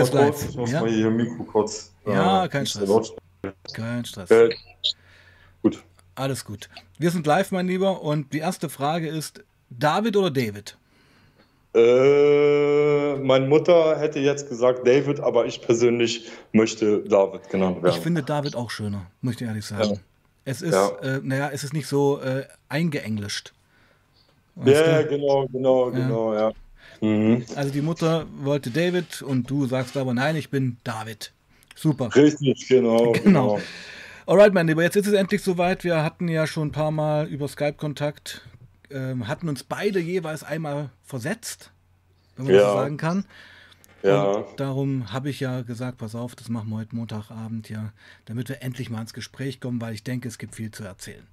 Warte 0.00 0.14
mal 0.14 0.24
kurz, 0.26 0.44
ich 0.44 0.56
muss 0.56 0.70
ja? 0.72 0.80
mal 0.80 0.90
hier 0.90 1.10
Mikro 1.10 1.44
kurz. 1.44 1.92
Ja, 2.06 2.44
äh, 2.44 2.48
kein 2.48 2.66
Stress. 2.66 3.12
Kein 3.72 4.04
Stress. 4.04 4.30
Äh, 4.30 4.50
gut. 5.62 5.82
Alles 6.14 6.44
gut. 6.44 6.68
Wir 6.98 7.10
sind 7.10 7.26
live, 7.26 7.50
mein 7.52 7.66
Lieber, 7.66 8.02
und 8.02 8.32
die 8.32 8.38
erste 8.38 8.68
Frage 8.68 9.08
ist: 9.08 9.42
David 9.70 10.16
oder 10.16 10.30
David? 10.30 10.76
Äh, 11.74 13.16
meine 13.16 13.46
Mutter 13.46 13.98
hätte 13.98 14.20
jetzt 14.20 14.48
gesagt 14.48 14.86
David, 14.86 15.20
aber 15.20 15.46
ich 15.46 15.62
persönlich 15.62 16.30
möchte 16.52 17.00
David 17.00 17.48
genannt 17.48 17.82
werden. 17.82 17.96
Ich 17.96 18.02
finde 18.02 18.22
David 18.22 18.54
auch 18.56 18.70
schöner, 18.70 19.06
möchte 19.22 19.44
ich 19.44 19.48
ehrlich 19.48 19.64
sagen. 19.64 19.94
Ja. 19.94 20.00
Es 20.44 20.60
ist, 20.60 20.74
ja. 20.74 20.88
äh, 20.98 21.20
naja, 21.22 21.50
es 21.50 21.64
ist 21.64 21.72
nicht 21.72 21.86
so 21.86 22.20
äh, 22.20 22.44
eingeenglischt. 22.68 23.52
Ja, 24.64 25.02
genau, 25.02 25.46
genau, 25.50 25.90
ja. 25.90 25.96
genau, 25.96 26.34
ja. 26.34 26.52
Mhm. 27.02 27.44
Also 27.56 27.70
die 27.70 27.82
Mutter 27.82 28.26
wollte 28.40 28.70
David 28.70 29.20
und 29.20 29.50
du 29.50 29.66
sagst 29.66 29.96
aber 29.96 30.14
nein, 30.14 30.36
ich 30.36 30.48
bin 30.48 30.78
David. 30.84 31.32
Super. 31.74 32.14
Richtig, 32.14 32.66
genau. 32.68 33.12
Genau. 33.24 33.56
genau. 33.56 33.60
Alright, 34.24 34.54
mein 34.54 34.68
Lieber, 34.68 34.82
jetzt 34.82 34.96
ist 34.96 35.08
es 35.08 35.12
endlich 35.12 35.42
soweit. 35.42 35.84
Wir 35.84 36.02
hatten 36.02 36.28
ja 36.28 36.46
schon 36.46 36.68
ein 36.68 36.72
paar 36.72 36.92
Mal 36.92 37.26
über 37.26 37.48
Skype 37.48 37.74
Kontakt 37.74 38.42
ähm, 38.92 39.28
hatten 39.28 39.48
uns 39.48 39.64
beide 39.64 39.98
jeweils 39.98 40.44
einmal 40.44 40.90
versetzt, 41.02 41.70
wenn 42.36 42.46
man 42.46 42.54
ja. 42.54 42.60
das 42.60 42.70
so 42.70 42.78
sagen 42.78 42.96
kann. 42.96 43.24
Ja. 44.02 44.24
Und 44.24 44.60
darum 44.60 45.12
habe 45.12 45.30
ich 45.30 45.40
ja 45.40 45.62
gesagt, 45.62 45.98
pass 45.98 46.14
auf, 46.14 46.34
das 46.34 46.48
machen 46.48 46.70
wir 46.70 46.78
heute 46.78 46.96
Montagabend 46.96 47.68
ja, 47.68 47.92
damit 48.24 48.48
wir 48.48 48.62
endlich 48.62 48.90
mal 48.90 49.00
ins 49.00 49.14
Gespräch 49.14 49.60
kommen, 49.60 49.80
weil 49.80 49.94
ich 49.94 50.02
denke, 50.02 50.28
es 50.28 50.38
gibt 50.38 50.56
viel 50.56 50.70
zu 50.70 50.82
erzählen. 50.82 51.26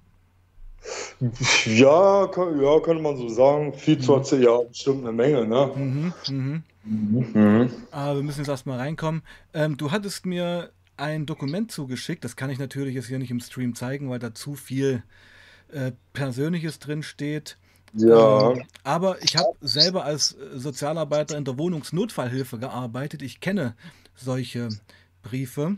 Ja, 1.66 2.26
kann, 2.28 2.60
ja, 2.60 2.80
könnte 2.80 3.02
man 3.02 3.16
so 3.16 3.28
sagen. 3.28 3.74
Viel 3.74 3.96
mhm. 3.96 4.00
zu 4.00 4.14
erzählen, 4.14 4.42
ja, 4.42 4.58
bestimmt 4.62 5.04
eine 5.04 5.12
Menge, 5.12 5.46
ne? 5.46 5.70
Mhm, 5.74 6.12
mhm. 6.28 6.62
Mhm. 6.84 7.70
Aber 7.90 8.16
wir 8.16 8.22
müssen 8.22 8.40
jetzt 8.40 8.48
erstmal 8.48 8.78
reinkommen. 8.78 9.22
Ähm, 9.52 9.76
du 9.76 9.90
hattest 9.90 10.24
mir 10.24 10.70
ein 10.96 11.26
Dokument 11.26 11.70
zugeschickt, 11.70 12.24
das 12.24 12.36
kann 12.36 12.50
ich 12.50 12.58
natürlich 12.58 12.94
jetzt 12.94 13.08
hier 13.08 13.18
nicht 13.18 13.30
im 13.30 13.40
Stream 13.40 13.74
zeigen, 13.74 14.10
weil 14.10 14.18
da 14.18 14.34
zu 14.34 14.54
viel 14.54 15.02
äh, 15.72 15.92
Persönliches 16.12 16.78
drin 16.78 17.02
steht. 17.02 17.56
Ja. 17.92 18.52
Ähm, 18.52 18.62
aber 18.84 19.22
ich 19.22 19.36
habe 19.36 19.48
selber 19.60 20.04
als 20.04 20.36
Sozialarbeiter 20.54 21.36
in 21.36 21.44
der 21.44 21.58
Wohnungsnotfallhilfe 21.58 22.58
gearbeitet. 22.58 23.22
Ich 23.22 23.40
kenne 23.40 23.74
solche 24.14 24.68
Briefe. 25.22 25.76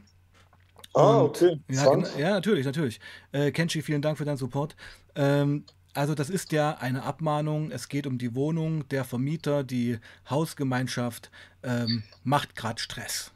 Ah, 0.94 1.22
okay. 1.22 1.58
Ja, 1.68 1.96
ja, 2.18 2.30
natürlich, 2.30 2.66
natürlich. 2.66 3.00
Äh, 3.32 3.50
Kenshi, 3.50 3.82
vielen 3.82 4.02
Dank 4.02 4.18
für 4.18 4.24
deinen 4.24 4.36
Support. 4.36 4.76
Ähm, 5.14 5.64
also 5.94 6.14
das 6.14 6.30
ist 6.30 6.52
ja 6.52 6.76
eine 6.78 7.02
Abmahnung. 7.02 7.70
Es 7.70 7.88
geht 7.88 8.06
um 8.06 8.18
die 8.18 8.34
Wohnung. 8.34 8.88
Der 8.88 9.04
Vermieter, 9.04 9.64
die 9.64 9.98
Hausgemeinschaft 10.28 11.30
ähm, 11.62 12.02
macht 12.24 12.56
gerade 12.56 12.80
Stress. 12.80 13.32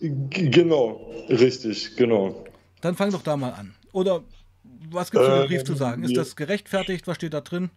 Genau, 0.00 1.12
richtig, 1.28 1.96
genau. 1.96 2.44
Dann 2.80 2.94
fang 2.94 3.10
doch 3.10 3.22
da 3.22 3.36
mal 3.36 3.50
an. 3.50 3.74
Oder 3.92 4.22
was 4.90 5.10
gibt 5.10 5.22
es 5.22 5.28
in 5.28 5.34
dem 5.36 5.48
Brief 5.48 5.64
zu 5.64 5.72
ähm, 5.72 5.78
sagen? 5.78 6.04
Ist 6.04 6.16
das 6.16 6.36
gerechtfertigt? 6.36 7.06
Was 7.06 7.16
steht 7.16 7.34
da 7.34 7.40
drin? 7.40 7.70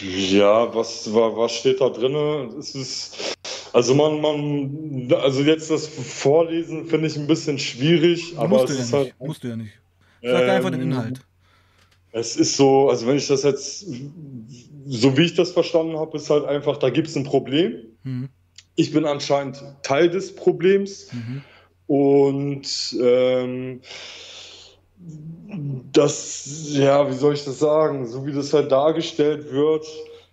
Ja, 0.00 0.74
was, 0.74 1.12
was 1.12 1.52
steht 1.52 1.80
da 1.80 1.88
drin? 1.88 2.14
Es 2.58 2.74
ist, 2.74 3.37
also 3.78 3.94
man, 3.94 4.20
man, 4.20 5.12
also 5.22 5.42
jetzt 5.42 5.70
das 5.70 5.86
Vorlesen 5.86 6.86
finde 6.86 7.06
ich 7.06 7.16
ein 7.16 7.28
bisschen 7.28 7.60
schwierig, 7.60 8.34
aber 8.36 8.48
musst 8.48 8.70
es 8.70 8.80
ist 8.80 8.90
ja 8.90 8.98
halt. 8.98 9.14
Musst 9.20 9.44
du 9.44 9.48
ja 9.48 9.56
nicht. 9.56 9.70
Sag 10.20 10.42
ähm, 10.42 10.50
einfach 10.50 10.70
den 10.70 10.80
Inhalt. 10.80 11.20
Es 12.10 12.34
ist 12.34 12.56
so, 12.56 12.90
also 12.90 13.06
wenn 13.06 13.18
ich 13.18 13.28
das 13.28 13.44
jetzt, 13.44 13.86
so 14.88 15.16
wie 15.16 15.26
ich 15.26 15.34
das 15.34 15.52
verstanden 15.52 15.96
habe, 15.96 16.16
ist 16.16 16.28
halt 16.28 16.44
einfach, 16.46 16.78
da 16.78 16.90
gibt 16.90 17.06
es 17.06 17.14
ein 17.14 17.22
Problem. 17.22 17.76
Mhm. 18.02 18.30
Ich 18.74 18.92
bin 18.92 19.04
anscheinend 19.04 19.62
Teil 19.84 20.10
des 20.10 20.34
Problems. 20.34 21.12
Mhm. 21.12 21.42
Und 21.86 22.96
ähm, 23.00 23.80
das, 25.92 26.66
ja, 26.72 27.08
wie 27.08 27.14
soll 27.14 27.34
ich 27.34 27.44
das 27.44 27.60
sagen, 27.60 28.08
so 28.08 28.26
wie 28.26 28.32
das 28.32 28.52
halt 28.52 28.72
dargestellt 28.72 29.52
wird, 29.52 29.86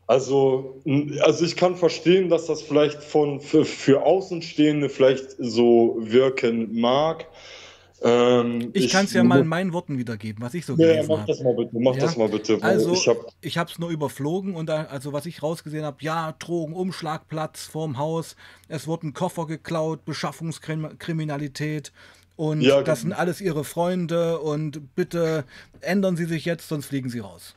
also, 0.07 0.81
also 1.21 1.45
ich 1.45 1.55
kann 1.55 1.75
verstehen, 1.75 2.29
dass 2.29 2.45
das 2.45 2.61
vielleicht 2.61 3.03
von, 3.03 3.39
für, 3.39 3.65
für 3.65 4.03
Außenstehende 4.03 4.89
vielleicht 4.89 5.31
so 5.39 5.97
wirken 5.99 6.79
mag. 6.79 7.25
Ähm, 8.01 8.69
ich 8.73 8.89
kann 8.89 9.05
es 9.05 9.13
ja 9.13 9.23
mal 9.23 9.39
in 9.39 9.47
meinen 9.47 9.73
Worten 9.73 9.97
wiedergeben, 9.97 10.43
was 10.43 10.53
ich 10.53 10.65
so 10.65 10.75
gelesen 10.75 11.09
habe. 11.09 11.13
Ja, 11.13 11.17
mach 11.17 11.25
das 11.25 11.41
mal 11.41 11.55
bitte, 11.55 11.79
mach 11.79 11.95
ja? 11.95 12.01
das 12.01 12.17
mal 12.17 12.29
bitte. 12.29 12.57
Also, 12.61 12.93
ich 13.41 13.57
habe 13.57 13.71
es 13.71 13.79
nur 13.79 13.89
überflogen 13.89 14.55
und 14.55 14.67
da, 14.67 14.83
also 14.83 15.13
was 15.13 15.25
ich 15.25 15.41
rausgesehen 15.41 15.85
habe, 15.85 15.97
ja, 16.01 16.35
Drogen, 16.37 16.73
Umschlagplatz 16.73 17.65
vorm 17.65 17.97
Haus, 17.97 18.35
es 18.67 18.85
wurden 18.87 19.13
Koffer 19.13 19.47
geklaut, 19.47 20.05
Beschaffungskriminalität, 20.05 21.91
und 22.35 22.61
ja, 22.61 22.81
das 22.81 23.01
sind 23.01 23.13
alles 23.13 23.39
ihre 23.39 23.63
Freunde 23.63 24.39
und 24.39 24.95
bitte 24.95 25.45
ändern 25.81 26.17
Sie 26.17 26.25
sich 26.25 26.45
jetzt, 26.45 26.67
sonst 26.67 26.87
fliegen 26.87 27.09
Sie 27.09 27.19
raus. 27.19 27.55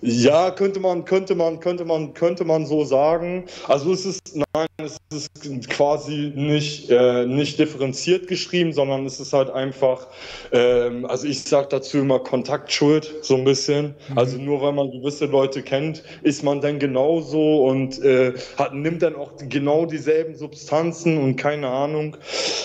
Ja, 0.00 0.50
könnte 0.50 0.80
man, 0.80 1.04
könnte 1.04 1.34
man, 1.34 1.60
könnte 1.60 1.84
man, 1.84 2.14
könnte 2.14 2.44
man 2.44 2.66
so 2.66 2.84
sagen. 2.84 3.44
Also 3.68 3.92
es 3.92 4.04
ist, 4.04 4.36
nein, 4.36 4.66
es 4.78 4.98
ist 5.10 5.70
quasi 5.70 6.32
nicht, 6.34 6.90
äh, 6.90 7.26
nicht 7.26 7.58
differenziert 7.58 8.28
geschrieben, 8.28 8.72
sondern 8.72 9.06
es 9.06 9.20
ist 9.20 9.32
halt 9.32 9.50
einfach, 9.50 10.06
ähm, 10.52 11.06
also 11.06 11.26
ich 11.26 11.42
sage 11.42 11.68
dazu 11.70 11.98
immer 11.98 12.18
Kontaktschuld, 12.18 13.14
so 13.22 13.36
ein 13.36 13.44
bisschen. 13.44 13.94
Mhm. 14.08 14.18
Also 14.18 14.38
nur 14.38 14.60
weil 14.62 14.72
man 14.72 14.90
gewisse 14.90 15.26
Leute 15.26 15.62
kennt, 15.62 16.02
ist 16.22 16.42
man 16.42 16.60
dann 16.60 16.78
genauso 16.78 17.64
und 17.66 18.02
äh, 18.02 18.34
hat, 18.56 18.74
nimmt 18.74 19.02
dann 19.02 19.16
auch 19.16 19.32
genau 19.48 19.86
dieselben 19.86 20.36
Substanzen 20.36 21.18
und 21.18 21.36
keine 21.36 21.68
Ahnung. 21.68 22.16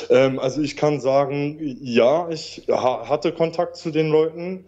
Ähm, 0.09 0.39
also 0.39 0.61
ich 0.61 0.75
kann 0.75 0.99
sagen, 0.99 1.57
ja, 1.81 2.29
ich 2.29 2.63
ha 2.69 3.07
hatte 3.07 3.31
Kontakt 3.31 3.77
zu 3.77 3.91
den 3.91 4.09
Leuten. 4.09 4.51
Mhm. 4.51 4.65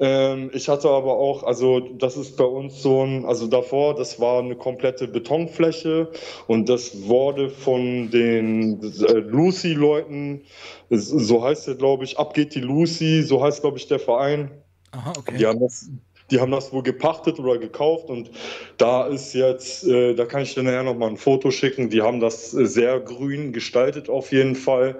Ähm, 0.00 0.50
ich 0.54 0.68
hatte 0.68 0.88
aber 0.88 1.16
auch, 1.18 1.42
also 1.42 1.80
das 1.98 2.16
ist 2.16 2.36
bei 2.36 2.44
uns 2.44 2.82
so 2.82 3.04
ein, 3.04 3.24
also 3.24 3.46
davor, 3.46 3.94
das 3.94 4.20
war 4.20 4.40
eine 4.40 4.56
komplette 4.56 5.08
Betonfläche 5.08 6.10
und 6.46 6.68
das 6.68 7.06
wurde 7.06 7.50
von 7.50 8.10
den 8.10 8.82
äh, 8.82 9.12
Lucy-Leuten, 9.12 10.42
so 10.90 11.42
heißt 11.42 11.68
er, 11.68 11.74
glaube 11.74 12.04
ich, 12.04 12.18
ab 12.18 12.34
geht 12.34 12.54
die 12.54 12.60
Lucy, 12.60 13.22
so 13.22 13.42
heißt, 13.42 13.60
glaube 13.60 13.78
ich, 13.78 13.86
der 13.86 13.98
Verein. 13.98 14.50
Aha, 14.92 15.12
okay. 15.18 15.36
Die 15.36 15.46
haben 15.46 15.60
das, 15.60 15.90
die 16.30 16.40
haben 16.40 16.50
das 16.52 16.72
wohl 16.72 16.82
gepachtet 16.82 17.38
oder 17.38 17.58
gekauft 17.58 18.08
und 18.08 18.30
da 18.76 19.06
ist 19.06 19.34
jetzt, 19.34 19.84
äh, 19.86 20.14
da 20.14 20.24
kann 20.24 20.42
ich 20.42 20.54
dir 20.54 20.62
nachher 20.62 20.82
nochmal 20.82 21.10
ein 21.10 21.16
Foto 21.16 21.50
schicken, 21.50 21.90
die 21.90 22.02
haben 22.02 22.20
das 22.20 22.50
sehr 22.50 23.00
grün 23.00 23.52
gestaltet 23.52 24.08
auf 24.08 24.32
jeden 24.32 24.54
Fall. 24.54 24.96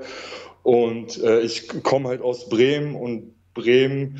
Und 0.62 1.22
äh, 1.22 1.40
ich 1.40 1.68
komme 1.82 2.08
halt 2.08 2.20
aus 2.20 2.48
Bremen 2.48 2.94
und 2.94 3.34
Bremen 3.54 4.18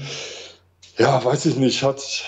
ja, 0.98 1.24
weiß 1.24 1.46
ich 1.46 1.56
nicht, 1.56 1.82
hat 1.82 2.24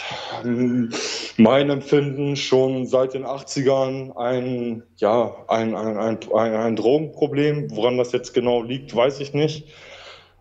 mein 1.36 1.70
Empfinden 1.70 2.36
schon 2.36 2.86
seit 2.86 3.14
den 3.14 3.26
80ern 3.26 4.16
ein, 4.16 4.84
ja, 4.97 5.34
ein, 5.48 5.75
ein, 5.75 5.98
ein, 5.98 6.54
ein, 6.54 6.76
Drogenproblem. 6.76 7.76
Woran 7.76 7.98
das 7.98 8.12
jetzt 8.12 8.32
genau 8.32 8.62
liegt, 8.62 8.94
weiß 8.94 9.20
ich 9.20 9.34
nicht. 9.34 9.66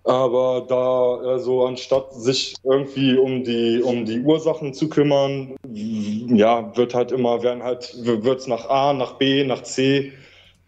Aber 0.04 0.66
da, 0.68 1.30
also 1.30 1.66
anstatt 1.66 2.14
sich 2.14 2.56
irgendwie 2.64 3.18
um 3.18 3.44
die, 3.44 3.82
um 3.82 4.06
die 4.06 4.22
Ursachen 4.22 4.74
zu 4.74 4.90
kümmern, 4.90 5.56
ja, 5.74 6.76
wird 6.78 6.94
halt 6.94 7.12
immer, 7.12 7.44
werden 7.44 7.64
halt, 7.64 7.96
wird 7.98 8.40
es 8.40 8.48
nach 8.48 8.70
A, 8.70 8.94
nach 8.94 9.14
B, 9.14 9.44
nach 9.44 9.64
C 9.64 10.14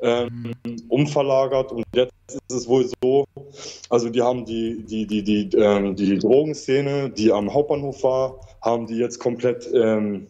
ähm, 0.01 0.53
umverlagert. 0.89 1.71
Und 1.71 1.85
jetzt 1.95 2.13
ist 2.27 2.51
es 2.51 2.67
wohl 2.67 2.89
so, 3.01 3.25
also 3.89 4.09
die 4.09 4.21
haben 4.21 4.45
die, 4.45 4.83
die, 4.83 5.05
die, 5.05 5.23
die, 5.23 5.57
ähm, 5.57 5.95
die 5.95 6.17
Drogenszene, 6.17 7.09
die 7.09 7.31
am 7.31 7.53
Hauptbahnhof 7.53 8.03
war, 8.03 8.39
haben 8.61 8.87
die 8.87 8.97
jetzt 8.97 9.19
komplett, 9.19 9.69
ähm, 9.73 10.27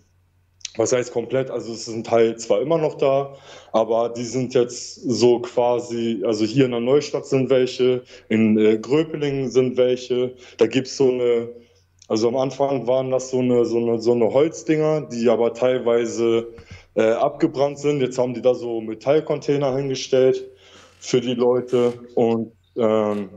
was 0.78 0.94
heißt 0.94 1.12
komplett, 1.12 1.50
also 1.50 1.74
es 1.74 1.88
ist 1.88 1.94
ein 1.94 2.04
Teil 2.04 2.38
zwar 2.38 2.62
immer 2.62 2.78
noch 2.78 2.96
da, 2.96 3.36
aber 3.74 4.09
die 4.09 4.24
sind 4.24 4.54
jetzt 4.54 4.96
so 4.96 5.40
quasi, 5.40 6.24
also 6.26 6.46
hier 6.46 6.66
in 6.66 6.72
der 6.72 6.79
Neustadt 6.79 7.26
sind 7.26 7.50
welche, 7.50 8.03
in 8.29 8.58
äh, 8.58 8.78
Gröpelingen 8.78 9.50
sind 9.50 9.78
welche, 9.78 10.34
da 10.58 10.67
gibt 10.67 10.88
es 10.88 10.97
so 10.97 11.09
eine, 11.09 11.50
also 12.08 12.28
am 12.28 12.38
Anfang 12.38 12.88
waren 12.88 13.12
das 13.12 13.32
so 13.32 13.40
eine, 13.40 13.66
so 13.66 13.78
eine, 13.78 14.00
so 14.00 14.14
eine 14.14 14.34
Holzdinger, 14.34 15.02
die 15.02 15.29
aber 15.29 15.53
teilweise 15.53 16.47
äh, 16.96 17.11
abgebrannt 17.11 17.79
sind. 17.79 18.02
Jetzt 18.02 18.17
haben 18.17 18.34
die 18.34 18.41
da 18.41 18.53
so 18.53 18.82
Metallcontainer 18.82 19.76
hingestellt 19.76 20.43
für 20.99 21.22
die 21.22 21.34
Leute 21.34 21.93
und 22.16 22.52
ähm, 22.76 23.29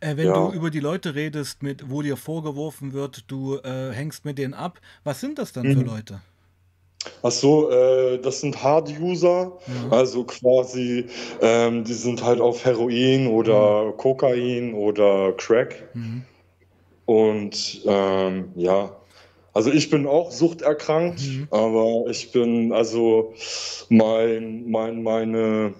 äh, 0.00 0.16
wenn 0.16 0.26
ja. 0.26 0.32
du 0.32 0.52
über 0.52 0.70
die 0.70 0.80
Leute 0.80 1.14
redest, 1.14 1.62
mit, 1.62 1.90
wo 1.90 2.02
dir 2.02 2.16
vorgeworfen 2.16 2.92
wird, 2.92 3.24
du 3.30 3.58
äh, 3.58 3.92
hängst 3.92 4.24
mit 4.24 4.38
denen 4.38 4.54
ab, 4.54 4.80
was 5.04 5.20
sind 5.20 5.38
das 5.38 5.52
dann 5.52 5.66
mhm. 5.66 5.78
für 5.78 5.84
Leute? 5.84 6.20
Ach 7.22 7.30
so, 7.30 7.70
äh, 7.70 8.18
das 8.18 8.40
sind 8.40 8.62
Hard-User, 8.62 9.52
ja. 9.66 9.96
also 9.96 10.24
quasi, 10.24 11.06
ähm, 11.40 11.84
die 11.84 11.94
sind 11.94 12.22
halt 12.22 12.40
auf 12.40 12.64
Heroin 12.64 13.26
oder 13.26 13.84
mhm. 13.84 13.96
Kokain 13.96 14.74
oder 14.74 15.32
Crack. 15.32 15.88
Mhm. 15.94 16.24
Und 17.06 17.82
ähm, 17.86 18.52
ja, 18.54 18.99
also 19.52 19.72
ich 19.72 19.90
bin 19.90 20.06
auch 20.06 20.30
suchterkrankt, 20.30 21.20
mhm. 21.20 21.48
aber 21.50 22.04
ich 22.08 22.32
bin, 22.32 22.72
also 22.72 23.34
mein, 23.88 24.70
mein, 24.70 25.02
meine, 25.02 25.74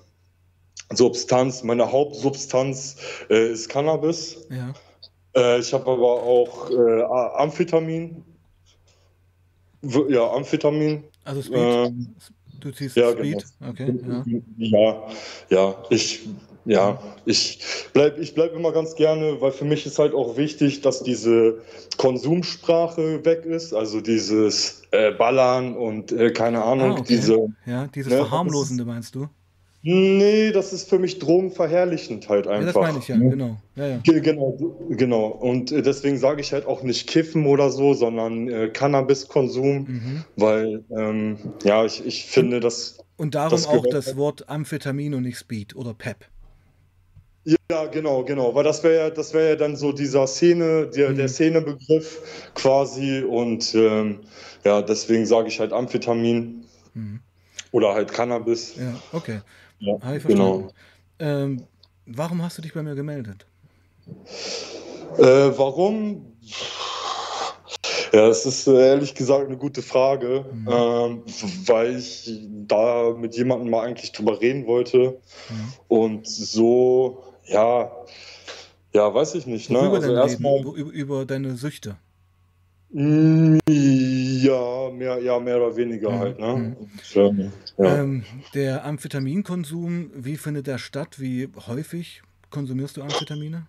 Substanz, 0.92 1.62
meine 1.62 1.90
Hauptsubstanz 1.90 2.96
äh, 3.28 3.52
ist 3.52 3.68
Cannabis. 3.68 4.48
Ja. 4.50 4.74
Äh, 5.36 5.60
ich 5.60 5.72
habe 5.72 5.90
aber 5.90 6.22
auch 6.22 6.70
äh, 6.70 7.02
Amphetamin. 7.36 8.24
W 9.82 10.12
ja, 10.12 10.28
Amphetamin. 10.30 11.04
Also 11.24 11.42
Speed. 11.42 11.58
Ähm, 11.58 12.14
du 12.60 12.72
ziehst 12.72 12.96
ja, 12.96 13.12
Speed. 13.12 13.44
Genau. 13.76 14.20
Okay. 14.20 14.42
Ja. 14.58 14.80
ja, 14.80 15.08
ja, 15.48 15.84
ich 15.90 16.28
ja, 16.64 17.00
ich 17.24 17.60
bleibe 17.92 18.20
ich 18.20 18.34
bleib 18.34 18.54
immer 18.54 18.72
ganz 18.72 18.94
gerne, 18.94 19.40
weil 19.40 19.52
für 19.52 19.64
mich 19.64 19.86
ist 19.86 19.98
halt 19.98 20.14
auch 20.14 20.36
wichtig, 20.36 20.82
dass 20.82 21.02
diese 21.02 21.58
Konsumsprache 21.96 23.24
weg 23.24 23.44
ist, 23.44 23.72
also 23.72 24.00
dieses 24.00 24.82
äh, 24.90 25.12
Ballern 25.12 25.76
und 25.76 26.12
äh, 26.12 26.30
keine 26.30 26.62
Ahnung, 26.62 26.92
ah, 26.92 27.00
okay. 27.00 27.04
diese. 27.08 27.48
Ja, 27.66 27.86
dieses 27.86 28.12
ne, 28.12 28.18
Verharmlosende 28.18 28.84
meinst 28.84 29.14
du? 29.14 29.28
Nee, 29.82 30.52
das 30.52 30.74
ist 30.74 30.90
für 30.90 30.98
mich 30.98 31.18
drogenverherrlichend 31.20 32.28
halt 32.28 32.46
einfach. 32.46 32.66
Ja, 32.66 32.72
das 32.72 32.74
meine 32.74 32.98
ich 32.98 33.08
ja, 33.08 33.16
genau. 33.16 33.56
Ja, 33.76 33.86
ja. 33.86 33.98
Genau, 34.04 34.58
genau. 34.90 35.26
Und 35.28 35.72
äh, 35.72 35.80
deswegen 35.80 36.18
sage 36.18 36.42
ich 36.42 36.52
halt 36.52 36.66
auch 36.66 36.82
nicht 36.82 37.08
Kiffen 37.08 37.46
oder 37.46 37.70
so, 37.70 37.94
sondern 37.94 38.48
äh, 38.48 38.68
Cannabiskonsum, 38.68 39.76
mhm. 39.88 40.24
weil 40.36 40.84
ähm, 40.90 41.38
ja, 41.64 41.86
ich, 41.86 42.04
ich 42.04 42.26
finde, 42.26 42.60
dass. 42.60 42.98
Und 43.16 43.34
darum 43.34 43.52
das 43.52 43.66
auch 43.66 43.86
das 43.90 44.16
Wort 44.16 44.50
Amphetamin 44.50 45.14
und 45.14 45.22
nicht 45.22 45.38
Speed 45.38 45.74
oder 45.74 45.94
PEP. 45.94 46.26
Ja, 47.44 47.86
genau, 47.86 48.24
genau, 48.24 48.54
weil 48.54 48.64
das 48.64 48.82
wäre 48.82 48.96
ja, 48.96 49.10
das 49.10 49.32
wäre 49.32 49.50
ja 49.50 49.56
dann 49.56 49.76
so 49.76 49.92
dieser 49.92 50.26
Szene, 50.26 50.88
der, 50.88 51.10
mhm. 51.10 51.16
der 51.16 51.28
Szenebegriff 51.28 52.50
quasi 52.54 53.22
und 53.22 53.74
ähm, 53.74 54.20
ja, 54.64 54.82
deswegen 54.82 55.24
sage 55.24 55.48
ich 55.48 55.58
halt 55.58 55.72
Amphetamin 55.72 56.64
mhm. 56.94 57.20
oder 57.72 57.94
halt 57.94 58.12
Cannabis. 58.12 58.74
Ja, 58.76 58.94
okay. 59.12 59.40
Ja, 59.78 59.98
Habe 60.02 60.16
ich 60.16 60.22
verstanden. 60.22 60.68
Genau. 61.18 61.42
Ähm, 61.42 61.62
warum 62.06 62.42
hast 62.42 62.58
du 62.58 62.62
dich 62.62 62.74
bei 62.74 62.82
mir 62.82 62.94
gemeldet? 62.94 63.46
Äh, 65.16 65.22
warum? 65.22 66.26
Ja, 68.12 68.26
das 68.26 68.44
ist 68.44 68.66
äh, 68.66 68.88
ehrlich 68.88 69.14
gesagt 69.14 69.46
eine 69.46 69.56
gute 69.56 69.82
Frage, 69.82 70.44
mhm. 70.52 70.68
ähm, 70.68 71.22
weil 71.66 71.96
ich 71.96 72.30
da 72.66 73.14
mit 73.16 73.36
jemandem 73.36 73.70
mal 73.70 73.86
eigentlich 73.86 74.12
drüber 74.12 74.40
reden 74.40 74.66
wollte. 74.66 75.20
Mhm. 75.48 75.72
Und 75.88 76.26
so 76.26 77.22
ja, 77.50 77.90
ja, 78.92 79.14
weiß 79.14 79.34
ich 79.36 79.46
nicht. 79.46 79.70
Ne? 79.70 79.78
Also 79.78 80.14
erstmal 80.14 80.60
über, 80.60 80.92
über, 80.92 81.26
deine 81.26 81.56
Süchte. 81.56 81.96
Mm, 82.92 83.58
ja, 83.68 84.90
mehr, 84.90 85.22
ja, 85.22 85.38
mehr 85.38 85.56
oder 85.58 85.76
weniger 85.76 86.10
mhm. 86.10 86.18
halt. 86.18 86.38
Ne? 86.40 86.76
Mhm. 87.14 87.52
Ja. 87.78 88.00
ähm, 88.00 88.24
der 88.54 88.84
Amphetaminkonsum, 88.84 90.10
wie 90.14 90.36
findet 90.36 90.66
der 90.66 90.78
statt? 90.78 91.20
Wie 91.20 91.48
häufig 91.68 92.22
konsumierst 92.50 92.96
du 92.96 93.02
Amphetamine? 93.02 93.66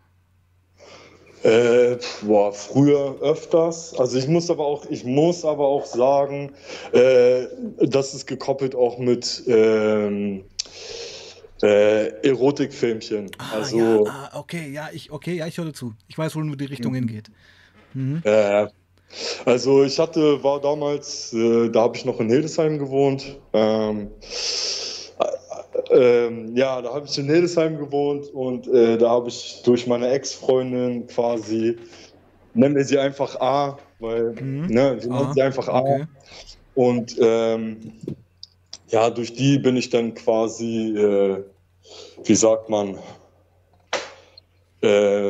Äh, 1.43 1.97
boah, 2.21 2.53
früher 2.53 3.17
öfters. 3.21 3.97
Also 3.97 4.17
ich 4.17 4.27
muss 4.27 4.49
aber 4.51 4.65
auch, 4.65 4.85
ich 4.89 5.03
muss 5.03 5.43
aber 5.43 5.67
auch 5.67 5.85
sagen, 5.85 6.51
äh, 6.91 7.45
das 7.79 8.13
ist 8.13 8.27
gekoppelt 8.27 8.75
auch 8.75 8.99
mit 8.99 9.43
ähm, 9.47 10.43
äh, 11.63 12.07
Erotikfilmchen. 12.27 13.31
Ah, 13.37 13.57
also, 13.57 13.77
ja, 13.77 14.11
ah, 14.11 14.39
okay, 14.39 14.69
ja, 14.71 14.89
ich, 14.91 15.11
okay, 15.11 15.35
ja, 15.35 15.47
ich 15.47 15.57
höre 15.57 15.73
zu. 15.73 15.93
Ich 16.07 16.17
weiß, 16.17 16.35
wo 16.35 16.41
die 16.41 16.65
Richtung 16.65 16.91
mhm. 16.91 16.95
hingeht. 16.97 17.31
Mhm. 17.93 18.21
Äh, 18.23 18.67
also 19.45 19.83
ich 19.83 19.99
hatte, 19.99 20.43
war 20.43 20.61
damals, 20.61 21.33
äh, 21.33 21.69
da 21.69 21.81
habe 21.81 21.97
ich 21.97 22.05
noch 22.05 22.19
in 22.19 22.29
Hildesheim 22.29 22.79
gewohnt. 22.79 23.37
Ähm, 23.53 24.11
äh, 25.19 26.25
ähm, 26.25 26.55
ja, 26.55 26.81
da 26.81 26.93
habe 26.93 27.05
ich 27.05 27.17
in 27.17 27.25
Hildesheim 27.25 27.77
gewohnt 27.77 28.27
und 28.33 28.67
äh, 28.67 28.97
da 28.97 29.09
habe 29.09 29.29
ich 29.29 29.61
durch 29.63 29.87
meine 29.87 30.09
Ex-Freundin 30.09 31.07
quasi, 31.07 31.77
nennen 32.53 32.75
wir 32.75 32.85
sie 32.85 32.97
einfach 32.97 33.39
A, 33.41 33.77
weil, 33.99 34.31
mhm. 34.33 34.67
ne, 34.67 34.97
wir 35.01 35.09
nennen 35.09 35.33
sie 35.33 35.41
einfach 35.41 35.67
A. 35.67 35.79
Okay. 35.81 36.05
Und 36.73 37.17
ähm, 37.19 37.93
ja, 38.91 39.09
durch 39.09 39.33
die 39.33 39.57
bin 39.57 39.77
ich 39.77 39.89
dann 39.89 40.13
quasi, 40.13 40.95
äh, 40.95 41.43
wie 42.23 42.35
sagt 42.35 42.69
man, 42.69 42.99
äh, 44.83 45.29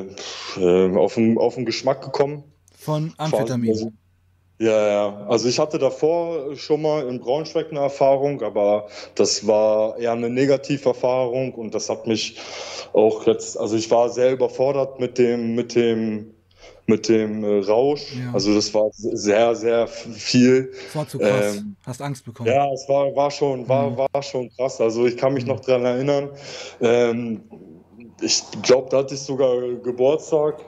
äh, 0.58 0.98
auf, 0.98 1.16
den, 1.16 1.38
auf 1.38 1.56
den 1.56 1.66
Geschmack 1.66 2.02
gekommen. 2.02 2.44
Von 2.76 3.14
Amphetamin. 3.18 3.70
Also, 3.70 3.92
ja, 4.60 4.88
ja. 4.88 5.26
Also 5.28 5.48
ich 5.48 5.60
hatte 5.60 5.80
davor 5.80 6.56
schon 6.56 6.82
mal 6.82 7.08
in 7.08 7.20
Braunschweig 7.20 7.72
eine 7.72 7.80
Erfahrung, 7.80 8.42
aber 8.42 8.88
das 9.16 9.46
war 9.48 9.98
eher 9.98 10.12
eine 10.12 10.30
Negativerfahrung 10.30 11.54
und 11.54 11.74
das 11.74 11.90
hat 11.90 12.06
mich 12.08 12.38
auch 12.94 13.26
jetzt, 13.26 13.58
also 13.58 13.76
ich 13.76 13.90
war 13.90 14.10
sehr 14.10 14.32
überfordert 14.32 15.00
mit 15.00 15.18
dem, 15.18 15.56
mit 15.56 15.76
dem 15.76 16.34
mit 16.92 17.10
dem 17.10 17.44
äh, 17.44 17.60
Rausch. 17.60 18.14
Ja. 18.14 18.34
Also 18.34 18.54
das 18.54 18.74
war 18.74 18.90
sehr, 18.94 19.56
sehr 19.56 19.88
viel. 19.88 20.72
Das 20.88 20.96
war 20.96 21.08
zu 21.08 21.18
krass. 21.18 21.58
Ähm, 21.58 21.76
Hast 21.86 22.02
Angst 22.02 22.26
bekommen. 22.26 22.50
Ja, 22.50 22.72
es 22.72 22.88
war, 22.88 23.16
war, 23.16 23.32
schon, 23.32 23.68
war, 23.68 23.90
mhm. 23.90 23.98
war 23.98 24.24
schon 24.24 24.52
krass. 24.56 24.80
Also 24.80 25.08
ich 25.08 25.18
kann 25.18 25.34
mich 25.34 25.46
mhm. 25.46 25.52
noch 25.52 25.62
daran 25.62 25.86
erinnern. 25.86 26.30
Ähm, 26.82 27.42
ich 28.22 28.44
glaube, 28.62 28.90
da 28.92 28.98
hatte 28.98 29.16
ich 29.16 29.22
sogar 29.22 29.60
Geburtstag. 29.84 30.60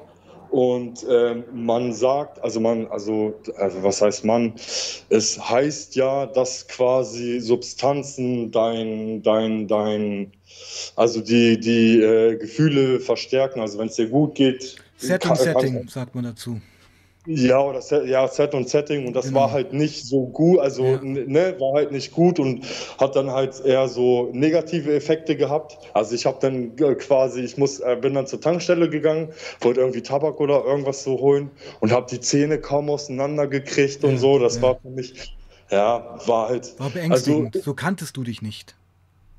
Und 0.49 1.03
ähm, 1.09 1.45
man 1.51 1.93
sagt, 1.93 2.39
also 2.43 2.59
man, 2.59 2.85
also, 2.91 3.33
also 3.55 3.81
was 3.81 4.03
heißt 4.03 4.23
man? 4.23 4.53
Es 5.09 5.49
heißt 5.49 5.95
ja, 5.95 6.27
dass 6.27 6.67
quasi 6.67 7.39
Substanzen 7.39 8.51
dein, 8.51 9.23
dein, 9.23 9.67
dein, 9.67 10.31
also 10.95 11.21
die, 11.21 11.59
die 11.59 11.99
äh, 11.99 12.37
Gefühle 12.37 12.99
verstärken. 12.99 13.61
Also 13.61 13.79
wenn 13.79 13.87
es 13.87 13.95
dir 13.95 14.07
gut 14.07 14.35
geht, 14.35 14.75
Set 15.07 15.25
und 15.25 15.38
Setting, 15.38 15.88
sagt 15.88 16.15
man 16.15 16.23
dazu. 16.23 16.59
Ja, 17.25 17.59
oder 17.61 17.81
Set, 17.81 18.05
ja, 18.05 18.27
Set 18.27 18.53
und 18.53 18.67
Setting 18.67 19.07
und 19.07 19.13
das 19.15 19.27
genau. 19.27 19.41
war 19.41 19.51
halt 19.51 19.71
nicht 19.71 20.05
so 20.05 20.25
gut, 20.25 20.59
also 20.59 20.83
ja. 20.83 21.00
ne, 21.01 21.55
war 21.57 21.73
halt 21.73 21.94
nicht 21.94 22.11
gut 22.11 22.38
und 22.38 22.65
hat 23.00 23.15
dann 23.15 23.31
halt 23.31 23.63
eher 23.63 23.88
so 23.88 24.29
negative 24.33 24.94
Effekte 24.94 25.38
gehabt. 25.38 25.77
Also 25.94 26.15
ich 26.15 26.25
habe 26.25 26.39
dann 26.41 26.75
quasi, 26.97 27.39
ich 27.39 27.57
muss, 27.57 27.79
äh, 27.79 27.97
bin 28.00 28.13
dann 28.13 28.27
zur 28.27 28.41
Tankstelle 28.41 28.89
gegangen, 28.89 29.29
wollte 29.61 29.79
irgendwie 29.79 30.01
Tabak 30.01 30.41
oder 30.41 30.65
irgendwas 30.65 31.03
so 31.03 31.17
holen 31.17 31.49
und 31.79 31.94
habe 31.94 32.07
die 32.09 32.19
Zähne 32.19 32.59
kaum 32.59 32.89
auseinander 32.89 33.47
gekriegt 33.47 34.03
ja, 34.03 34.09
und 34.09 34.17
so. 34.17 34.38
Das 34.38 34.57
ja. 34.57 34.61
war 34.63 34.79
für 34.81 34.89
mich, 34.89 35.33
ja, 35.71 36.19
war 36.25 36.49
halt. 36.49 36.77
War 36.77 36.89
beängstigend. 36.89 37.56
Also, 37.56 37.63
so 37.63 37.73
kanntest 37.73 38.17
du 38.17 38.23
dich 38.23 38.41
nicht. 38.41 38.75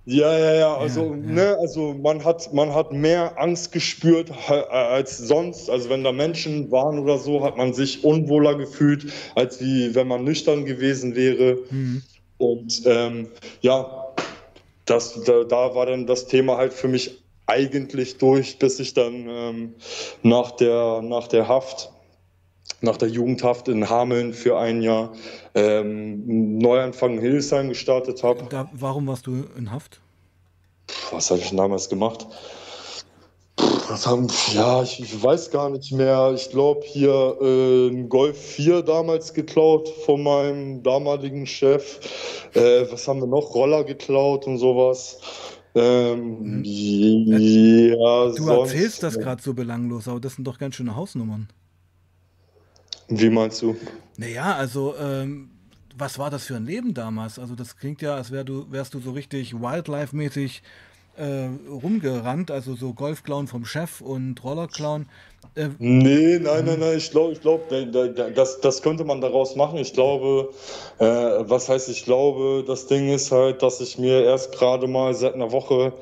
Ja, 0.07 0.39
ja, 0.39 0.55
ja, 0.55 0.77
also, 0.77 1.15
ja. 1.15 1.17
Ne, 1.17 1.57
also 1.59 1.95
man 1.95 2.23
hat, 2.25 2.53
man 2.53 2.75
hat 2.75 2.93
mehr 2.93 3.41
Angst 3.41 3.73
gespürt 3.73 4.31
als 4.71 5.17
sonst. 5.17 5.71
Also 5.71 5.89
wenn 5.89 6.05
da 6.05 6.13
Menschen 6.13 6.71
waren 6.71 6.99
oder 6.99 7.17
so, 7.17 7.43
hat 7.43 7.57
man 7.57 7.73
sich 7.73 8.05
unwohler 8.05 8.55
gefühlt, 8.55 9.11
als 9.35 9.61
wie 9.61 9.95
wenn 9.95 10.07
man 10.07 10.25
nüchtern 10.25 10.67
gewesen 10.67 11.15
wäre. 11.15 11.59
Mhm. 11.71 12.03
Und 12.37 12.83
ähm, 12.85 13.29
ja, 13.63 14.05
das, 14.85 15.23
da, 15.25 15.45
da, 15.45 15.75
war 15.75 15.87
dann 15.87 16.07
das 16.07 16.27
Thema 16.27 16.59
halt 16.59 16.75
für 16.75 16.89
mich 16.89 17.23
eigentlich 17.47 18.19
durch, 18.19 18.59
bis 18.59 18.79
ich 18.81 18.93
dann 18.93 19.27
ähm, 19.29 19.75
nach, 20.23 20.51
der, 20.51 21.01
nach 21.03 21.29
der 21.29 21.49
Haft 21.49 21.94
nach 22.85 22.97
der 22.97 23.09
Jugendhaft 23.09 23.69
in 23.69 23.89
Hameln 23.89 24.33
für 24.33 24.59
ein 24.59 24.83
Jahr 24.83 25.13
ähm, 25.55 26.59
Neuanfang 26.59 27.15
in 27.15 27.21
Hildesheim 27.21 27.69
gestartet 27.69 28.23
habe. 28.23 28.69
warum 28.73 29.07
warst 29.07 29.27
du 29.27 29.45
in 29.57 29.73
Haft? 29.73 30.01
Was 31.11 31.31
habe 31.31 31.41
ich 31.41 31.55
damals 31.55 31.89
gemacht? 31.89 32.27
Haben, 34.05 34.27
ja, 34.53 34.83
ich, 34.83 34.99
ich, 35.01 35.23
weiß 35.23 35.51
gar 35.51 35.71
nicht 35.71 35.93
mehr. 35.93 36.33
Ich 36.35 36.51
glaube, 36.51 36.81
hier 36.85 37.37
äh, 37.41 37.89
ein 37.89 38.09
Golf 38.09 38.37
4 38.37 38.83
damals 38.83 39.33
geklaut 39.35 39.89
von 39.89 40.23
meinem 40.23 40.83
damaligen 40.83 41.47
Chef. 41.47 42.01
Äh, 42.55 42.91
was 42.91 43.07
haben 43.07 43.21
wir 43.21 43.27
noch? 43.27 43.55
Roller 43.55 43.85
geklaut 43.85 44.47
und 44.47 44.59
sowas. 44.59 45.19
Ähm, 45.77 46.65
hm. 46.65 46.65
ja, 46.65 48.27
du 48.27 48.43
sonst, 48.43 48.73
erzählst 48.73 49.03
das 49.03 49.19
gerade 49.19 49.43
so 49.43 49.55
belanglos, 49.55 50.09
aber 50.09 50.21
das 50.21 50.35
sind 50.35 50.45
doch 50.47 50.59
ganz 50.59 50.77
schöne 50.77 50.95
Hausnummern. 50.97 51.49
Wie 53.09 53.31
meinst 53.31 53.63
du? 53.63 53.77
Naja, 54.17 54.55
also 54.55 54.95
ähm, 54.97 55.51
was 55.97 56.19
war 56.19 56.31
das 56.31 56.45
für 56.45 56.57
ein 56.57 56.67
Leben 56.67 56.95
damals? 56.95 57.39
Also 57.39 57.55
das 57.55 57.77
klingt 57.77 58.03
ja, 58.03 58.15
als 58.17 58.31
wär 58.31 58.45
du, 58.45 58.67
wärst 58.71 58.95
du 58.95 59.01
so 59.01 59.13
richtig 59.13 59.55
Wildlife-mäßig 59.55 60.63
äh, 61.17 61.49
rumgerannt, 61.71 62.51
also 62.51 62.75
so 62.75 62.93
Golfclown 62.93 63.47
vom 63.47 63.65
Chef 63.65 64.01
und 64.01 64.43
Rollerclown. 64.43 65.07
Äh, 65.55 65.69
nee, 65.79 66.39
nein, 66.41 66.65
nein, 66.65 66.81
nein, 66.81 66.97
ich 66.97 67.11
glaube, 67.11 67.33
ich 67.33 67.41
glaub, 67.41 67.69
das, 67.69 68.61
das 68.61 68.83
könnte 68.83 69.05
man 69.05 69.21
daraus 69.21 69.55
machen. 69.55 69.79
Ich 69.79 69.93
glaube, 69.93 70.51
äh, 70.99 71.05
was 71.05 71.69
heißt, 71.69 71.89
ich 71.89 72.05
glaube, 72.05 72.65
das 72.67 72.87
Ding 72.87 73.09
ist 73.13 73.31
halt, 73.31 73.63
dass 73.63 73.81
ich 73.81 73.99
mir 73.99 74.25
erst 74.25 74.53
gerade 74.53 74.89
mal 74.89 75.15
seit 75.15 75.35
einer 75.35 75.53
Woche 75.53 75.93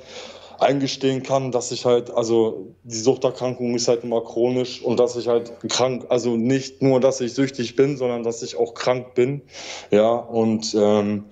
eingestehen 0.62 1.23
kann, 1.23 1.52
dass 1.52 1.73
ich 1.73 1.85
halt, 1.85 2.11
also 2.11 2.75
die 2.85 2.99
Suchterkrankung 2.99 3.75
ist 3.75 3.88
halt 3.88 4.04
immer 4.04 4.23
chronisch 4.23 4.83
und 4.83 4.99
dass 4.99 5.16
ich 5.16 5.28
halt 5.28 5.52
krank, 5.69 6.07
also 6.09 6.37
nicht 6.37 6.83
nur, 6.83 7.00
dass 7.00 7.21
ich 7.21 7.35
süchtig 7.35 7.76
bin, 7.76 7.97
sondern 7.97 8.23
dass 8.23 8.42
ich 8.42 8.57
auch 8.57 8.75
krank 8.75 9.14
bin. 9.14 9.42
Ja, 9.90 10.14
und 10.14 10.75
ähm, 10.78 11.25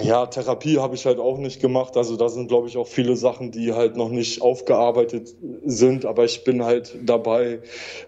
Ja, 0.00 0.24
Therapie 0.24 0.78
habe 0.78 0.94
ich 0.94 1.04
halt 1.04 1.18
auch 1.18 1.36
nicht 1.36 1.60
gemacht. 1.60 1.98
Also 1.98 2.16
da 2.16 2.30
sind, 2.30 2.48
glaube 2.48 2.66
ich, 2.66 2.78
auch 2.78 2.86
viele 2.86 3.14
Sachen, 3.14 3.50
die 3.50 3.74
halt 3.74 3.94
noch 3.94 4.08
nicht 4.08 4.40
aufgearbeitet 4.40 5.34
sind. 5.66 6.06
Aber 6.06 6.24
ich 6.24 6.44
bin 6.44 6.64
halt 6.64 6.96
dabei, 7.02 7.60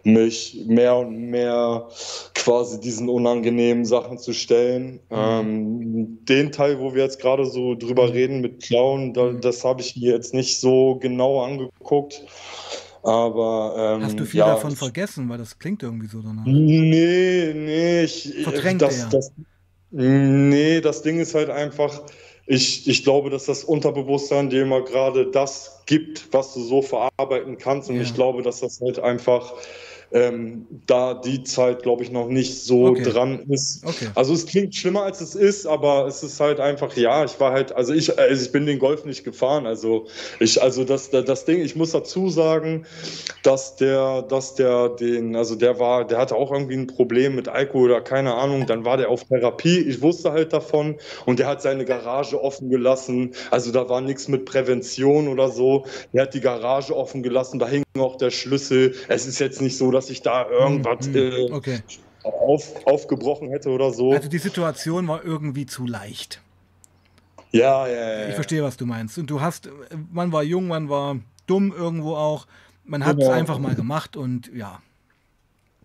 mich 0.03 0.65
mehr 0.67 0.97
und 0.97 1.15
mehr 1.31 1.89
quasi 2.35 2.81
diesen 2.81 3.11
unangenehmen 3.11 3.85
Sachen 3.85 4.19
zu 4.19 4.33
stellen. 4.33 5.01
Mhm. 5.11 5.17
Ähm, 5.17 6.19
den 6.25 6.53
Teil, 6.53 6.81
wo 6.81 6.95
wir 6.95 7.03
jetzt 7.03 7.21
gerade 7.21 7.45
so 7.45 7.75
drüber 7.75 8.15
reden 8.15 8.41
mit 8.41 8.63
Clown, 8.63 9.13
da, 9.13 9.25
mhm. 9.25 9.43
das 9.43 9.63
habe 9.63 9.83
ich 9.83 9.95
mir 9.95 10.13
jetzt 10.15 10.33
nicht 10.33 10.59
so 10.59 10.97
genau 10.97 11.43
angeguckt. 11.43 12.23
Aber 13.03 13.97
ähm, 13.97 14.05
hast 14.05 14.19
du 14.19 14.25
viel 14.25 14.41
ja, 14.41 14.47
davon 14.47 14.75
vergessen, 14.75 15.29
weil 15.29 15.39
das 15.39 15.59
klingt 15.59 15.83
irgendwie 15.83 16.09
so 16.09 16.23
danach. 16.23 16.45
Nee, 16.47 17.53
nee, 17.55 18.05
ich, 18.05 18.35
Verdrängt 18.43 18.83
das, 18.83 19.01
er. 19.01 19.09
das, 19.11 19.33
Nee, 19.91 20.81
das 20.81 21.03
Ding 21.03 21.19
ist 21.19 21.35
halt 21.35 21.51
einfach, 21.51 22.03
ich, 22.47 22.89
ich 22.89 23.05
glaube, 23.05 23.31
dass 23.31 23.47
das 23.47 23.65
Unterbewusstsein 23.65 24.51
dir 24.51 24.63
immer 24.63 24.83
gerade 24.83 25.31
das 25.31 25.83
gibt, 25.87 26.33
was 26.33 26.55
du 26.55 26.61
so 26.61 26.83
verarbeiten 26.83 27.59
kannst. 27.59 27.89
Und 27.89 27.97
ja. 27.97 28.03
ich 28.03 28.15
glaube, 28.15 28.43
dass 28.43 28.61
das 28.61 28.81
halt 28.81 28.99
einfach 28.99 29.55
ähm, 30.13 30.67
da 30.87 31.15
die 31.15 31.43
Zeit, 31.43 31.83
glaube 31.83 32.03
ich, 32.03 32.11
noch 32.11 32.29
nicht 32.29 32.63
so 32.63 32.87
okay. 32.87 33.03
dran 33.03 33.41
ist. 33.49 33.85
Okay. 33.85 34.09
Also 34.15 34.33
es 34.33 34.47
klingt 34.47 34.75
schlimmer, 34.75 35.03
als 35.03 35.21
es 35.21 35.35
ist, 35.35 35.67
aber 35.67 36.07
es 36.07 36.23
ist 36.23 36.41
halt 36.41 36.61
einfach, 36.61 36.97
ja, 36.97 37.25
ich 37.25 37.39
war 37.41 37.53
halt, 37.53 37.73
also 37.73 37.93
ich, 37.93 38.19
also 38.19 38.43
ich 38.43 38.53
bin 38.53 38.65
den 38.67 38.79
Golf 38.79 39.05
nicht 39.05 39.25
gefahren. 39.25 39.67
Also 39.67 40.07
ich, 40.41 40.63
also 40.63 40.85
das, 40.85 41.11
das 41.11 41.45
Ding, 41.45 41.61
ich 41.61 41.77
muss 41.77 41.93
dazu 41.93 42.31
sagen, 42.31 42.87
dass 43.43 43.77
der, 43.77 44.23
dass 44.23 44.55
der 44.55 44.89
den, 44.91 45.37
also 45.37 45.55
der 45.55 45.79
war, 45.79 46.07
der 46.07 46.19
hatte 46.19 46.37
auch 46.37 46.53
irgendwie 46.53 46.77
ein 46.77 46.87
Problem 46.87 47.35
mit 47.35 47.49
Alkohol 47.49 47.91
oder 47.91 48.01
keine 48.01 48.35
Ahnung, 48.35 48.67
dann 48.67 48.85
war 48.85 48.97
der 48.97 49.11
auf 49.11 49.25
Therapie, 49.25 49.79
ich 49.81 50.01
wusste 50.01 50.33
halt 50.33 50.53
davon 50.53 50.97
und 51.27 51.39
der 51.39 51.47
hat 51.47 51.61
seine 51.61 51.85
Garage 51.85 52.43
offen 52.43 52.71
gelassen. 52.71 53.35
Also 53.51 53.73
da 53.73 53.89
war 53.89 54.01
nichts 54.01 54.29
mit 54.29 54.47
Prävention 54.47 55.29
oder 55.29 55.51
so. 55.51 55.85
Er 56.13 56.23
hat 56.23 56.35
die 56.35 56.41
Garage 56.41 56.97
offen 56.97 57.23
gelassen, 57.23 57.59
da 57.59 57.69
hing 57.69 57.85
auch 57.99 58.17
der 58.17 58.31
Schlüssel. 58.31 58.95
Es 59.09 59.27
ist 59.27 59.39
jetzt 59.39 59.61
nicht 59.61 59.77
so, 59.77 59.91
dass 59.99 60.11
ich 60.11 60.23
da 60.23 60.49
irgendwas 60.49 61.07
hm, 61.07 61.15
hm, 61.15 61.33
äh, 61.33 61.53
okay. 61.53 61.81
auf, 62.23 62.87
aufgebrochen 62.87 63.51
hätte 63.51 63.71
oder 63.71 63.93
so. 63.93 64.13
Also 64.13 64.29
die 64.29 64.39
Situation 64.39 65.09
war 65.09 65.25
irgendwie 65.25 65.67
zu 65.67 65.87
leicht. 65.87 66.41
Ja, 67.51 67.89
ja, 67.89 68.21
ja. 68.21 68.29
Ich 68.29 68.35
verstehe, 68.35 68.63
was 68.63 68.77
du 68.77 68.87
meinst. 68.87 69.19
Und 69.19 69.29
du 69.29 69.41
hast, 69.41 69.69
man 70.13 70.31
war 70.33 70.45
jung, 70.45 70.69
man 70.69 70.89
war 70.89 71.17
dumm 71.47 71.73
irgendwo 71.77 72.15
auch. 72.15 72.47
Man 72.85 73.05
hat 73.05 73.17
es 73.17 73.25
genau. 73.25 73.33
einfach 73.33 73.59
mal 73.59 73.75
gemacht 73.75 74.17
und 74.17 74.51
ja. 74.55 74.81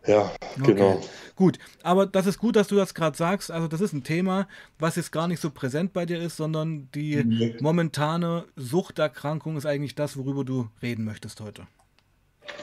Ja, 0.06 0.32
okay. 0.60 0.74
genau. 0.74 1.02
Gut, 1.36 1.58
aber 1.82 2.06
das 2.06 2.28
ist 2.28 2.38
gut, 2.38 2.56
dass 2.56 2.68
du 2.68 2.76
das 2.76 2.94
gerade 2.94 3.18
sagst. 3.18 3.50
Also 3.50 3.68
das 3.68 3.82
ist 3.82 3.94
ein 3.94 4.04
Thema, 4.04 4.48
was 4.78 4.96
jetzt 4.98 5.12
gar 5.12 5.28
nicht 5.28 5.40
so 5.40 5.50
präsent 5.50 5.94
bei 5.94 6.06
dir 6.06 6.22
ist, 6.22 6.38
sondern 6.38 6.90
die 6.94 7.24
nee. 7.24 7.56
momentane 7.62 8.46
Suchterkrankung 8.58 9.58
ist 9.58 9.66
eigentlich 9.66 9.96
das, 9.96 10.18
worüber 10.18 10.44
du 10.44 10.68
reden 10.82 11.04
möchtest 11.04 11.42
heute. 11.42 11.66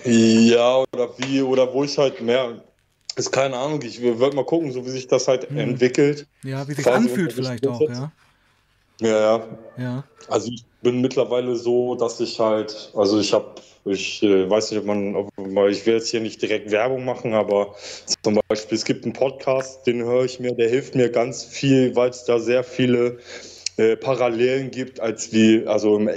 Ja, 0.05 0.85
oder 0.93 1.11
wie, 1.19 1.43
oder 1.43 1.73
wo 1.73 1.85
ich 1.85 1.97
halt 1.99 2.21
mehr, 2.21 2.63
ist 3.17 3.33
keine 3.33 3.57
Ahnung, 3.57 3.83
ich 3.83 4.01
würde 4.01 4.35
mal 4.35 4.45
gucken, 4.45 4.73
so 4.73 4.85
wie 4.85 4.91
sich 4.91 5.07
das 5.07 5.29
halt 5.29 5.49
hm. 5.51 5.59
entwickelt. 5.59 6.27
Ja, 6.43 6.67
wie 6.67 6.75
sich 6.75 6.87
anfühlt 6.87 7.33
vielleicht 7.33 7.67
auch, 7.67 7.81
ja. 7.81 8.13
Ja, 9.01 9.09
ja. 9.09 9.49
Ja. 9.79 10.05
Also 10.29 10.51
ich 10.53 10.65
bin 10.83 11.01
mittlerweile 11.01 11.57
so, 11.57 11.95
dass 11.95 12.21
ich 12.21 12.39
halt, 12.39 12.93
also 12.95 13.19
ich 13.19 13.33
habe, 13.33 13.55
ich 13.85 14.23
äh, 14.23 14.49
weiß 14.49 14.71
nicht, 14.71 14.81
ob 14.81 14.87
man, 14.87 15.17
ob, 15.17 15.29
ich 15.69 15.87
will 15.87 15.95
jetzt 15.95 16.11
hier 16.11 16.21
nicht 16.21 16.41
direkt 16.41 16.71
Werbung 16.71 17.05
machen, 17.05 17.33
aber 17.35 17.75
zum 18.23 18.39
Beispiel, 18.49 18.77
es 18.77 18.85
gibt 18.85 19.05
einen 19.05 19.15
Podcast, 19.15 19.87
den 19.87 20.05
höre 20.05 20.25
ich 20.25 20.39
mir, 20.39 20.53
der 20.53 20.69
hilft 20.69 20.95
mir 20.95 21.11
ganz 21.11 21.45
viel, 21.45 21.97
weil 21.97 22.11
es 22.11 22.25
da 22.25 22.39
sehr 22.39 22.63
viele 22.63 23.19
äh, 23.77 23.97
Parallelen 23.97 24.71
gibt, 24.71 25.01
als 25.01 25.33
wie, 25.33 25.67
also, 25.67 25.97
im, 25.97 26.11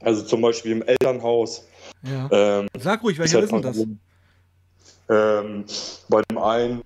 also 0.00 0.22
zum 0.22 0.40
Beispiel 0.40 0.72
im 0.72 0.82
Elternhaus 0.82 1.66
ja. 2.02 2.28
Ähm, 2.30 2.68
Sag 2.78 3.02
ruhig, 3.02 3.18
welcher 3.18 3.42
ist 3.42 3.52
denn 3.52 3.62
das? 3.62 3.78
Ähm, 5.08 5.64
bei 6.08 6.22
dem 6.30 6.38
einen, 6.38 6.82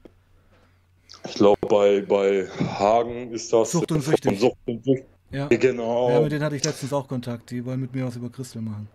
ich 1.27 1.35
glaube 1.35 1.67
bei, 1.69 2.01
bei 2.01 2.49
Hagen 2.79 3.31
ist 3.33 3.53
das. 3.53 3.71
Sucht 3.71 3.93
und 3.93 4.03
Süchtig. 4.03 4.41
Sucht 4.41 4.57
und 4.67 4.85
Süchtig. 4.85 5.07
Ja. 5.31 5.49
Genau. 5.49 6.11
Ja, 6.11 6.21
mit 6.21 6.33
denen 6.33 6.45
hatte 6.45 6.57
ich 6.57 6.65
letztens 6.65 6.93
auch 6.93 7.09
Kontakt. 7.09 7.51
Die 7.51 7.65
wollen 7.65 7.81
mit 7.81 7.95
mir 7.95 8.07
was 8.07 8.17
über 8.17 8.31
Christel 8.31 8.63
machen. 8.63 8.89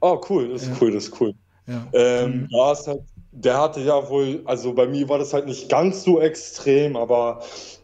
Oh, 0.00 0.18
cool, 0.30 0.48
das 0.48 0.62
ist 0.62 0.68
ja. 0.68 0.76
cool, 0.80 0.92
das 0.92 1.04
ist 1.04 1.20
cool. 1.20 1.34
Ja. 1.66 1.86
Ähm, 1.92 2.48
mhm. 2.50 2.72
ist 2.72 2.86
halt, 2.86 3.02
der 3.32 3.58
hatte 3.58 3.80
ja 3.80 4.08
wohl, 4.08 4.42
also 4.44 4.72
bei 4.72 4.86
mir 4.86 5.08
war 5.08 5.18
das 5.18 5.32
halt 5.32 5.46
nicht 5.46 5.68
ganz 5.68 6.02
so 6.02 6.20
extrem, 6.20 6.96
aber 6.96 7.42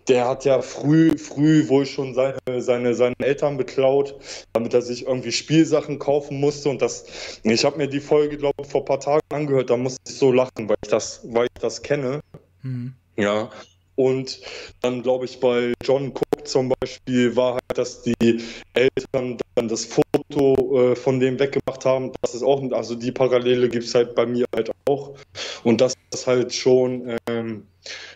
der 0.09 0.29
hat 0.29 0.45
ja 0.45 0.63
früh, 0.63 1.17
früh 1.19 1.69
wohl 1.69 1.87
schon 1.87 2.15
seine, 2.15 2.39
seine, 2.59 2.95
seine 2.95 3.15
Eltern 3.19 3.57
beklaut, 3.57 4.15
damit 4.53 4.73
er 4.75 4.83
sich 4.83 5.07
irgendwie 5.07 5.33
Spielsachen 5.33 5.99
kaufen 5.99 6.39
musste. 6.39 6.69
Und 6.69 6.81
das, 6.83 7.07
ich 7.43 7.65
habe 7.65 7.77
mir 7.77 7.89
die 7.89 8.01
Folge, 8.01 8.37
glaube 8.37 8.55
ich, 8.63 8.69
vor 8.69 8.83
ein 8.83 8.87
paar 8.87 9.01
Tagen 9.01 9.23
angehört, 9.31 9.71
da 9.71 9.77
musste 9.77 10.01
ich 10.07 10.17
so 10.17 10.33
lachen, 10.33 10.69
weil 10.69 10.77
ich 10.83 10.91
das, 10.91 11.21
weil 11.25 11.47
ich 11.47 11.61
das 11.61 11.83
kenne. 11.83 12.21
Mhm. 12.63 12.95
Ja. 13.17 13.51
Und 13.97 14.41
dann, 14.83 15.03
glaube 15.03 15.25
ich, 15.25 15.41
bei 15.41 15.73
John 15.83 16.09
Cook 16.09 16.47
zum 16.47 16.73
Beispiel 16.81 17.35
war 17.35 17.55
halt, 17.55 17.79
dass 17.79 18.03
die 18.03 18.41
Eltern 18.75 19.39
dann 19.55 19.69
das 19.69 19.87
Foto 19.87 20.06
äh, 20.31 20.97
von 20.97 21.21
dem 21.21 21.39
weggemacht 21.39 21.85
haben. 21.85 22.13
Das 22.23 22.35
ist 22.35 22.43
auch, 22.43 22.63
also 22.73 22.95
die 22.95 23.13
Parallele 23.13 23.69
gibt 23.69 23.85
es 23.85 23.95
halt 23.95 24.15
bei 24.15 24.27
mir 24.27 24.47
halt 24.55 24.71
auch. 24.87 25.17
Und 25.65 25.81
das 25.81 25.95
ist 26.13 26.27
halt 26.27 26.53
schon, 26.53 27.17
ähm, 27.29 27.67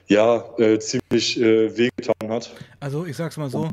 ja, 0.06 0.44
äh, 0.58 0.78
ziemlich 0.78 1.40
äh, 1.40 1.76
wehgetan 1.76 2.30
hat. 2.30 2.54
Also 2.80 3.06
ich 3.06 3.16
sag's 3.16 3.36
mal 3.36 3.50
so, 3.50 3.68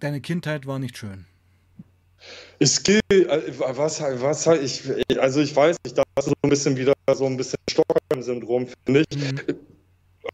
deine 0.00 0.20
Kindheit 0.20 0.66
war 0.66 0.78
nicht 0.78 0.98
schön. 0.98 1.26
Es 2.58 2.82
gilt, 2.82 3.02
äh, 3.10 3.52
was, 3.58 4.00
was 4.00 4.46
ich, 4.46 4.82
also 5.18 5.40
ich 5.40 5.54
weiß 5.54 5.76
nicht, 5.84 5.98
das 5.98 6.04
ist 6.18 6.24
so 6.26 6.32
ein 6.42 6.50
bisschen 6.50 6.76
wieder 6.76 6.94
so 7.12 7.26
ein 7.26 7.36
bisschen 7.36 7.58
Stockholm-Syndrom, 7.68 8.68
finde 8.84 9.04
ich. 9.08 9.18
Mhm. 9.18 9.40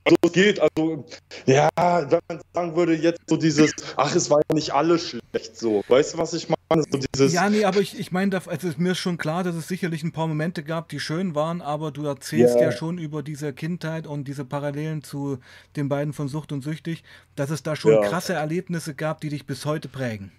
Also 0.05 0.17
es 0.23 0.33
geht, 0.33 0.61
also 0.61 1.05
ja, 1.47 1.69
wenn 1.77 2.21
man 2.29 2.41
sagen 2.55 2.77
würde, 2.77 2.95
jetzt 2.95 3.21
so 3.29 3.37
dieses, 3.37 3.73
ach, 3.97 4.15
es 4.15 4.31
war 4.31 4.41
ja 4.49 4.55
nicht 4.55 4.73
alles 4.73 5.09
schlecht 5.09 5.57
so. 5.57 5.83
Weißt 5.89 6.15
du, 6.15 6.19
was 6.19 6.33
ich 6.33 6.49
meine? 6.49 6.83
So 6.91 6.99
dieses 6.99 7.33
ja, 7.33 7.49
nee, 7.51 7.65
aber 7.65 7.81
ich, 7.81 7.99
ich 7.99 8.13
meine, 8.13 8.41
also 8.47 8.69
mir 8.77 8.93
ist 8.93 8.99
schon 8.99 9.19
klar, 9.19 9.43
dass 9.43 9.57
es 9.57 9.69
sicherlich 9.69 10.03
ein 10.03 10.13
paar 10.13 10.29
Momente 10.29 10.63
gab, 10.63 10.89
die 10.89 11.01
schön 11.01 11.35
waren, 11.35 11.61
aber 11.61 11.91
du 11.91 12.05
erzählst 12.05 12.55
ja, 12.57 12.63
ja 12.63 12.73
schon 12.73 12.99
über 12.99 13.23
diese 13.23 13.53
Kindheit 13.53 14.07
und 14.07 14.29
diese 14.29 14.45
Parallelen 14.45 15.03
zu 15.03 15.39
den 15.77 15.89
beiden 15.89 16.13
von 16.13 16.29
Sucht 16.29 16.53
und 16.53 16.63
Süchtig, 16.63 17.03
dass 17.35 17.51
es 17.51 17.63
da 17.63 17.77
schon 17.77 17.93
ja. 17.93 18.01
krasse 18.03 18.35
Erlebnisse 18.35 18.95
gab, 18.95 19.21
die 19.21 19.29
dich 19.29 19.47
bis 19.47 19.67
heute 19.67 19.89
prägen. 19.89 20.33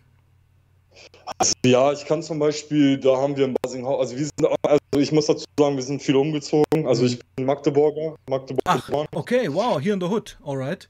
Also, 1.38 1.54
ja, 1.66 1.92
ich 1.92 2.06
kann 2.06 2.22
zum 2.22 2.40
Beispiel, 2.40 2.98
da 2.98 3.18
haben 3.18 3.36
wir 3.36 3.46
in 3.46 3.56
Basinghaus, 3.62 4.00
also 4.00 4.18
wir 4.18 4.26
sind, 4.26 4.60
also 4.64 4.80
ich 4.96 5.12
muss 5.12 5.26
dazu 5.28 5.46
sagen, 5.58 5.76
wir 5.76 5.84
sind 5.84 6.02
viel 6.02 6.16
umgezogen. 6.16 6.86
Also 6.86 7.06
ich 7.06 7.20
bin 7.36 7.46
Magdeburger, 7.46 8.16
Magdeburg 8.30 8.62
Ach, 8.66 8.90
okay, 9.14 9.48
wow, 9.52 9.80
hier 9.80 9.94
in 9.94 10.00
der 10.00 10.10
Hood, 10.10 10.38
alright. 10.44 10.90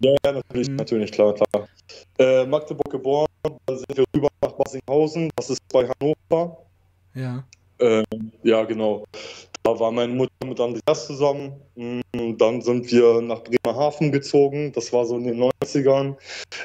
Ja, 0.00 0.14
ja 0.24 0.32
natürlich, 0.32 0.68
mhm. 0.68 0.76
natürlich, 0.76 1.12
klar, 1.12 1.34
klar. 1.34 1.68
Äh, 2.18 2.46
Magdeburg 2.46 2.90
geboren, 2.90 3.28
dann 3.42 3.78
sind 3.78 3.96
wir 3.96 4.04
rüber 4.14 4.28
nach 4.42 4.52
Basinghausen, 4.52 5.30
das 5.36 5.50
ist 5.50 5.60
bei 5.72 5.88
Hannover. 5.88 6.58
Ja. 7.14 7.44
Äh, 7.78 8.02
ja, 8.42 8.64
genau. 8.64 9.04
Da 9.66 9.80
war 9.80 9.90
meine 9.92 10.12
Mutter 10.12 10.44
mit 10.44 10.60
Andreas 10.60 11.06
zusammen. 11.06 11.54
Mm, 11.74 12.36
dann 12.36 12.60
sind 12.60 12.92
wir 12.92 13.22
nach 13.22 13.40
Bremerhaven 13.42 14.12
gezogen. 14.12 14.72
Das 14.72 14.92
war 14.92 15.06
so 15.06 15.16
in 15.16 15.24
den 15.24 15.42
90ern. 15.42 16.16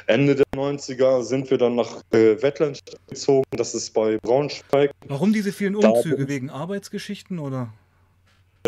Ende 0.07 0.35
der 0.35 0.45
90er 0.53 1.23
sind 1.23 1.49
wir 1.49 1.57
dann 1.57 1.75
nach 1.75 2.01
äh, 2.11 2.41
Wetland 2.41 2.81
gezogen. 3.07 3.45
Das 3.51 3.73
ist 3.73 3.93
bei 3.93 4.17
Braunschweig. 4.17 4.91
Warum 5.07 5.31
diese 5.31 5.53
vielen 5.53 5.77
Umzüge? 5.77 6.25
Da, 6.25 6.27
Wegen 6.27 6.49
Arbeitsgeschichten 6.49 7.39
oder? 7.39 7.71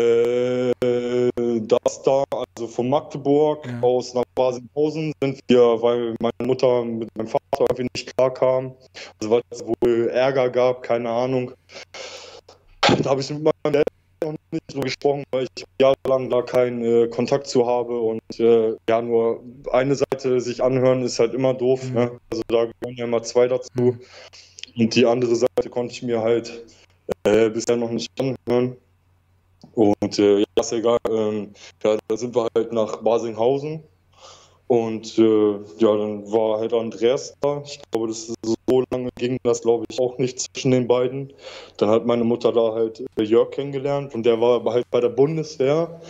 Äh, 0.00 0.72
das 1.60 2.02
da, 2.02 2.24
also 2.30 2.68
von 2.68 2.88
Magdeburg 2.88 3.66
ja. 3.66 3.80
aus 3.82 4.14
nach 4.14 4.24
Basinghausen 4.34 5.12
sind 5.22 5.40
wir, 5.48 5.60
weil 5.82 6.16
meine 6.20 6.48
Mutter 6.48 6.86
mit 6.86 7.14
meinem 7.18 7.28
Vater 7.28 7.66
irgendwie 7.68 7.88
nicht 7.94 8.16
klar 8.16 8.32
kam. 8.32 8.74
Also 9.20 9.30
weil 9.30 9.42
es 9.50 9.62
wohl 9.62 10.08
Ärger 10.08 10.48
gab, 10.48 10.82
keine 10.82 11.10
Ahnung. 11.10 11.52
Da 12.80 13.10
habe 13.10 13.20
ich 13.20 13.28
mit 13.28 13.42
meinem 13.42 13.72
Dad 13.74 13.84
noch 14.24 14.38
nicht 14.50 14.70
so 14.70 14.80
gesprochen, 14.80 15.24
weil 15.30 15.46
ich 15.56 15.64
jahrelang 15.80 16.30
da 16.30 16.42
keinen 16.42 16.84
äh, 16.84 17.08
Kontakt 17.08 17.46
zu 17.46 17.66
habe 17.66 17.98
und 17.98 18.20
äh, 18.38 18.74
ja, 18.88 19.02
nur 19.02 19.42
eine 19.72 19.94
Seite 19.94 20.40
sich 20.40 20.62
anhören 20.62 21.02
ist 21.02 21.18
halt 21.18 21.34
immer 21.34 21.54
doof. 21.54 21.88
Mhm. 21.88 21.94
Ne? 21.94 22.20
Also 22.30 22.42
da 22.48 22.64
gehören 22.64 22.96
ja 22.96 23.04
immer 23.04 23.22
zwei 23.22 23.48
dazu. 23.48 23.70
Mhm. 23.74 24.00
Und 24.76 24.94
die 24.94 25.06
andere 25.06 25.36
Seite 25.36 25.68
konnte 25.70 25.92
ich 25.92 26.02
mir 26.02 26.22
halt 26.22 26.64
äh, 27.24 27.50
bisher 27.50 27.76
noch 27.76 27.90
nicht 27.90 28.10
anhören. 28.18 28.76
Und 29.74 30.18
äh, 30.18 30.38
ja, 30.38 30.44
ist 30.58 30.72
egal. 30.72 30.98
Ähm, 31.08 31.52
ja, 31.82 31.98
da 32.08 32.16
sind 32.16 32.34
wir 32.34 32.48
halt 32.54 32.72
nach 32.72 33.02
Basinghausen 33.02 33.82
und 34.66 35.18
äh, 35.18 35.52
ja, 35.78 35.96
dann 35.96 36.30
war 36.32 36.60
halt 36.60 36.72
Andreas 36.72 37.34
da. 37.40 37.62
Ich 37.64 37.80
glaube, 37.90 38.08
das 38.08 38.30
ist 38.30 38.36
so 38.42 38.84
lange 38.90 39.10
ging 39.16 39.38
das, 39.42 39.62
glaube 39.62 39.84
ich, 39.90 40.00
auch 40.00 40.16
nicht 40.18 40.40
zwischen 40.40 40.70
den 40.70 40.88
beiden. 40.88 41.32
Dann 41.76 41.90
hat 41.90 42.06
meine 42.06 42.24
Mutter 42.24 42.52
da 42.52 42.72
halt 42.72 43.04
äh, 43.18 43.22
Jörg 43.22 43.50
kennengelernt 43.50 44.14
und 44.14 44.24
der 44.24 44.40
war 44.40 44.64
halt 44.64 44.90
bei 44.90 45.00
der 45.00 45.10
Bundeswehr 45.10 46.00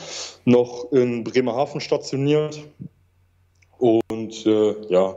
noch 0.45 0.93
in 0.93 1.25
Bremerhaven 1.25 1.81
stationiert. 1.81 2.63
Und 3.79 4.47
äh, 4.47 4.77
ja, 4.89 5.17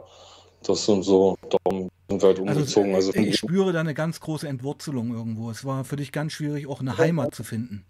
das 0.63 0.89
und 0.89 1.03
so. 1.03 1.37
Darum 1.49 1.89
sind 2.09 2.21
wir 2.21 2.27
halt 2.27 2.39
also, 2.39 2.51
umgezogen. 2.51 2.95
Also, 2.95 3.11
also 3.11 3.29
ich 3.29 3.37
spüre 3.37 3.71
da 3.73 3.79
eine 3.79 3.93
ganz 3.93 4.19
große 4.19 4.47
Entwurzelung 4.47 5.13
irgendwo. 5.13 5.51
Es 5.51 5.63
war 5.65 5.83
für 5.83 5.97
dich 5.97 6.11
ganz 6.11 6.33
schwierig, 6.33 6.67
auch 6.67 6.81
eine 6.81 6.97
Heimat 6.97 7.35
zu 7.35 7.43
finden. 7.43 7.85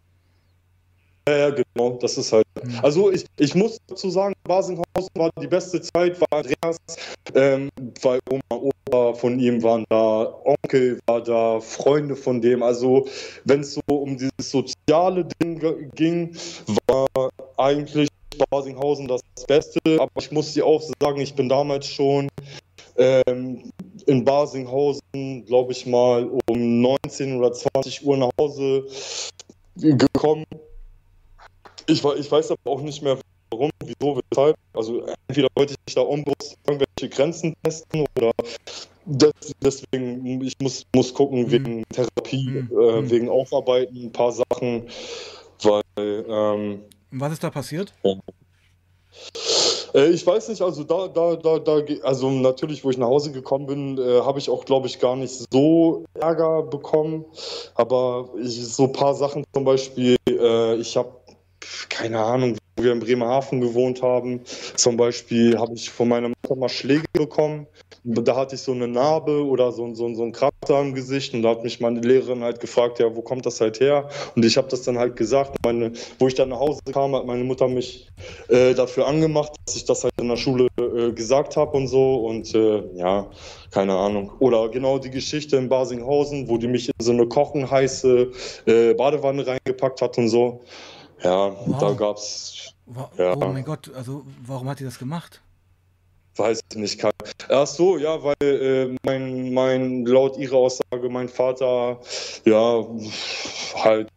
Ja, 1.27 1.38
ja, 1.38 1.50
genau, 1.50 1.98
das 2.00 2.17
ist 2.20 2.32
halt. 2.32 2.46
Mhm. 2.63 2.79
Also 2.84 3.12
ich, 3.12 3.25
ich 3.38 3.55
muss 3.55 3.79
dazu 3.88 4.12
sagen, 4.12 4.36
Basinghausen 4.44 5.10
war 5.15 5.32
die 5.41 5.48
beste 5.48 5.82
Zeit, 5.82 6.22
war 6.22 6.27
Andreas, 6.32 6.77
ähm, 7.34 7.70
weil 8.03 8.20
Oma, 8.29 8.62
Opa 8.62 9.13
von 9.15 9.39
ihm 9.39 9.63
waren 9.63 9.86
da, 9.89 10.36
Onkel 10.44 11.00
war 11.08 11.24
da, 11.24 11.60
Freunde 11.60 12.15
von 12.15 12.41
dem. 12.41 12.62
Also 12.62 13.08
wenn 13.44 13.62
es 13.62 13.74
so 13.74 13.82
um 13.88 14.15
dieses 14.15 14.51
soziale 14.51 15.27
Ding 15.41 15.60
ging, 15.96 16.38
war 16.88 17.08
eigentlich 17.58 18.10
Basinghausen 18.51 19.08
das 19.08 19.22
Beste. 19.48 19.79
Aber 19.98 20.12
ich 20.20 20.32
muss 20.32 20.53
dir 20.53 20.67
auch 20.67 20.84
sagen, 21.01 21.22
ich 21.22 21.34
bin 21.34 21.50
damals 21.50 21.88
schon 21.88 22.27
ähm, 22.98 23.72
in 24.05 24.24
Basinghausen, 24.24 25.44
glaube 25.48 25.72
ich 25.72 25.88
mal, 25.88 26.29
um 26.46 26.82
19 26.82 27.38
oder 27.38 27.51
20 27.51 28.05
Uhr 28.05 28.17
nach 28.17 28.29
Hause 28.39 28.86
gekommen 29.77 30.46
ich, 31.88 32.04
ich 32.04 32.32
weiß 32.32 32.51
aber 32.51 32.72
auch 32.72 32.82
nicht 32.82 33.01
mehr, 33.01 33.18
warum, 33.51 33.70
wieso, 33.84 34.20
weshalb. 34.30 34.56
Also 34.74 35.06
entweder 35.27 35.48
wollte 35.56 35.75
ich 35.86 35.96
da 35.96 36.01
unbewusst 36.01 36.58
irgendwelche 36.68 37.10
Grenzen 37.10 37.56
testen 37.63 38.06
oder 38.18 38.32
das, 39.06 39.32
deswegen, 39.62 40.42
ich 40.42 40.56
muss, 40.60 40.86
muss 40.96 41.13
gucken 41.13 41.44
mhm. 41.44 41.51
wegen 41.51 41.84
Therapie, 41.89 42.48
mhm. 42.48 42.80
äh, 42.80 43.01
mhm. 43.01 43.10
wegen 43.12 43.30
Aufarbeiten, 43.30 44.06
ein 44.06 44.12
paar 44.12 44.32
Sachen, 44.32 44.88
weil... 45.62 45.82
Ähm, 45.98 46.84
Was 47.12 47.34
ist 47.34 47.44
da 47.44 47.50
passiert? 47.51 47.94
Ja. 48.04 48.15
Äh, 49.94 50.10
ich 50.10 50.27
weiß 50.27 50.50
nicht, 50.50 50.62
also 50.62 50.84
da, 50.84 51.08
da, 51.08 51.36
da, 51.36 51.60
da, 51.60 51.82
also 52.04 52.30
natürlich, 52.30 52.84
wo 52.84 52.89
ich 52.89 52.98
nach 52.98 53.08
Hause 53.08 53.32
gekommen 53.32 53.65
bin, 53.65 53.98
äh, 53.98 54.22
habe 54.22 54.39
ich 54.39 54.50
auch, 54.50 54.65
glaube 54.65 54.88
ich, 54.88 55.00
gar 55.00 55.15
nicht 55.15 55.48
so 55.51 56.04
Ärger 56.15 56.63
bekommen. 56.63 57.25
Aber 57.75 58.30
ich, 58.42 58.68
so 58.68 58.84
ein 58.86 58.92
paar 58.92 59.15
Sachen 59.15 59.46
zum 59.54 59.63
Beispiel, 59.63 60.18
äh, 60.27 60.75
ich 60.75 60.98
habe 60.98 61.12
keine 61.89 62.19
Ahnung, 62.19 62.57
wo 62.75 62.84
wir 62.84 62.91
in 62.91 63.00
Bremerhaven 63.00 63.62
gewohnt 63.62 64.01
haben. 64.01 64.41
Zum 64.75 64.98
Beispiel 64.98 65.57
habe 65.57 65.74
ich 65.75 65.89
von 65.89 66.07
meiner 66.10 66.29
Mutter 66.29 66.55
mal 66.55 66.69
Schläge 66.69 67.05
bekommen. 67.13 67.67
Da 68.03 68.36
hatte 68.36 68.55
ich 68.55 68.62
so 68.62 68.72
eine 68.72 68.88
Narbe 68.88 69.45
oder 69.45 69.72
so, 69.72 69.93
so, 69.95 70.13
so 70.13 70.24
ein 70.24 70.31
Kratzer 70.31 70.79
im 70.81 70.93
Gesicht 70.93 71.34
und 71.34 71.41
da 71.41 71.50
hat 71.50 71.63
mich 71.63 71.79
meine 71.79 72.01
Lehrerin 72.01 72.43
halt 72.43 72.60
gefragt, 72.60 73.00
ja, 73.00 73.15
wo 73.15 73.22
kommt 73.22 73.45
das 73.45 73.62
halt 73.62 73.79
her? 73.79 74.10
Und 74.36 74.45
ich 74.45 74.57
habe 74.57 74.67
das 74.67 74.84
dann 74.84 75.00
halt 75.00 75.15
gesagt. 75.15 75.55
Meine, 75.63 75.93
wo 76.19 76.27
ich 76.27 76.36
dann 76.36 76.50
nach 76.50 76.60
Hause 76.60 76.81
kam, 76.91 77.15
hat 77.15 77.25
meine 77.25 77.43
Mutter 77.43 77.67
mich 77.67 78.12
äh, 78.50 78.74
dafür 78.74 79.07
angemacht, 79.07 79.53
dass 79.65 79.75
ich 79.75 79.86
das 79.86 80.03
halt 80.03 80.13
in 80.19 80.27
der 80.27 80.38
Schule 80.38 80.67
äh, 80.77 81.13
gesagt 81.13 81.57
habe 81.57 81.75
und 81.77 81.88
so. 81.88 82.15
Und 82.15 82.53
äh, 82.53 82.84
ja, 82.95 83.27
keine 83.72 83.93
Ahnung. 83.93 84.31
Oder 84.39 84.69
genau 84.69 85.00
die 85.00 85.10
Geschichte 85.10 85.57
in 85.57 85.69
Basinghausen, 85.69 86.48
wo 86.50 86.57
die 86.57 86.67
mich 86.67 86.89
in 86.89 86.93
so 87.00 87.12
eine 87.12 87.27
kochenheiße 87.27 88.31
äh, 88.65 88.93
Badewanne 88.93 89.48
reingepackt 89.48 90.01
hat 90.01 90.17
und 90.17 90.29
so. 90.29 90.62
Ja, 91.24 91.55
wow. 91.65 91.79
da 91.79 91.93
gab's. 91.93 92.74
Ja. 93.17 93.34
Oh 93.36 93.48
mein 93.48 93.63
Gott, 93.63 93.91
also 93.95 94.25
warum 94.45 94.69
hat 94.69 94.79
die 94.79 94.84
das 94.84 95.00
gemacht? 95.00 95.41
Weiß 96.36 96.60
ich 96.69 96.77
nicht. 96.77 97.00
Kann. 97.00 97.12
Ach 97.50 97.65
so, 97.65 97.98
ja, 97.98 98.22
weil 98.22 98.36
äh, 98.41 98.95
mein, 99.05 99.53
mein, 99.53 100.05
laut 100.05 100.38
ihrer 100.38 100.57
Aussage, 100.57 101.10
mein 101.10 101.29
Vater, 101.29 102.00
ja, 102.43 102.86
halt 103.75 104.10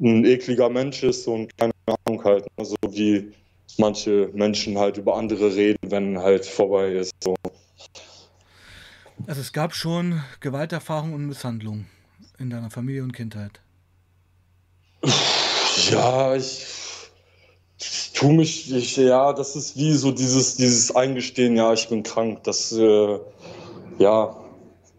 ein 0.00 0.24
ekliger 0.24 0.70
Mensch 0.70 1.02
ist 1.02 1.26
und 1.28 1.56
keine 1.56 1.72
Ahnung 1.86 2.24
halt, 2.24 2.46
also 2.56 2.74
wie 2.88 3.32
manche 3.78 4.30
Menschen 4.32 4.78
halt 4.78 4.96
über 4.96 5.16
andere 5.16 5.54
reden, 5.54 5.78
wenn 5.82 6.18
halt 6.18 6.46
vorbei 6.46 6.92
ist. 6.92 7.12
So. 7.22 7.34
Also 9.26 9.40
es 9.40 9.52
gab 9.52 9.74
schon 9.74 10.22
Gewalterfahrung 10.40 11.12
und 11.12 11.26
Misshandlung 11.26 11.86
in 12.38 12.50
deiner 12.50 12.70
Familie 12.70 13.02
und 13.02 13.12
Kindheit. 13.12 13.60
Ja, 15.90 16.34
ich, 16.34 16.66
ich 17.78 18.12
tue 18.12 18.32
mich, 18.32 18.72
ich, 18.72 18.96
ja, 18.96 19.32
das 19.32 19.56
ist 19.56 19.76
wie 19.76 19.92
so 19.92 20.12
dieses, 20.12 20.56
dieses 20.56 20.94
Eingestehen, 20.94 21.56
ja, 21.56 21.72
ich 21.72 21.88
bin 21.88 22.02
krank. 22.02 22.44
Das, 22.44 22.72
äh, 22.72 23.18
ja, 23.98 24.36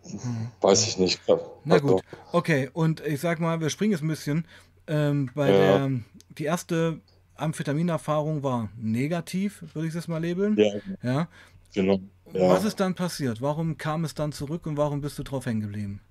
hm. 0.03 0.51
weiß 0.61 0.87
ich 0.87 0.97
nicht. 0.97 1.21
Na 1.63 1.79
gut, 1.79 2.01
okay, 2.31 2.69
und 2.73 3.05
ich 3.05 3.21
sag 3.21 3.39
mal, 3.39 3.59
wir 3.59 3.69
springen 3.69 3.91
jetzt 3.91 4.03
ein 4.03 4.07
bisschen. 4.07 4.47
Ähm, 4.87 5.31
bei 5.33 5.49
ja. 5.49 5.57
der, 5.57 5.91
die 6.37 6.43
erste 6.43 6.99
Amphetamin-Erfahrung 7.35 8.43
war 8.43 8.69
negativ, 8.77 9.63
würde 9.73 9.87
ich 9.87 9.93
das 9.93 10.07
mal 10.07 10.23
labeln. 10.23 10.57
Ja. 10.57 10.73
ja. 11.01 11.27
Genau. 11.73 11.99
Ja. 12.33 12.49
Was 12.49 12.63
ist 12.63 12.79
dann 12.79 12.95
passiert? 12.95 13.41
Warum 13.41 13.77
kam 13.77 14.03
es 14.03 14.13
dann 14.13 14.31
zurück 14.31 14.65
und 14.65 14.77
warum 14.77 15.01
bist 15.01 15.17
du 15.19 15.23
drauf 15.23 15.45
hängen 15.45 15.61
geblieben? 15.61 16.01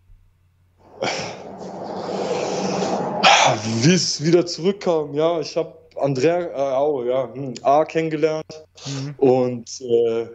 Wie 3.82 3.92
es 3.92 4.24
wieder 4.24 4.46
zurückkam, 4.46 5.12
ja, 5.14 5.38
ich 5.40 5.56
habe 5.56 5.76
Andrea 5.96 6.40
äh, 6.40 6.82
oh, 6.82 7.04
ja, 7.04 7.32
hm, 7.32 7.54
A 7.62 7.84
kennengelernt 7.84 8.64
mhm. 8.86 9.14
und 9.18 9.80
äh, 9.82 10.26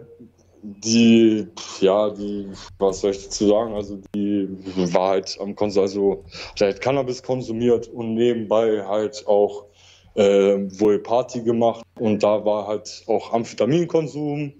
die, 0.61 1.47
ja, 1.79 2.09
die, 2.11 2.49
was 2.77 3.01
soll 3.01 3.11
ich 3.11 3.23
dazu 3.23 3.47
sagen, 3.47 3.73
also 3.73 3.99
die 4.13 4.47
war 4.93 5.09
halt 5.09 5.37
am 5.39 5.55
Konsum, 5.55 5.83
also 5.83 6.23
hat 6.51 6.61
halt 6.61 6.81
Cannabis 6.81 7.23
konsumiert 7.23 7.87
und 7.87 8.13
nebenbei 8.13 8.85
halt 8.85 9.25
auch 9.25 9.65
äh, 10.15 10.57
wohl 10.79 10.99
Party 10.99 11.41
gemacht 11.41 11.83
und 11.97 12.21
da 12.21 12.45
war 12.45 12.67
halt 12.67 13.03
auch 13.07 13.33
Amphetaminkonsum 13.33 14.53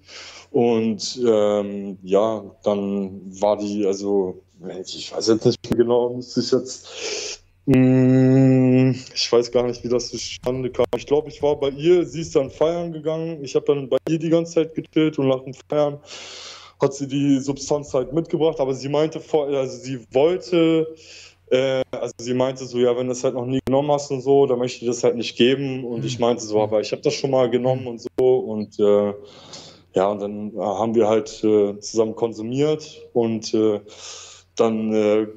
und 0.50 1.20
ähm, 1.24 1.98
ja, 2.02 2.42
dann 2.64 3.20
war 3.40 3.58
die, 3.58 3.86
also 3.86 4.42
ich 4.84 5.14
weiß 5.14 5.28
jetzt 5.28 5.46
nicht 5.46 5.70
mehr 5.70 5.78
genau, 5.78 6.10
müsste 6.10 6.40
ich 6.40 6.50
jetzt 6.50 7.29
ich 7.72 9.30
weiß 9.30 9.52
gar 9.52 9.64
nicht, 9.64 9.84
wie 9.84 9.88
das 9.88 10.08
zustande 10.08 10.70
kam. 10.70 10.86
Ich 10.96 11.06
glaube, 11.06 11.28
ich 11.28 11.40
war 11.40 11.54
bei 11.54 11.68
ihr, 11.68 12.04
sie 12.04 12.22
ist 12.22 12.34
dann 12.34 12.50
feiern 12.50 12.92
gegangen. 12.92 13.44
Ich 13.44 13.54
habe 13.54 13.66
dann 13.66 13.88
bei 13.88 13.98
ihr 14.08 14.18
die 14.18 14.28
ganze 14.28 14.54
Zeit 14.54 14.74
getillt 14.74 15.18
und 15.20 15.28
nach 15.28 15.44
dem 15.44 15.54
Feiern 15.54 16.00
hat 16.80 16.94
sie 16.94 17.06
die 17.06 17.38
Substanz 17.38 17.94
halt 17.94 18.12
mitgebracht. 18.12 18.58
Aber 18.58 18.74
sie 18.74 18.88
meinte, 18.88 19.20
also 19.32 19.78
sie 19.78 20.00
wollte, 20.12 20.96
äh, 21.50 21.82
also 21.92 22.12
sie 22.18 22.34
meinte 22.34 22.64
so, 22.64 22.78
ja, 22.78 22.96
wenn 22.96 23.06
du 23.06 23.12
das 23.12 23.22
halt 23.22 23.34
noch 23.34 23.46
nie 23.46 23.60
genommen 23.64 23.92
hast 23.92 24.10
und 24.10 24.22
so, 24.22 24.46
dann 24.46 24.58
möchte 24.58 24.84
ich 24.84 24.90
das 24.90 25.04
halt 25.04 25.14
nicht 25.14 25.36
geben. 25.36 25.84
Und 25.84 26.04
ich 26.04 26.18
mhm. 26.18 26.22
meinte 26.24 26.42
so, 26.42 26.60
aber 26.60 26.80
ich 26.80 26.90
habe 26.90 27.02
das 27.02 27.14
schon 27.14 27.30
mal 27.30 27.50
genommen 27.50 27.86
und 27.86 28.00
so. 28.00 28.36
Und 28.38 28.80
äh, 28.80 29.14
ja, 29.94 30.08
und 30.08 30.20
dann 30.20 30.56
äh, 30.56 30.58
haben 30.58 30.96
wir 30.96 31.06
halt 31.06 31.44
äh, 31.44 31.78
zusammen 31.78 32.16
konsumiert 32.16 33.00
und 33.12 33.54
äh, 33.54 33.80
dann 34.56 34.92
äh, 34.92 35.28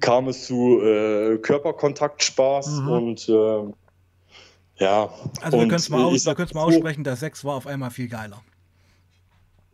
kam 0.00 0.28
es 0.28 0.46
zu 0.46 0.80
äh, 0.82 1.38
Körperkontaktspaß 1.38 2.80
mhm. 2.80 2.88
und 2.88 3.28
äh, 3.28 4.82
ja. 4.82 5.10
Also 5.40 5.58
wir 5.58 5.66
können 5.66 5.74
es 5.74 5.88
mal, 5.88 6.04
aus, 6.04 6.24
mal 6.24 6.62
aussprechen, 6.62 7.04
der 7.04 7.16
Sex 7.16 7.44
war 7.44 7.54
auf 7.54 7.66
einmal 7.66 7.90
viel 7.90 8.08
geiler. 8.08 8.42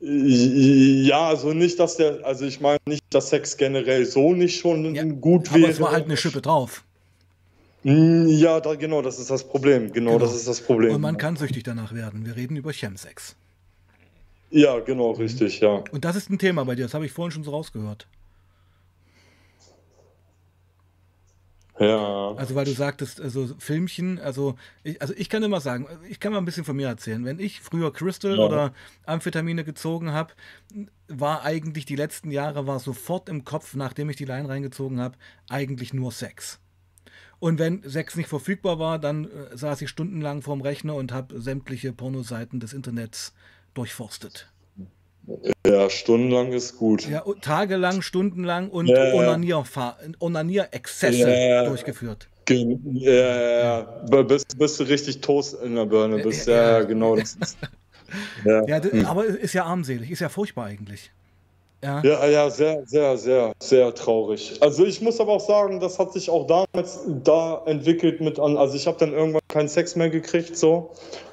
Ja, 0.01 1.29
also 1.29 1.53
nicht, 1.53 1.79
dass 1.81 1.97
der, 1.97 2.25
also 2.25 2.45
ich 2.45 2.61
meine 2.61 2.79
nicht, 2.87 3.03
dass 3.11 3.31
Sex 3.31 3.57
generell 3.57 4.07
so 4.07 4.33
nicht 4.33 4.61
schon 4.61 4.95
ja, 4.95 5.03
gut 5.03 5.53
wäre. 5.53 5.65
Aber 5.65 5.73
es 5.73 5.81
war 5.81 5.93
halt 5.93 6.05
eine 6.05 6.17
Schippe 6.17 6.41
drauf. 6.41 6.85
Hm, 7.83 8.29
ja, 8.29 8.61
da, 8.61 8.75
genau, 8.75 9.03
das 9.03 9.19
ist 9.19 9.31
das 9.31 9.43
Problem. 9.49 9.93
Genau, 9.93 10.13
genau, 10.13 10.19
das 10.19 10.35
ist 10.35 10.47
das 10.47 10.61
Problem. 10.61 10.95
Und 10.95 11.01
man 11.01 11.17
kann 11.17 11.37
süchtig 11.37 11.65
danach 11.65 11.93
werden. 11.93 12.27
Wir 12.27 12.37
reden 12.37 12.57
über 12.57 12.73
Chemsex. 12.73 13.35
Ja, 14.51 14.79
genau, 14.79 15.13
richtig, 15.13 15.61
ja. 15.61 15.83
Und 15.91 16.05
das 16.05 16.17
ist 16.17 16.31
ein 16.31 16.39
Thema 16.39 16.65
bei 16.65 16.75
dir, 16.75 16.85
das 16.85 16.95
habe 16.95 17.05
ich 17.05 17.13
vorhin 17.13 17.33
schon 17.33 17.45
so 17.45 17.51
rausgehört. 17.51 18.07
Ja. 21.79 22.33
Also 22.33 22.55
weil 22.55 22.65
du 22.65 22.73
sagtest, 22.73 23.21
also 23.21 23.49
Filmchen, 23.59 24.19
also 24.19 24.57
ich, 24.83 25.01
also 25.01 25.15
ich 25.17 25.29
kann 25.29 25.43
immer 25.43 25.61
sagen, 25.61 25.87
ich 26.09 26.19
kann 26.19 26.33
mal 26.33 26.39
ein 26.39 26.45
bisschen 26.45 26.65
von 26.65 26.77
mir 26.77 26.89
erzählen. 26.89 27.25
Wenn 27.25 27.39
ich 27.39 27.61
früher 27.61 27.93
Crystal 27.93 28.37
ja. 28.37 28.45
oder 28.45 28.73
Amphetamine 29.07 29.65
gezogen 29.65 30.13
habe, 30.13 30.33
war 31.07 31.45
eigentlich 31.45 31.85
die 31.85 31.97
letzten 31.97 32.31
Jahre 32.31 32.67
war 32.67 32.81
sofort 32.81 33.29
im 33.29 33.45
Kopf, 33.45 33.75
nachdem 33.75 34.11
ich 34.11 34.17
die 34.17 34.25
Line 34.25 34.49
reingezogen 34.49 35.01
habe, 35.01 35.17
eigentlich 35.49 35.95
nur 35.95 36.13
Sex. 36.13 36.61
Und 37.39 37.59
wenn 37.61 37.83
Sex 37.89 38.17
nicht 38.17 38.29
verfügbar 38.29 38.79
war, 38.79 38.99
dann 38.99 39.27
äh, 39.27 39.57
saß 39.57 39.81
ich 39.83 39.89
stundenlang 39.89 40.43
vorm 40.43 40.61
Rechner 40.61 40.97
und 40.97 41.13
habe 41.13 41.41
sämtliche 41.41 41.93
Pornoseiten 41.93 42.59
des 42.59 42.73
Internets 42.73 43.33
durchforstet. 43.75 44.51
Ja, 45.67 45.91
stundenlang 45.91 46.53
ist 46.53 46.79
gut. 46.79 47.09
Ja, 47.09 47.23
tagelang, 47.43 48.01
stundenlang 48.01 48.71
und 48.71 48.87
ja, 48.87 49.13
Onanier-Exzesse 50.21 51.31
ja, 51.31 51.65
durchgeführt. 51.65 52.29
Ja, 52.49 53.13
ja, 53.13 53.81
ja. 54.11 54.23
Bist, 54.23 54.59
bist 54.59 54.81
du 54.81 54.85
richtig 54.85 55.21
Toast 55.21 55.55
in 55.63 55.75
der 55.75 55.85
Birne. 55.85 56.23
Bist, 56.23 56.49
ja, 56.49 56.81
genau. 56.83 57.17
Das 57.17 57.35
ist, 57.35 57.59
ja. 58.45 58.65
ja 58.67 58.83
hm. 58.83 59.05
aber 59.05 59.27
ist 59.27 59.53
ja 59.53 59.65
armselig, 59.65 60.11
ist 60.11 60.21
ja 60.21 60.31
furchtbar 60.31 60.67
eigentlich. 60.67 61.11
Ja. 61.83 62.03
ja, 62.03 62.27
ja, 62.27 62.51
sehr, 62.51 62.85
sehr, 62.87 63.17
sehr, 63.17 63.53
sehr 63.61 63.95
traurig. 63.95 64.59
Also 64.61 64.85
ich 64.85 65.01
muss 65.01 65.21
aber 65.21 65.33
auch 65.33 65.47
sagen, 65.47 65.79
das 65.79 65.99
hat 65.99 66.13
sich 66.13 66.29
auch 66.29 66.47
damals 66.47 67.01
da 67.23 67.63
entwickelt 67.67 68.21
mit 68.21 68.41
an. 68.41 68.57
Also 68.57 68.75
ich 68.75 68.87
habe 68.89 68.99
dann 68.99 69.13
irgendwann 69.13 69.43
keinen 69.47 69.69
Sex 69.69 69.95
mehr 69.95 70.11
gekriegt 70.11 70.57
so 70.57 70.91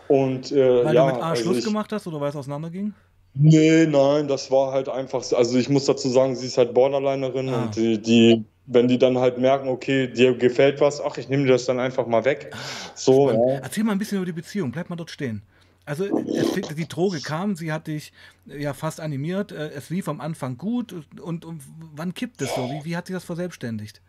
und 0.08 0.52
äh, 0.52 0.86
weil 0.86 0.94
ja, 0.94 1.08
du 1.08 1.14
mit 1.16 1.24
A 1.24 1.30
also 1.32 1.44
Schluss 1.44 1.58
ich, 1.60 1.66
gemacht 1.66 1.92
hast 1.92 2.06
oder 2.06 2.22
weil 2.22 2.30
es 2.30 2.36
auseinanderging? 2.36 2.94
Nee, 3.38 3.86
nein, 3.86 4.28
das 4.28 4.50
war 4.50 4.72
halt 4.72 4.88
einfach, 4.88 5.24
also 5.34 5.58
ich 5.58 5.68
muss 5.70 5.86
dazu 5.86 6.10
sagen, 6.10 6.36
sie 6.36 6.48
ist 6.48 6.58
halt 6.58 6.74
Borderlinerin 6.74 7.50
ah. 7.50 7.64
und 7.64 7.76
die, 7.76 8.02
die, 8.02 8.46
wenn 8.66 8.88
die 8.88 8.98
dann 8.98 9.18
halt 9.18 9.38
merken, 9.38 9.68
okay, 9.68 10.08
dir 10.08 10.36
gefällt 10.38 10.80
was, 10.80 11.02
ach, 11.02 11.18
ich 11.18 11.28
nehme 11.28 11.44
dir 11.44 11.52
das 11.52 11.66
dann 11.66 11.80
einfach 11.80 12.08
mal 12.08 12.24
weg. 12.24 12.56
So, 12.96 13.32
ja. 13.32 13.60
Erzähl 13.62 13.84
mal 13.84 13.92
ein 13.92 14.00
bisschen 14.00 14.18
über 14.18 14.26
die 14.26 14.32
Beziehung, 14.32 14.72
bleib 14.72 14.90
mal 14.90 14.96
dort 14.96 15.12
stehen. 15.12 15.42
Also 15.86 16.06
die 16.08 16.88
Droge 16.88 17.22
kam, 17.22 17.56
sie 17.56 17.72
hat 17.72 17.88
dich 17.88 18.12
ja 18.46 18.74
fast 18.74 19.00
animiert, 19.00 19.52
äh, 19.52 19.70
es 19.70 19.92
lief 19.92 20.08
am 20.08 20.20
Anfang 20.20 20.58
gut 20.58 20.96
und, 21.22 21.46
und 21.46 21.62
wann 21.96 22.14
kippt 22.14 22.42
es 22.42 22.56
so? 22.56 22.70
Wie, 22.70 22.86
wie 22.86 22.96
hat 22.98 23.06
sich 23.06 23.16
das 23.16 23.24
verselbstständigt? 23.24 24.02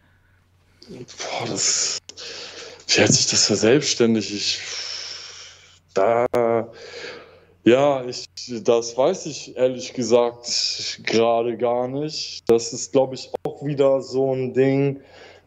Boah, 0.88 1.46
das, 1.48 1.98
wie 2.88 3.02
hat 3.02 3.12
sich 3.12 3.26
das 3.26 3.46
verselbstständigt? 3.46 4.30
Ich, 4.30 4.60
da, 5.92 6.26
ja, 7.66 8.04
ich, 8.04 8.26
das 8.62 8.96
weiß 8.96 9.26
ich 9.26 9.56
ehrlich 9.56 9.92
gesagt 9.92 11.00
gerade 11.02 11.56
gar 11.56 11.88
nicht. 11.88 12.48
Das 12.48 12.72
ist, 12.72 12.92
glaube 12.92 13.16
ich, 13.16 13.30
auch 13.42 13.64
wieder 13.64 14.00
so 14.02 14.32
ein 14.32 14.54
Ding, 14.54 15.00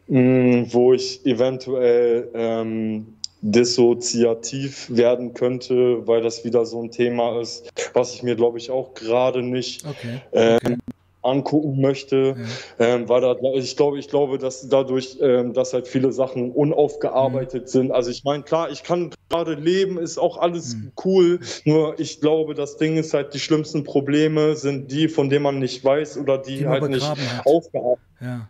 mh, 0.06 0.20
mm, 0.20 0.66
wo 0.74 0.92
ich 0.92 1.24
eventuell 1.24 2.28
ähm, 2.34 3.16
dissoziativ 3.40 4.94
werden 4.94 5.32
könnte, 5.32 6.06
weil 6.06 6.20
das 6.20 6.44
wieder 6.44 6.66
so 6.66 6.82
ein 6.82 6.90
Thema 6.90 7.40
ist, 7.40 7.70
was 7.94 8.14
ich 8.14 8.22
mir, 8.22 8.36
glaube 8.36 8.58
ich, 8.58 8.70
auch 8.70 8.92
gerade 8.92 9.42
nicht 9.42 9.86
okay. 9.86 10.20
Ähm, 10.32 10.56
okay. 10.56 10.72
Ähm, 10.72 10.78
angucken 11.22 11.80
möchte, 11.80 12.36
ja. 12.78 12.86
ähm, 12.86 13.08
weil 13.08 13.20
da, 13.20 13.36
ich 13.54 13.76
glaube, 13.76 13.98
ich 13.98 14.08
glaube, 14.08 14.38
dass 14.38 14.68
dadurch, 14.68 15.18
ähm, 15.20 15.52
dass 15.52 15.72
halt 15.72 15.86
viele 15.88 16.12
Sachen 16.12 16.52
unaufgearbeitet 16.52 17.64
mhm. 17.64 17.68
sind. 17.68 17.92
Also 17.92 18.10
ich 18.10 18.24
meine, 18.24 18.42
klar, 18.42 18.70
ich 18.70 18.82
kann 18.82 19.10
gerade 19.28 19.54
leben, 19.54 19.98
ist 19.98 20.18
auch 20.18 20.38
alles 20.38 20.74
mhm. 20.74 20.92
cool, 21.04 21.40
nur 21.64 21.98
ich 21.98 22.20
glaube, 22.20 22.54
das 22.54 22.76
Ding 22.76 22.96
ist 22.96 23.14
halt, 23.14 23.34
die 23.34 23.40
schlimmsten 23.40 23.84
Probleme 23.84 24.56
sind 24.56 24.90
die, 24.90 25.08
von 25.08 25.28
denen 25.30 25.42
man 25.42 25.58
nicht 25.58 25.84
weiß 25.84 26.18
oder 26.18 26.38
die, 26.38 26.58
die 26.58 26.66
halt 26.66 26.88
nicht 26.88 27.06
aufgearbeitet 27.44 28.10
ja. 28.20 28.48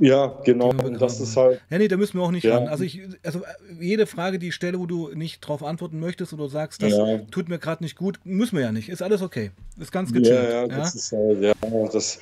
Ja, 0.00 0.38
genau. 0.44 0.72
Das 0.72 1.20
ist 1.20 1.36
halt. 1.36 1.60
Ja, 1.70 1.78
nee, 1.78 1.88
da 1.88 1.96
müssen 1.96 2.18
wir 2.18 2.24
auch 2.24 2.30
nicht 2.30 2.44
ja. 2.44 2.56
ran. 2.56 2.68
Also, 2.68 2.84
ich, 2.84 3.02
also 3.22 3.42
jede 3.80 4.06
Frage, 4.06 4.38
die 4.38 4.48
ich 4.48 4.54
stelle, 4.54 4.78
wo 4.78 4.86
du 4.86 5.10
nicht 5.14 5.40
drauf 5.40 5.62
antworten 5.62 6.00
möchtest 6.00 6.32
oder 6.32 6.48
sagst, 6.48 6.82
das 6.82 6.92
ja. 6.92 7.18
tut 7.30 7.48
mir 7.48 7.58
gerade 7.58 7.82
nicht 7.82 7.96
gut, 7.96 8.18
müssen 8.24 8.56
wir 8.56 8.64
ja 8.64 8.72
nicht. 8.72 8.88
Ist 8.88 9.02
alles 9.02 9.20
okay. 9.20 9.50
Ist 9.78 9.92
ganz 9.92 10.12
gechillt. 10.12 10.28
Ja, 10.28 10.62
ja, 10.62 10.68
das 10.68 10.94
ist 10.94 11.12
halt, 11.12 11.42
ja, 11.42 11.52
das, 11.92 12.18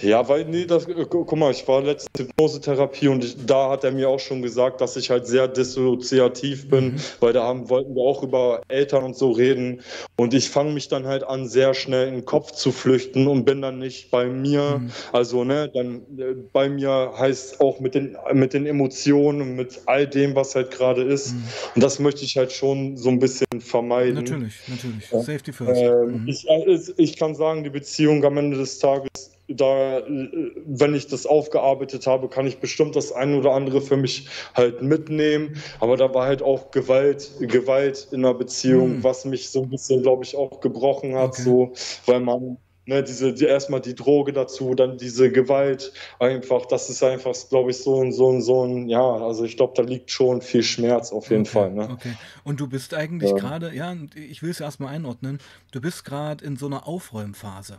ja, 0.00 0.28
weil, 0.28 0.44
nee, 0.44 0.64
das, 0.64 0.86
äh, 0.86 1.06
guck 1.08 1.36
mal, 1.36 1.50
ich 1.50 1.66
war 1.66 1.82
letzte 1.82 2.22
Hypnosetherapie 2.22 3.08
und 3.08 3.24
ich, 3.24 3.46
da 3.46 3.70
hat 3.70 3.84
er 3.84 3.90
mir 3.90 4.08
auch 4.08 4.20
schon 4.20 4.42
gesagt, 4.42 4.80
dass 4.80 4.96
ich 4.96 5.10
halt 5.10 5.26
sehr 5.26 5.48
dissoziativ 5.48 6.68
bin, 6.68 6.92
mhm. 6.92 7.00
weil 7.20 7.32
da 7.32 7.44
haben, 7.44 7.68
wollten 7.68 7.94
wir 7.94 8.02
auch 8.02 8.22
über 8.22 8.62
Eltern 8.68 9.04
und 9.04 9.16
so 9.16 9.32
reden. 9.32 9.82
Und 10.16 10.34
ich 10.34 10.50
fange 10.50 10.72
mich 10.72 10.88
dann 10.88 11.06
halt 11.06 11.24
an, 11.24 11.48
sehr 11.48 11.74
schnell 11.74 12.08
in 12.08 12.14
den 12.14 12.24
Kopf 12.24 12.52
zu 12.52 12.70
flüchten 12.70 13.26
und 13.26 13.44
bin 13.44 13.60
dann 13.60 13.78
nicht 13.78 14.10
bei 14.10 14.26
mir. 14.26 14.78
Mhm. 14.78 14.90
Also, 15.12 15.44
ne, 15.44 15.70
dann 15.72 16.02
äh, 16.16 16.34
bei 16.52 16.68
mir 16.68 17.12
heißt 17.18 17.60
auch 17.60 17.80
mit 17.80 17.94
den, 17.94 18.16
mit 18.32 18.52
den 18.52 18.66
Emotionen 18.66 19.40
und 19.42 19.56
mit 19.56 19.80
all 19.86 20.06
dem, 20.06 20.34
was 20.34 20.54
halt 20.54 20.70
gerade 20.70 21.02
ist. 21.02 21.34
Mhm. 21.34 21.42
Und 21.74 21.84
das 21.84 21.98
möchte 21.98 22.24
ich 22.24 22.36
halt 22.36 22.52
schon 22.52 22.96
so 22.96 23.08
ein 23.08 23.18
bisschen 23.18 23.46
vermeiden. 23.58 24.14
Natürlich, 24.14 24.54
natürlich. 24.68 25.10
Ja. 25.10 25.18
Safety 25.20 25.52
first. 25.52 25.80
Ähm, 25.80 26.22
mhm. 26.22 26.28
ich, 26.28 26.48
äh, 26.48 26.78
ich 26.96 27.16
kann 27.16 27.34
sagen, 27.34 27.64
die 27.64 27.70
Beziehung 27.70 28.24
am 28.24 28.36
Ende 28.36 28.56
des 28.56 28.78
Tages 28.78 29.35
da, 29.48 30.02
wenn 30.06 30.94
ich 30.94 31.06
das 31.06 31.26
aufgearbeitet 31.26 32.06
habe, 32.06 32.28
kann 32.28 32.46
ich 32.46 32.58
bestimmt 32.58 32.96
das 32.96 33.12
eine 33.12 33.38
oder 33.38 33.52
andere 33.52 33.80
für 33.80 33.96
mich 33.96 34.28
halt 34.54 34.82
mitnehmen. 34.82 35.56
Aber 35.80 35.96
da 35.96 36.12
war 36.12 36.26
halt 36.26 36.42
auch 36.42 36.70
Gewalt, 36.70 37.30
Gewalt 37.40 38.08
in 38.10 38.22
der 38.22 38.34
Beziehung, 38.34 38.96
mhm. 38.96 39.04
was 39.04 39.24
mich 39.24 39.50
so 39.50 39.62
ein 39.62 39.70
bisschen, 39.70 40.02
glaube 40.02 40.24
ich, 40.24 40.36
auch 40.36 40.60
gebrochen 40.60 41.14
hat, 41.14 41.30
okay. 41.30 41.42
so, 41.42 41.72
weil 42.06 42.20
man 42.20 42.58
Ne, 42.88 43.02
diese, 43.02 43.34
die, 43.34 43.46
erstmal 43.46 43.80
die 43.80 43.96
Droge 43.96 44.32
dazu, 44.32 44.76
dann 44.76 44.96
diese 44.96 45.32
Gewalt 45.32 45.92
einfach, 46.20 46.66
das 46.66 46.88
ist 46.88 47.02
einfach, 47.02 47.34
glaube 47.48 47.72
ich, 47.72 47.78
so 47.78 48.00
ein, 48.00 48.12
so 48.12 48.30
ein, 48.30 48.40
so 48.40 48.64
ein, 48.64 48.88
ja, 48.88 49.02
also 49.02 49.42
ich 49.42 49.56
glaube, 49.56 49.72
da 49.74 49.82
liegt 49.82 50.12
schon 50.12 50.40
viel 50.40 50.62
Schmerz 50.62 51.10
auf 51.10 51.30
jeden 51.30 51.42
okay, 51.42 51.50
Fall. 51.50 51.72
Ne? 51.72 51.88
Okay. 51.90 52.14
Und 52.44 52.60
du 52.60 52.68
bist 52.68 52.94
eigentlich 52.94 53.32
ja. 53.32 53.36
gerade, 53.38 53.74
ja, 53.74 53.92
ich 54.14 54.40
will 54.44 54.50
es 54.50 54.60
erstmal 54.60 54.94
einordnen, 54.94 55.40
du 55.72 55.80
bist 55.80 56.04
gerade 56.04 56.44
in 56.44 56.56
so 56.56 56.66
einer 56.66 56.86
Aufräumphase. 56.86 57.78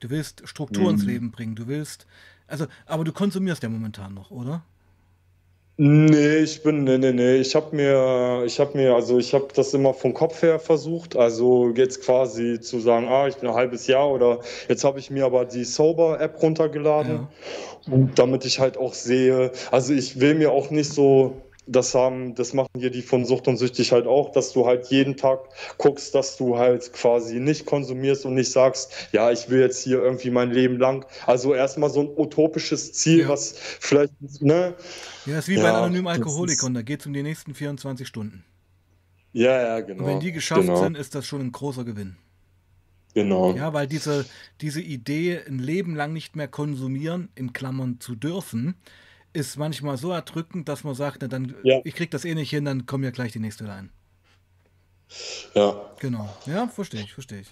Du 0.00 0.10
willst 0.10 0.46
Struktur 0.48 0.84
mhm. 0.84 0.90
ins 0.90 1.04
Leben 1.04 1.30
bringen. 1.30 1.54
Du 1.54 1.66
willst, 1.66 2.06
also, 2.46 2.66
aber 2.86 3.04
du 3.04 3.12
konsumierst 3.12 3.62
ja 3.62 3.68
momentan 3.68 4.14
noch, 4.14 4.30
oder? 4.30 4.62
Nee, 5.80 6.38
ich 6.38 6.64
bin, 6.64 6.82
nee, 6.82 6.98
nee, 6.98 7.12
nee. 7.12 7.36
Ich 7.36 7.54
habe 7.54 7.76
mir, 7.76 8.42
ich 8.44 8.58
habe 8.58 8.76
mir, 8.76 8.96
also 8.96 9.16
ich 9.18 9.32
habe 9.32 9.46
das 9.54 9.72
immer 9.74 9.94
vom 9.94 10.12
Kopf 10.12 10.42
her 10.42 10.58
versucht. 10.58 11.16
Also 11.16 11.72
jetzt 11.76 12.02
quasi 12.02 12.58
zu 12.60 12.80
sagen, 12.80 13.06
ah, 13.06 13.28
ich 13.28 13.36
bin 13.36 13.48
ein 13.48 13.54
halbes 13.54 13.86
Jahr 13.86 14.10
oder 14.10 14.40
jetzt 14.68 14.82
habe 14.82 14.98
ich 14.98 15.08
mir 15.10 15.24
aber 15.24 15.44
die 15.44 15.62
Sober-App 15.62 16.42
runtergeladen. 16.42 17.28
Ja. 17.86 17.92
Und 17.92 18.18
damit 18.18 18.44
ich 18.44 18.58
halt 18.58 18.76
auch 18.76 18.92
sehe, 18.92 19.52
also 19.70 19.94
ich 19.94 20.18
will 20.18 20.34
mir 20.34 20.50
auch 20.50 20.70
nicht 20.70 20.92
so 20.92 21.40
das 21.68 21.94
haben, 21.94 22.34
das 22.34 22.54
machen 22.54 22.70
hier 22.78 22.90
die 22.90 23.02
von 23.02 23.24
Sucht 23.24 23.46
und 23.46 23.58
Süchtig 23.58 23.92
halt 23.92 24.06
auch, 24.06 24.32
dass 24.32 24.52
du 24.52 24.66
halt 24.66 24.86
jeden 24.86 25.16
Tag 25.16 25.40
guckst, 25.76 26.14
dass 26.14 26.36
du 26.36 26.56
halt 26.58 26.92
quasi 26.92 27.38
nicht 27.38 27.66
konsumierst 27.66 28.24
und 28.24 28.34
nicht 28.34 28.50
sagst, 28.50 28.92
ja, 29.12 29.30
ich 29.30 29.50
will 29.50 29.60
jetzt 29.60 29.84
hier 29.84 30.02
irgendwie 30.02 30.30
mein 30.30 30.50
Leben 30.50 30.78
lang. 30.78 31.04
Also 31.26 31.54
erstmal 31.54 31.90
so 31.90 32.00
ein 32.00 32.08
utopisches 32.16 32.92
Ziel, 32.94 33.20
ja. 33.20 33.28
was 33.28 33.54
vielleicht, 33.58 34.12
ne? 34.40 34.74
Ja, 35.26 35.38
ist 35.38 35.48
wie 35.48 35.56
ja, 35.56 35.62
bei 35.62 35.70
anonymen 35.70 36.08
Alkoholikern, 36.08 36.74
da 36.74 36.82
geht 36.82 37.00
es 37.00 37.06
um 37.06 37.12
die 37.12 37.22
nächsten 37.22 37.54
24 37.54 38.08
Stunden. 38.08 38.44
Ja, 39.32 39.60
ja, 39.60 39.80
genau. 39.80 40.04
Und 40.04 40.10
wenn 40.10 40.20
die 40.20 40.32
geschafft 40.32 40.62
genau. 40.62 40.82
sind, 40.82 40.96
ist 40.96 41.14
das 41.14 41.26
schon 41.26 41.40
ein 41.42 41.52
großer 41.52 41.84
Gewinn. 41.84 42.16
Genau. 43.14 43.54
Ja, 43.54 43.72
weil 43.72 43.86
diese, 43.86 44.26
diese 44.60 44.80
Idee, 44.80 45.40
ein 45.46 45.58
Leben 45.58 45.94
lang 45.96 46.12
nicht 46.12 46.36
mehr 46.36 46.48
konsumieren, 46.48 47.28
in 47.34 47.52
Klammern 47.52 48.00
zu 48.00 48.14
dürfen, 48.14 48.74
ist 49.32 49.56
manchmal 49.56 49.96
so 49.96 50.12
erdrückend, 50.12 50.68
dass 50.68 50.84
man 50.84 50.94
sagt, 50.94 51.18
na, 51.22 51.28
dann, 51.28 51.54
ja. 51.62 51.80
ich 51.84 51.94
krieg 51.94 52.10
das 52.10 52.24
eh 52.24 52.34
nicht 52.34 52.50
hin, 52.50 52.64
dann 52.64 52.86
kommen 52.86 53.04
ja 53.04 53.10
gleich 53.10 53.32
die 53.32 53.38
nächste 53.38 53.68
rein. 53.68 53.90
Ja. 55.54 55.90
Genau. 56.00 56.28
Ja, 56.46 56.68
verstehe 56.68 57.02
ich, 57.02 57.12
verstehe 57.12 57.40
ich. 57.40 57.48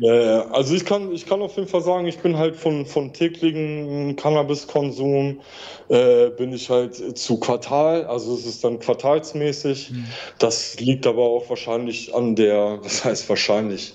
Ja, 0.00 0.46
also 0.50 0.74
ich 0.74 0.84
kann, 0.86 1.12
ich 1.12 1.26
kann 1.26 1.42
auf 1.42 1.56
jeden 1.56 1.68
Fall 1.68 1.82
sagen, 1.82 2.06
ich 2.06 2.18
bin 2.18 2.38
halt 2.38 2.56
von, 2.56 2.86
von 2.86 3.12
täglichen 3.12 4.16
Cannabiskonsum, 4.16 5.40
äh, 5.88 6.30
bin 6.30 6.52
ich 6.52 6.70
halt 6.70 7.18
zu 7.18 7.38
Quartal, 7.38 8.06
also 8.06 8.34
es 8.34 8.46
ist 8.46 8.64
dann 8.64 8.78
quartalsmäßig. 8.78 9.90
Mhm. 9.90 10.06
Das 10.38 10.80
liegt 10.80 11.06
aber 11.06 11.22
auch 11.22 11.48
wahrscheinlich 11.50 12.14
an 12.14 12.36
der, 12.36 12.78
was 12.82 13.04
heißt 13.04 13.28
wahrscheinlich, 13.28 13.94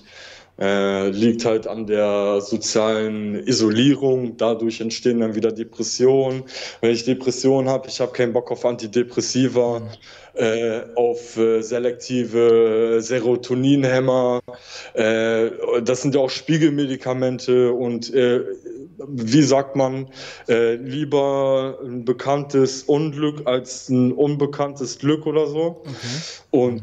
äh, 0.60 1.10
liegt 1.10 1.46
halt 1.46 1.68
an 1.68 1.86
der 1.86 2.42
sozialen 2.42 3.36
Isolierung. 3.48 4.38
Dadurch 4.38 4.82
entstehen 4.82 5.20
dann 5.20 5.36
wieder 5.36 5.52
Depressionen. 5.52 6.44
Wenn 6.82 6.92
ich 6.92 7.06
Depressionen 7.06 7.70
habe, 7.70 7.88
ich 7.88 8.00
habe 8.00 8.12
keinen 8.12 8.34
Bock 8.34 8.52
auf 8.52 8.66
Antidepressiva, 8.66 9.82
äh, 10.34 10.82
auf 10.96 11.38
äh, 11.38 11.62
selektive 11.62 12.98
Serotoninhämmer. 13.00 14.42
Äh, 14.94 15.50
das 15.84 16.02
sind 16.02 16.16
ja 16.16 16.22
auch 16.22 16.30
Spiegelmedikamente 16.30 17.72
und 17.74 18.14
äh, 18.14 18.42
wie 19.08 19.44
sagt 19.44 19.76
man, 19.76 20.08
äh, 20.48 20.76
lieber 20.76 21.80
ein 21.84 22.06
bekanntes 22.06 22.84
Unglück 22.84 23.46
als 23.46 23.90
ein 23.90 24.12
unbekanntes 24.12 25.00
Glück 25.00 25.26
oder 25.28 25.48
so. 25.48 25.84
Okay. 25.84 25.92
Und 26.52 26.82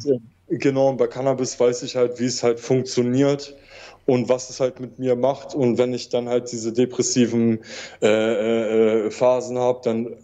Genau, 0.49 0.93
bei 0.93 1.07
Cannabis 1.07 1.59
weiß 1.59 1.83
ich 1.85 1.97
halt, 1.97 2.21
wie 2.21 2.27
es 2.27 2.43
halt 2.43 2.61
funktioniert 2.61 3.57
und 4.07 4.29
was 4.29 4.51
es 4.51 4.61
halt 4.61 4.81
mit 4.81 4.99
mir 4.99 5.17
macht. 5.17 5.55
Und 5.55 5.79
wenn 5.79 5.95
ich 5.95 6.09
dann 6.09 6.29
halt 6.29 6.53
diese 6.53 6.73
depressiven 6.73 7.61
äh, 8.03 9.07
äh, 9.07 9.11
Phasen 9.11 9.59
habe, 9.59 9.81
dann 9.85 10.17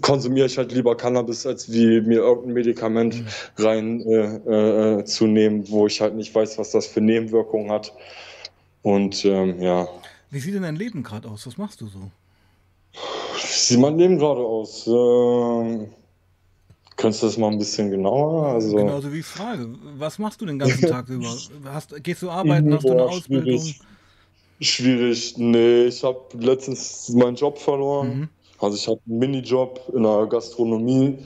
konsumiere 0.00 0.46
ich 0.46 0.58
halt 0.58 0.72
lieber 0.72 0.96
Cannabis, 0.96 1.46
als 1.46 1.72
wie 1.72 2.00
mir 2.02 2.18
irgendein 2.18 2.52
Medikament 2.52 3.16
mhm. 3.16 3.64
rein 3.64 4.00
äh, 4.02 4.98
äh, 4.98 5.04
zu 5.04 5.26
nehmen, 5.26 5.68
wo 5.70 5.86
ich 5.86 6.00
halt 6.00 6.14
nicht 6.14 6.34
weiß, 6.34 6.58
was 6.58 6.70
das 6.70 6.86
für 6.86 7.00
Nebenwirkungen 7.00 7.70
hat. 7.70 7.92
Und 8.82 9.24
ähm, 9.24 9.60
ja. 9.60 9.88
Wie 10.30 10.40
sieht 10.40 10.54
denn 10.54 10.62
dein 10.62 10.76
Leben 10.76 11.02
gerade 11.02 11.28
aus? 11.28 11.46
Was 11.46 11.58
machst 11.58 11.80
du 11.80 11.86
so? 11.86 12.10
Wie 12.92 13.46
sieht 13.46 13.78
mein 13.78 13.98
Leben 13.98 14.18
gerade 14.18 14.40
aus? 14.40 14.86
Ähm, 14.86 15.90
Könntest 17.00 17.22
du 17.22 17.26
das 17.28 17.38
mal 17.38 17.50
ein 17.50 17.58
bisschen 17.58 17.90
genauer? 17.90 18.48
Also, 18.48 18.76
Genauso 18.76 19.10
wie 19.12 19.20
ich 19.20 19.26
frage. 19.26 19.74
Was 19.96 20.18
machst 20.18 20.40
du 20.40 20.46
den 20.46 20.58
ganzen 20.58 20.82
Tag 20.82 21.08
über? 21.08 21.34
Hast, 21.64 21.94
gehst 22.02 22.20
du 22.22 22.30
arbeiten? 22.30 22.74
Hast 22.74 22.84
du 22.84 22.92
eine 22.92 23.04
Ausbildung? 23.04 23.58
Schwierig. 23.58 23.80
schwierig. 24.60 25.34
Nee, 25.38 25.84
ich 25.84 26.04
habe 26.04 26.20
letztens 26.38 27.08
meinen 27.08 27.36
Job 27.36 27.58
verloren. 27.58 28.18
Mhm. 28.18 28.28
Also 28.60 28.76
ich 28.76 28.86
hatte 28.86 29.00
einen 29.08 29.18
Minijob 29.18 29.80
in 29.94 30.02
der 30.02 30.26
Gastronomie. 30.26 31.18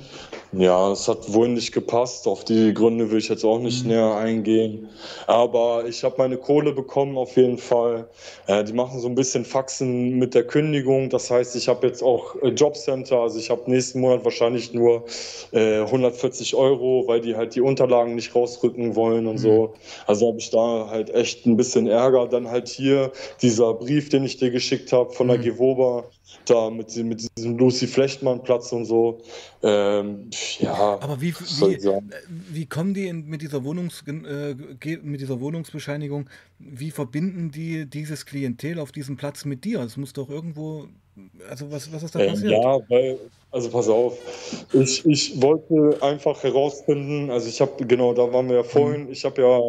Ja, 0.52 0.92
es 0.92 1.08
hat 1.08 1.32
wohl 1.32 1.48
nicht 1.48 1.72
gepasst. 1.72 2.28
Auf 2.28 2.44
die 2.44 2.72
Gründe 2.72 3.10
will 3.10 3.18
ich 3.18 3.28
jetzt 3.28 3.44
auch 3.44 3.58
nicht 3.58 3.82
mhm. 3.82 3.90
näher 3.90 4.14
eingehen. 4.14 4.88
Aber 5.26 5.84
ich 5.88 6.04
habe 6.04 6.14
meine 6.18 6.36
Kohle 6.36 6.72
bekommen 6.72 7.18
auf 7.18 7.36
jeden 7.36 7.58
Fall. 7.58 8.08
Äh, 8.46 8.62
die 8.62 8.72
machen 8.72 9.00
so 9.00 9.08
ein 9.08 9.16
bisschen 9.16 9.44
Faxen 9.44 10.10
mit 10.16 10.34
der 10.34 10.46
Kündigung. 10.46 11.10
Das 11.10 11.28
heißt, 11.28 11.56
ich 11.56 11.66
habe 11.66 11.88
jetzt 11.88 12.02
auch 12.02 12.40
äh, 12.40 12.48
Jobcenter. 12.50 13.18
Also 13.18 13.40
ich 13.40 13.50
habe 13.50 13.68
nächsten 13.68 14.00
Monat 14.00 14.24
wahrscheinlich 14.24 14.72
nur 14.72 15.04
äh, 15.50 15.80
140 15.80 16.54
Euro, 16.54 17.04
weil 17.08 17.20
die 17.20 17.34
halt 17.34 17.56
die 17.56 17.60
Unterlagen 17.60 18.14
nicht 18.14 18.32
rausrücken 18.34 18.94
wollen 18.94 19.26
und 19.26 19.34
mhm. 19.34 19.38
so. 19.38 19.74
Also 20.06 20.28
habe 20.28 20.38
ich 20.38 20.50
da 20.50 20.86
halt 20.88 21.12
echt 21.12 21.46
ein 21.46 21.56
bisschen 21.56 21.88
Ärger. 21.88 22.28
Dann 22.28 22.48
halt 22.48 22.68
hier 22.68 23.10
dieser 23.42 23.74
Brief, 23.74 24.08
den 24.08 24.22
ich 24.24 24.36
dir 24.36 24.52
geschickt 24.52 24.92
habe 24.92 25.10
von 25.10 25.26
der 25.26 25.38
mhm. 25.38 25.42
Gewoba 25.42 26.04
da 26.44 26.70
mit, 26.70 26.94
mit 26.96 27.26
diesem 27.36 27.58
Lucy 27.58 27.86
Flechtmann 27.86 28.42
Platz 28.42 28.72
und 28.72 28.84
so. 28.84 29.22
Ähm, 29.62 30.30
ja. 30.58 30.74
Aber 31.00 31.20
wie, 31.20 31.34
wie, 31.34 32.00
wie 32.50 32.66
kommen 32.66 32.94
die 32.94 33.06
in, 33.06 33.26
mit, 33.26 33.42
dieser 33.42 33.64
Wohnungs, 33.64 34.04
äh, 34.06 34.54
mit 35.02 35.20
dieser 35.20 35.40
Wohnungsbescheinigung, 35.40 36.28
wie 36.58 36.90
verbinden 36.90 37.50
die 37.50 37.86
dieses 37.86 38.26
Klientel 38.26 38.78
auf 38.78 38.92
diesem 38.92 39.16
Platz 39.16 39.44
mit 39.44 39.64
dir? 39.64 39.80
Es 39.80 39.96
muss 39.96 40.12
doch 40.12 40.28
irgendwo 40.28 40.88
also 41.48 41.70
was, 41.70 41.92
was 41.92 42.02
ist 42.02 42.12
da 42.14 42.20
ähm, 42.20 42.30
passiert? 42.30 42.52
ja, 42.52 42.78
weil, 42.88 43.18
also 43.50 43.68
pass 43.70 43.88
auf, 43.88 44.16
ich, 44.72 45.04
ich 45.06 45.40
wollte 45.40 46.02
einfach 46.02 46.42
herausfinden, 46.42 47.30
also 47.30 47.48
ich 47.48 47.60
habe, 47.60 47.86
genau, 47.86 48.12
da 48.12 48.32
waren 48.32 48.48
wir 48.48 48.56
ja 48.56 48.64
vorhin, 48.64 49.04
mhm. 49.04 49.12
ich 49.12 49.24
habe 49.24 49.42
ja 49.42 49.60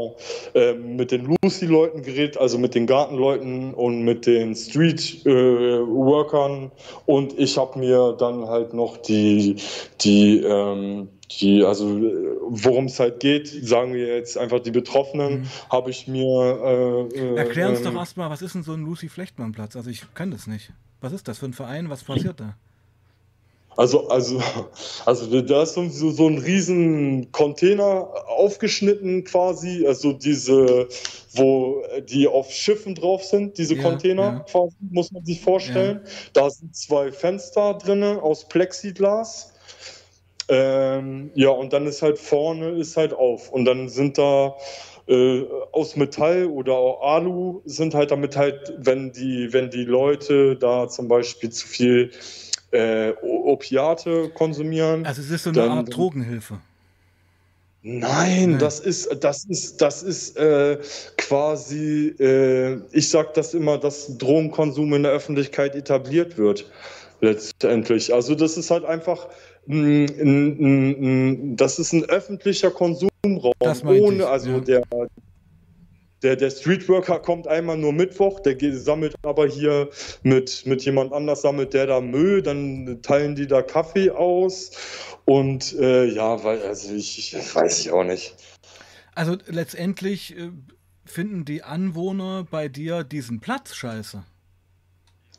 äh, 0.60 0.74
mit 0.74 1.12
den 1.12 1.38
Lucy-Leuten 1.44 2.02
geredet, 2.02 2.38
also 2.38 2.58
mit 2.58 2.74
den 2.74 2.88
Gartenleuten 2.88 3.76
und 3.76 4.04
mit 4.04 4.26
den 4.26 4.56
Street-Workern 4.56 6.66
äh, 6.66 6.70
und 7.06 7.38
ich 7.38 7.58
habe 7.58 7.78
mir 7.78 8.16
dann 8.18 8.48
halt 8.48 8.74
noch 8.74 8.98
die, 8.98 9.58
die, 10.02 10.40
ähm, 10.40 11.10
die, 11.40 11.64
also 11.64 11.86
worum 12.48 12.86
es 12.86 13.00
halt 13.00 13.20
geht, 13.20 13.48
sagen 13.48 13.94
wir 13.94 14.16
jetzt 14.16 14.38
einfach 14.38 14.62
die 14.62 14.72
Betroffenen, 14.72 15.42
mhm. 15.42 15.48
habe 15.70 15.92
ich 15.92 16.08
mir. 16.08 17.10
Äh, 17.14 17.20
äh 17.20 17.36
Erklär 17.36 17.70
uns 17.70 17.82
doch 17.82 17.92
ähm, 17.92 17.98
erstmal, 17.98 18.30
was 18.30 18.42
ist 18.42 18.56
denn 18.56 18.64
so 18.64 18.74
ein 18.74 18.82
Lucy 18.82 19.10
Flechtmann-Platz? 19.10 19.76
Also 19.76 19.90
ich 19.90 20.04
kann 20.14 20.32
das 20.32 20.48
nicht. 20.48 20.72
Was 21.06 21.14
ist 21.14 21.28
das 21.28 21.38
für 21.38 21.46
ein 21.46 21.54
Verein? 21.54 21.92
Was 21.92 22.04
passiert 22.04 22.40
da? 22.40 22.58
Also, 23.78 24.08
also, 24.08 24.42
also 25.06 25.42
da 25.42 25.62
ist 25.62 25.76
so, 25.76 25.88
so 25.88 26.28
ein 26.28 26.40
riesen 26.40 27.32
Container 27.32 28.10
aufgeschnitten 28.26 29.24
quasi, 29.24 29.86
also 29.86 30.14
diese, 30.14 30.90
wo 31.34 31.84
die 32.10 32.28
auf 32.28 32.52
Schiffen 32.52 32.96
drauf 32.96 33.24
sind, 33.24 33.56
diese 33.60 33.76
ja, 33.76 33.84
Container 33.84 34.24
ja. 34.24 34.40
quasi, 34.50 34.76
muss 34.90 35.12
man 35.12 35.24
sich 35.24 35.42
vorstellen. 35.42 36.02
Ja. 36.04 36.12
Da 36.34 36.50
sind 36.50 36.76
zwei 36.76 37.12
Fenster 37.12 37.76
drinnen 37.76 38.18
aus 38.20 38.48
Plexiglas. 38.48 39.54
Ähm, 40.48 41.32
ja, 41.34 41.50
und 41.50 41.74
dann 41.74 41.88
ist 41.88 42.02
halt 42.02 42.20
vorne 42.20 42.72
ist 42.72 42.98
halt 42.98 43.14
auf. 43.14 43.52
Und 43.52 43.66
dann 43.66 43.90
sind 43.90 44.18
da 44.18 44.56
äh, 45.08 45.44
aus 45.72 45.96
Metall 45.96 46.46
oder 46.46 46.74
auch 46.74 47.02
Alu 47.02 47.62
sind 47.66 47.94
halt 47.94 48.12
damit 48.12 48.36
halt, 48.36 48.74
wenn 48.78 49.12
die, 49.12 49.52
wenn 49.52 49.70
die 49.70 49.86
Leute 49.86 50.56
da 50.56 50.88
zum 50.88 51.08
Beispiel 51.08 51.50
zu 51.50 51.68
viel 51.68 52.12
äh, 52.72 53.12
Opiate 53.22 54.30
konsumieren. 54.30 55.06
Also 55.06 55.22
es 55.22 55.32
ist 55.32 55.44
so 55.44 55.50
eine 55.52 55.60
dann, 55.60 55.72
Art 55.72 55.96
Drogenhilfe. 55.96 56.60
Nein, 57.88 58.00
Nein, 58.00 58.60
das 58.60 58.80
ist, 58.80 59.24
das 59.24 59.46
ist, 59.46 59.80
das 59.80 60.02
ist 60.02 60.38
äh, 60.38 60.80
quasi, 61.18 62.16
äh, 62.20 62.80
ich 62.92 63.10
sage 63.10 63.30
das 63.36 63.54
immer, 63.54 63.78
dass 63.78 64.18
Drogenkonsum 64.18 64.92
in 64.96 65.04
der 65.04 65.12
Öffentlichkeit 65.12 65.76
etabliert 65.76 66.36
wird, 66.36 66.66
letztendlich. 67.22 68.12
Also 68.12 68.34
das 68.34 68.58
ist 68.58 68.72
halt 68.72 68.86
einfach, 68.86 69.28
das 69.68 71.80
ist 71.80 71.94
ein 71.94 72.06
öffentlicher 72.06 72.72
Konsum 72.72 73.10
Raum 73.26 73.54
ohne, 73.88 74.18
ich, 74.18 74.26
also 74.26 74.52
ja. 74.52 74.60
der, 74.60 74.84
der, 76.22 76.36
der 76.36 76.50
Streetworker 76.52 77.20
kommt 77.20 77.48
einmal 77.48 77.78
nur 77.78 77.94
Mittwoch, 77.94 78.40
der 78.40 78.58
sammelt 78.74 79.16
aber 79.24 79.48
hier 79.48 79.90
mit, 80.24 80.66
mit 80.66 80.84
jemand 80.86 81.14
anders, 81.14 81.42
sammelt 81.42 81.74
der 81.74 81.88
da 81.88 82.02
Müll, 82.02 82.42
dann 82.42 83.00
teilen 83.02 83.36
die 83.36 83.48
da 83.48 83.62
Kaffee 83.62 84.12
aus 84.12 84.72
und 85.26 85.74
äh, 85.80 86.06
ja, 86.06 86.44
weil, 86.44 86.62
also 86.62 86.94
ich, 86.94 87.34
ich 87.34 87.56
weiß 87.56 87.80
ich 87.80 87.92
auch 87.92 88.04
nicht. 88.04 88.36
Also 89.16 89.38
letztendlich 89.48 90.38
äh, 90.38 90.52
finden 91.06 91.46
die 91.46 91.64
Anwohner 91.64 92.46
bei 92.50 92.68
dir 92.68 93.04
diesen 93.04 93.40
Platz 93.40 93.76
scheiße. 93.76 94.24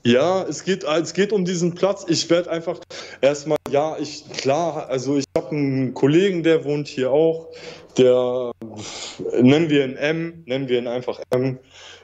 Ja, 0.06 0.44
es 0.44 0.62
geht, 0.62 0.84
es 0.84 1.14
geht 1.14 1.32
um 1.32 1.44
diesen 1.44 1.74
Platz. 1.74 2.06
Ich 2.08 2.30
werde 2.30 2.48
einfach 2.48 2.78
erstmal, 3.22 3.58
ja, 3.68 3.96
ich, 3.98 4.22
klar, 4.36 4.88
also 4.88 5.16
ich 5.16 5.24
habe 5.36 5.50
einen 5.50 5.94
Kollegen, 5.94 6.44
der 6.44 6.64
wohnt 6.64 6.86
hier 6.86 7.10
auch, 7.10 7.48
der, 7.98 8.52
nennen 9.40 9.68
wir 9.68 9.84
ihn 9.84 9.96
M, 9.96 10.44
nennen 10.46 10.68
wir 10.68 10.78
ihn 10.78 10.86
einfach 10.86 11.20
M, 11.30 11.58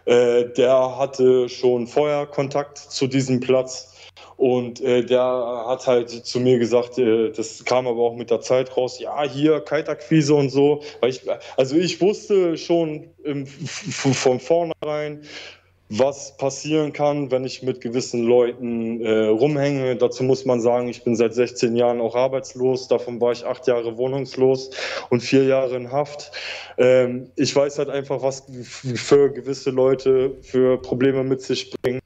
äh, 0.06 0.46
der 0.46 0.98
hatte 0.98 1.48
schon 1.48 1.86
vorher 1.86 2.26
Kontakt 2.26 2.76
zu 2.76 3.06
diesem 3.06 3.38
Platz. 3.38 3.94
Und 4.36 4.80
äh, 4.80 5.04
der 5.04 5.64
hat 5.68 5.86
halt 5.86 6.10
zu 6.10 6.40
mir 6.40 6.58
gesagt, 6.58 6.98
äh, 6.98 7.30
das 7.30 7.64
kam 7.64 7.86
aber 7.86 8.00
auch 8.00 8.16
mit 8.16 8.30
der 8.30 8.40
Zeit 8.40 8.76
raus, 8.76 8.98
ja, 8.98 9.22
hier 9.22 9.60
Kaltakquise 9.60 10.34
und 10.34 10.50
so. 10.50 10.82
Weil 10.98 11.10
ich, 11.10 11.20
also 11.56 11.76
ich 11.76 12.00
wusste 12.00 12.56
schon 12.56 13.10
im, 13.22 13.46
von 13.46 14.40
vornherein, 14.40 15.22
was 15.98 16.36
passieren 16.38 16.94
kann, 16.94 17.30
wenn 17.30 17.44
ich 17.44 17.62
mit 17.62 17.82
gewissen 17.82 18.22
Leuten 18.22 19.04
äh, 19.04 19.26
rumhänge. 19.26 19.96
Dazu 19.96 20.24
muss 20.24 20.46
man 20.46 20.60
sagen, 20.60 20.88
ich 20.88 21.04
bin 21.04 21.16
seit 21.16 21.34
16 21.34 21.76
Jahren 21.76 22.00
auch 22.00 22.14
arbeitslos. 22.14 22.88
Davon 22.88 23.20
war 23.20 23.32
ich 23.32 23.44
acht 23.44 23.66
Jahre 23.66 23.98
wohnungslos 23.98 24.70
und 25.10 25.20
vier 25.20 25.44
Jahre 25.44 25.76
in 25.76 25.92
Haft. 25.92 26.32
Ähm, 26.78 27.30
ich 27.36 27.54
weiß 27.54 27.78
halt 27.78 27.90
einfach, 27.90 28.22
was 28.22 28.44
für 28.72 29.30
gewisse 29.30 29.70
Leute 29.70 30.36
für 30.40 30.80
Probleme 30.80 31.24
mit 31.24 31.42
sich 31.42 31.70
bringen. 31.82 32.00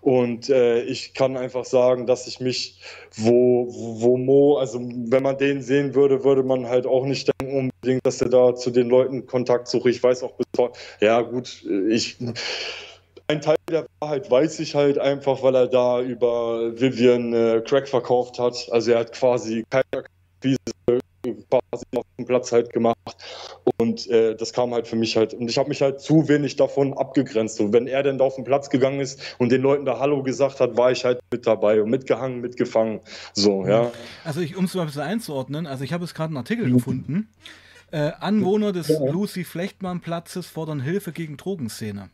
Und 0.00 0.48
äh, 0.48 0.82
ich 0.82 1.14
kann 1.14 1.36
einfach 1.36 1.64
sagen, 1.64 2.06
dass 2.06 2.26
ich 2.26 2.40
mich, 2.40 2.80
wo, 3.14 3.68
wo 3.68 4.16
Mo, 4.16 4.56
also 4.56 4.80
wenn 4.80 5.22
man 5.22 5.38
den 5.38 5.62
sehen 5.62 5.94
würde, 5.94 6.24
würde 6.24 6.42
man 6.42 6.68
halt 6.68 6.86
auch 6.86 7.04
nicht 7.04 7.30
denken 7.40 7.70
unbedingt, 7.70 8.04
dass 8.04 8.20
er 8.20 8.30
da 8.30 8.56
zu 8.56 8.70
den 8.70 8.88
Leuten 8.88 9.26
Kontakt 9.26 9.68
sucht. 9.68 9.86
Ich 9.86 10.02
weiß 10.02 10.24
auch 10.24 10.32
bis 10.32 10.48
ja 11.00 11.20
gut, 11.20 11.64
ich 11.88 12.16
ein 13.28 13.40
Teil 13.42 13.56
der 13.70 13.86
Wahrheit 14.00 14.30
weiß 14.30 14.58
ich 14.60 14.74
halt 14.74 14.98
einfach, 14.98 15.42
weil 15.42 15.54
er 15.54 15.68
da 15.68 16.00
über 16.00 16.72
Vivian 16.80 17.32
äh, 17.34 17.62
Crack 17.64 17.86
verkauft 17.86 18.38
hat. 18.38 18.68
Also 18.72 18.92
er 18.92 19.00
hat 19.00 19.12
quasi 19.12 19.64
keine 19.68 19.84
Akquise 19.92 20.58
quasi 21.50 21.84
auf 21.94 22.06
dem 22.18 22.24
Platz 22.24 22.52
halt 22.52 22.72
gemacht. 22.72 23.16
Und 23.76 24.08
äh, 24.08 24.34
das 24.34 24.52
kam 24.52 24.72
halt 24.72 24.88
für 24.88 24.96
mich 24.96 25.16
halt. 25.16 25.34
Und 25.34 25.50
ich 25.50 25.58
habe 25.58 25.68
mich 25.68 25.82
halt 25.82 26.00
zu 26.00 26.28
wenig 26.28 26.56
davon 26.56 26.94
abgegrenzt. 26.94 27.60
Und 27.60 27.72
wenn 27.72 27.86
er 27.86 28.02
denn 28.02 28.16
da 28.16 28.24
auf 28.24 28.36
den 28.36 28.44
Platz 28.44 28.70
gegangen 28.70 29.00
ist 29.00 29.20
und 29.38 29.52
den 29.52 29.60
Leuten 29.60 29.84
da 29.84 29.98
Hallo 29.98 30.22
gesagt 30.22 30.60
hat, 30.60 30.76
war 30.76 30.90
ich 30.90 31.04
halt 31.04 31.20
mit 31.30 31.46
dabei 31.46 31.82
und 31.82 31.90
mitgehangen, 31.90 32.40
mitgefangen. 32.40 33.00
So, 33.34 33.66
ja. 33.66 33.90
Also 34.24 34.40
ich, 34.40 34.56
um 34.56 34.64
es 34.64 34.74
mal 34.74 34.82
ein 34.82 34.86
bisschen 34.86 35.02
einzuordnen, 35.02 35.66
also 35.66 35.84
ich 35.84 35.92
habe 35.92 36.04
jetzt 36.04 36.14
gerade 36.14 36.28
einen 36.28 36.38
Artikel 36.38 36.70
gefunden. 36.70 37.28
Äh, 37.90 38.12
Anwohner 38.20 38.72
des. 38.72 38.88
Lucy 38.88 39.44
Flechtmann 39.44 40.00
Platzes 40.00 40.46
fordern 40.46 40.80
Hilfe 40.80 41.12
gegen 41.12 41.36
Drogenszene. 41.36 42.10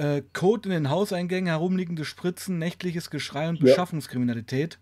Äh, 0.00 0.22
Code 0.32 0.70
in 0.70 0.70
den 0.70 0.88
Hauseingängen, 0.88 1.48
herumliegende 1.48 2.06
Spritzen, 2.06 2.58
nächtliches 2.58 3.10
Geschrei 3.10 3.50
und 3.50 3.60
Beschaffungskriminalität. 3.60 4.78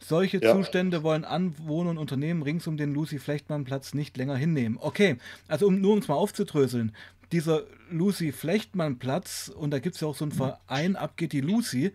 Solche 0.00 0.42
ja. 0.42 0.52
Zustände 0.52 1.04
wollen 1.04 1.24
Anwohner 1.24 1.90
und 1.90 1.98
Unternehmen 1.98 2.42
rings 2.42 2.66
um 2.66 2.76
den 2.76 2.92
Lucy-Flechtmann-Platz 2.92 3.94
nicht 3.94 4.16
länger 4.16 4.34
hinnehmen. 4.34 4.76
Okay, 4.80 5.18
also 5.46 5.68
um, 5.68 5.80
nur 5.80 5.92
um 5.92 6.00
es 6.00 6.08
mal 6.08 6.16
aufzudröseln. 6.16 6.96
Dieser 7.30 7.62
Lucy-Flechtmann-Platz, 7.90 9.52
und 9.56 9.70
da 9.70 9.78
gibt 9.78 9.94
es 9.94 10.00
ja 10.00 10.08
auch 10.08 10.16
so 10.16 10.24
einen 10.24 10.32
Verein, 10.32 10.96
Abgeht 10.96 11.32
die 11.32 11.42
Lucy, 11.42 11.92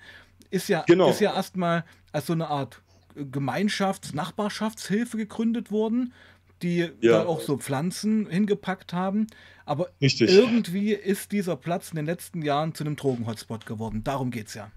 ist 0.50 0.70
ja, 0.70 0.86
genau. 0.88 1.10
ist 1.10 1.20
ja 1.20 1.36
erstmal 1.36 1.84
als 2.14 2.28
so 2.28 2.34
eine 2.34 2.48
Art 2.48 2.82
Gemeinschafts-, 3.18 4.16
Nachbarschaftshilfe 4.16 5.18
gegründet 5.18 5.72
worden 5.72 6.14
die 6.62 6.90
ja. 7.02 7.12
da 7.12 7.26
auch 7.26 7.42
so 7.42 7.58
Pflanzen 7.58 8.28
hingepackt 8.30 8.94
haben. 8.94 9.28
Aber 9.72 9.88
Richtig. 10.02 10.30
irgendwie 10.30 10.92
ist 10.92 11.32
dieser 11.32 11.56
Platz 11.56 11.92
in 11.92 11.96
den 11.96 12.06
letzten 12.06 12.42
Jahren 12.42 12.76
zu 12.76 12.84
einem 12.84 12.98
Drogenhotspot 12.98 13.66
geworden. 13.66 14.04
Darum 14.04 14.30
geht 14.30 14.48
es 14.48 14.54
ja. 14.56 14.70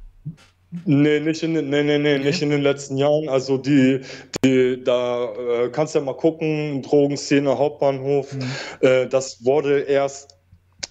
Nee, 0.85 1.19
nicht 1.19 1.43
in, 1.43 1.55
nee, 1.55 1.83
nee, 1.83 1.99
nee, 1.99 2.19
nicht 2.19 2.43
in 2.43 2.51
den 2.51 2.63
letzten 2.63 2.97
Jahren. 2.97 3.29
Also 3.29 3.59
die, 3.59 4.03
die 4.45 4.85
da 4.85 5.33
äh, 5.35 5.69
kannst 5.71 5.97
du 5.97 5.99
ja 5.99 6.05
mal 6.05 6.17
gucken, 6.17 6.81
Drogenszene, 6.83 7.59
Hauptbahnhof. 7.59 8.35
Mhm. 8.35 8.43
Äh, 8.83 9.09
das 9.09 9.45
wurde 9.45 9.81
erst 9.81 10.37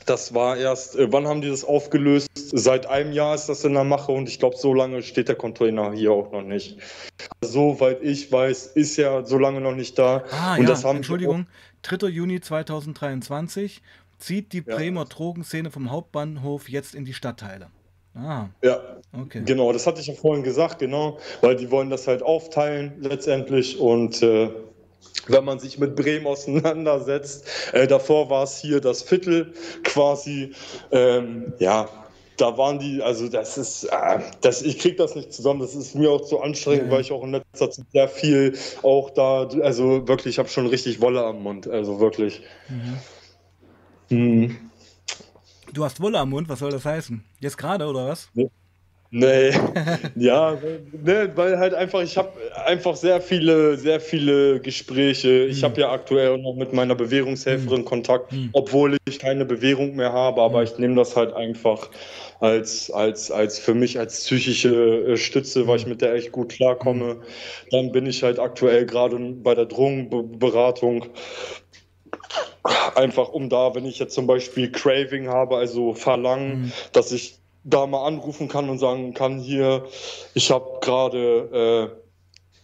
das 0.06 0.34
war 0.34 0.58
erst, 0.58 0.98
äh, 0.98 1.12
wann 1.14 1.28
haben 1.28 1.40
die 1.40 1.50
das 1.50 1.64
aufgelöst? 1.64 2.28
Seit 2.36 2.88
einem 2.88 3.14
Jahr 3.14 3.36
ist 3.36 3.48
das 3.48 3.64
in 3.64 3.74
der 3.74 3.86
Mache 3.86 4.12
und 4.12 4.28
ich 4.28 4.38
glaube, 4.38 4.58
so 4.58 4.74
lange 4.74 5.02
steht 5.02 5.30
der 5.30 5.36
Container 5.36 5.94
hier 5.94 6.12
auch 6.12 6.30
noch 6.32 6.42
nicht. 6.42 6.78
Soweit 7.42 8.02
ich 8.02 8.30
weiß, 8.30 8.68
ist 8.68 8.98
er 8.98 9.26
so 9.26 9.38
lange 9.38 9.62
noch 9.62 9.76
nicht 9.76 9.98
da. 9.98 10.26
Ah, 10.32 10.56
und 10.56 10.64
ja, 10.64 10.68
das 10.68 10.84
haben 10.84 10.98
Entschuldigung, 10.98 11.48
3. 11.84 12.08
Juni 12.08 12.42
2023 12.42 13.82
zieht 14.18 14.54
die 14.54 14.64
ja. 14.66 14.76
Bremer 14.76 15.06
Drogenszene 15.06 15.72
vom 15.72 15.92
Hauptbahnhof 15.92 16.70
jetzt 16.70 16.96
in 16.96 17.06
die 17.06 17.14
Stadtteile. 17.14 17.68
Ah. 18.16 18.48
Ja. 18.62 18.80
Okay. 19.12 19.42
Genau, 19.46 19.72
das 19.74 19.88
hatte 19.88 20.02
ich 20.02 20.08
ja 20.08 20.14
vorhin 20.14 20.44
gesagt, 20.44 20.80
genau, 20.80 21.20
weil 21.42 21.56
die 21.56 21.72
wollen 21.72 21.90
das 21.90 22.08
halt 22.08 22.22
aufteilen 22.22 22.94
letztendlich 23.00 23.80
und 23.80 24.22
äh, 24.22 24.50
wenn 25.28 25.44
man 25.44 25.60
sich 25.60 25.80
mit 25.80 25.96
Bremen 25.96 26.28
auseinandersetzt, 26.28 27.48
äh, 27.74 27.88
davor 27.88 28.30
war 28.30 28.44
es 28.44 28.58
hier 28.58 28.82
das 28.82 29.04
Viertel 29.04 29.54
quasi, 29.84 30.54
ähm, 30.92 31.54
ja, 31.60 31.90
da 32.38 32.58
waren 32.58 32.80
die, 32.80 33.02
also 33.02 33.28
das 33.28 33.58
ist, 33.58 33.86
äh, 33.86 34.20
das, 34.42 34.62
ich 34.62 34.80
kriege 34.80 34.96
das 34.96 35.16
nicht 35.16 35.34
zusammen, 35.34 35.60
das 35.60 35.76
ist 35.76 35.96
mir 35.96 36.12
auch 36.12 36.22
zu 36.22 36.42
anstrengend, 36.42 36.86
ja. 36.86 36.92
weil 36.92 37.02
ich 37.02 37.12
auch 37.12 37.24
in 37.24 37.32
letzter 37.32 37.72
Zeit 37.72 37.86
sehr 37.92 38.08
viel 38.08 38.58
auch 38.82 39.10
da, 39.12 39.48
also 39.62 40.08
wirklich, 40.08 40.36
ich 40.36 40.40
habe 40.40 40.50
schon 40.50 40.68
richtig 40.68 41.02
Wolle 41.02 41.24
am 41.24 41.44
Mund, 41.44 41.68
also 41.68 42.00
wirklich. 42.00 42.42
Mhm. 44.10 44.18
Mhm. 44.18 44.58
Du 45.74 45.84
hast 45.84 46.02
Wolle 46.02 46.20
am 46.20 46.30
Mund, 46.30 46.50
was 46.50 46.60
soll 46.60 46.72
das 46.72 46.86
heißen? 46.86 47.24
Jetzt 47.40 47.58
gerade 47.58 47.86
oder 47.86 48.08
was? 48.08 48.30
Nee. 48.34 48.50
Nee, 49.16 49.52
ja, 50.16 50.58
ne, 50.92 51.32
weil 51.36 51.60
halt 51.60 51.76
einfach, 51.76 52.02
ich 52.02 52.18
habe 52.18 52.32
einfach 52.66 52.96
sehr 52.96 53.22
viele, 53.22 53.78
sehr 53.78 54.00
viele 54.00 54.60
Gespräche. 54.60 55.46
Ich 55.46 55.62
mhm. 55.62 55.66
habe 55.66 55.82
ja 55.82 55.92
aktuell 55.92 56.36
noch 56.40 56.56
mit 56.56 56.74
meiner 56.74 56.96
Bewährungshelferin 56.96 57.82
mhm. 57.82 57.86
Kontakt, 57.86 58.32
mhm. 58.32 58.50
obwohl 58.54 58.98
ich 59.08 59.20
keine 59.20 59.46
Bewährung 59.46 59.96
mehr 59.96 60.12
habe, 60.12 60.42
aber 60.42 60.62
mhm. 60.62 60.64
ich 60.64 60.80
nehme 60.80 60.96
das 60.96 61.16
halt 61.16 61.32
einfach 61.32 61.92
als, 62.40 62.90
als, 62.90 63.30
als 63.30 63.60
für 63.60 63.76
mich 63.76 64.00
als 64.00 64.20
psychische 64.20 64.74
äh, 64.74 65.16
Stütze, 65.16 65.68
weil 65.68 65.78
ich 65.78 65.86
mit 65.86 66.02
der 66.02 66.16
echt 66.16 66.32
gut 66.32 66.50
klarkomme. 66.50 67.18
Dann 67.70 67.92
bin 67.92 68.08
ich 68.08 68.24
halt 68.24 68.40
aktuell 68.40 68.88
gerade 68.88 69.20
bei 69.20 69.54
der 69.54 69.66
Drogenberatung. 69.66 71.06
Einfach 72.96 73.30
um 73.30 73.48
da, 73.50 73.76
wenn 73.76 73.86
ich 73.86 74.00
jetzt 74.00 74.16
zum 74.16 74.26
Beispiel 74.26 74.72
Craving 74.72 75.28
habe, 75.28 75.58
also 75.58 75.94
Verlangen, 75.94 76.62
mhm. 76.64 76.72
dass 76.94 77.12
ich 77.12 77.43
da 77.64 77.88
mal 77.88 78.06
anrufen 78.06 78.48
kann 78.48 78.70
und 78.70 78.80
sagen 78.80 79.14
kann, 79.14 79.40
hier, 79.40 79.86
ich 80.34 80.52
habe 80.52 80.80
gerade 80.82 81.92
äh, 81.94 82.04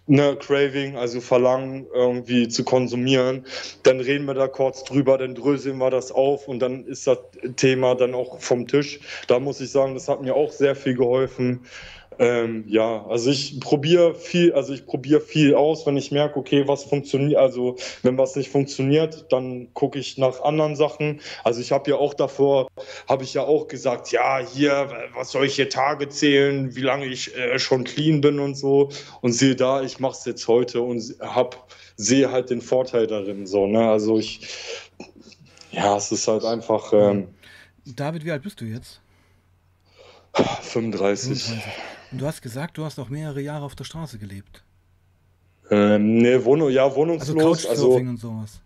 ne 0.10 0.36
Craving, 0.36 0.98
also 0.98 1.22
Verlangen 1.22 1.86
irgendwie 1.94 2.48
zu 2.48 2.64
konsumieren, 2.64 3.46
dann 3.84 4.00
reden 4.00 4.26
wir 4.26 4.34
da 4.34 4.48
kurz 4.48 4.84
drüber, 4.84 5.18
dann 5.18 5.36
dröseln 5.36 5.78
wir 5.78 5.92
das 5.92 6.12
auf 6.12 6.48
und 6.48 6.60
dann 6.60 6.86
ist 6.86 7.06
das 7.06 7.20
Thema 7.56 7.96
dann 7.96 8.16
auch 8.16 8.40
vom 8.42 8.68
Tisch. 8.68 9.00
Da 9.28 9.40
muss 9.40 9.62
ich 9.62 9.72
sagen, 9.72 9.94
das 9.94 10.10
hat 10.10 10.22
mir 10.22 10.36
auch 10.36 10.52
sehr 10.52 10.76
viel 10.76 10.96
geholfen. 10.96 11.66
Ähm, 12.18 12.66
ja, 12.68 13.06
also 13.06 13.30
ich 13.30 13.60
probiere 13.60 14.16
viel, 14.16 14.52
also 14.54 14.74
ich 14.74 14.86
probiere 14.86 15.22
viel 15.22 15.54
aus, 15.56 15.86
wenn 15.86 15.96
ich 15.96 16.12
merke, 16.12 16.38
okay, 16.40 16.68
was 16.68 16.84
funktioniert, 16.84 17.40
also 17.40 17.78
wenn 18.02 18.18
was 18.18 18.36
nicht 18.36 18.50
funktioniert, 18.50 19.32
dann 19.32 19.74
gucke 19.74 20.00
ich 20.00 20.18
nach 20.18 20.42
anderen 20.42 20.76
Sachen. 20.76 21.22
Also 21.44 21.62
ich 21.62 21.72
habe 21.72 21.92
ja 21.92 21.98
auch 21.98 22.14
davor, 22.14 22.68
habe 23.08 23.24
ich 23.24 23.36
ja 23.36 23.44
auch 23.44 23.68
gesagt, 23.68 24.12
ja, 24.12 24.40
hier, 24.40 24.90
was 25.14 25.32
soll 25.32 25.46
ich 25.46 25.56
hier 25.56 25.70
Tage 25.70 26.10
zählen, 26.10 26.76
wie 26.76 26.82
lange 26.82 27.06
ich 27.06 27.36
äh, 27.38 27.58
schon 27.60 27.84
clean 27.86 28.22
bin 28.22 28.40
und 28.40 28.56
so. 28.56 28.90
Und 29.22 29.32
sehe 29.32 29.56
da, 29.56 29.82
ich 29.82 30.00
mache 30.00 30.18
es 30.18 30.26
jetzt 30.26 30.48
heute 30.48 30.82
und 30.82 31.16
hab, 31.22 31.72
sehe 31.96 32.32
halt 32.32 32.50
den 32.50 32.62
Vorteil 32.62 33.08
darin. 33.08 33.46
So, 33.46 33.68
ne? 33.68 33.90
Also 33.90 34.20
ich, 34.20 34.42
ja, 35.72 35.96
es 35.96 36.12
ist 36.12 36.28
halt 36.28 36.44
einfach. 36.44 36.92
Ähm, 36.92 37.30
David, 37.86 38.26
wie 38.26 38.32
alt 38.32 38.44
bist 38.44 38.60
du 38.60 38.66
jetzt? 38.66 39.00
35. 40.34 41.44
35. 41.44 41.64
Und 42.12 42.22
du 42.22 42.26
hast 42.26 42.42
gesagt, 42.42 42.78
du 42.78 42.86
hast 42.86 43.00
auch 43.00 43.10
mehrere 43.10 43.42
Jahre 43.42 43.66
auf 43.66 43.76
der 43.76 43.84
Straße 43.84 44.18
gelebt. 44.18 44.64
Ähm, 45.70 46.18
nee, 46.18 46.44
Wohnung, 46.44 46.70
ja, 46.72 46.94
wohnungslos. 46.96 47.66
Also, 47.68 47.94
also 47.94 47.96
und 47.98 48.18
sowas. 48.18 48.62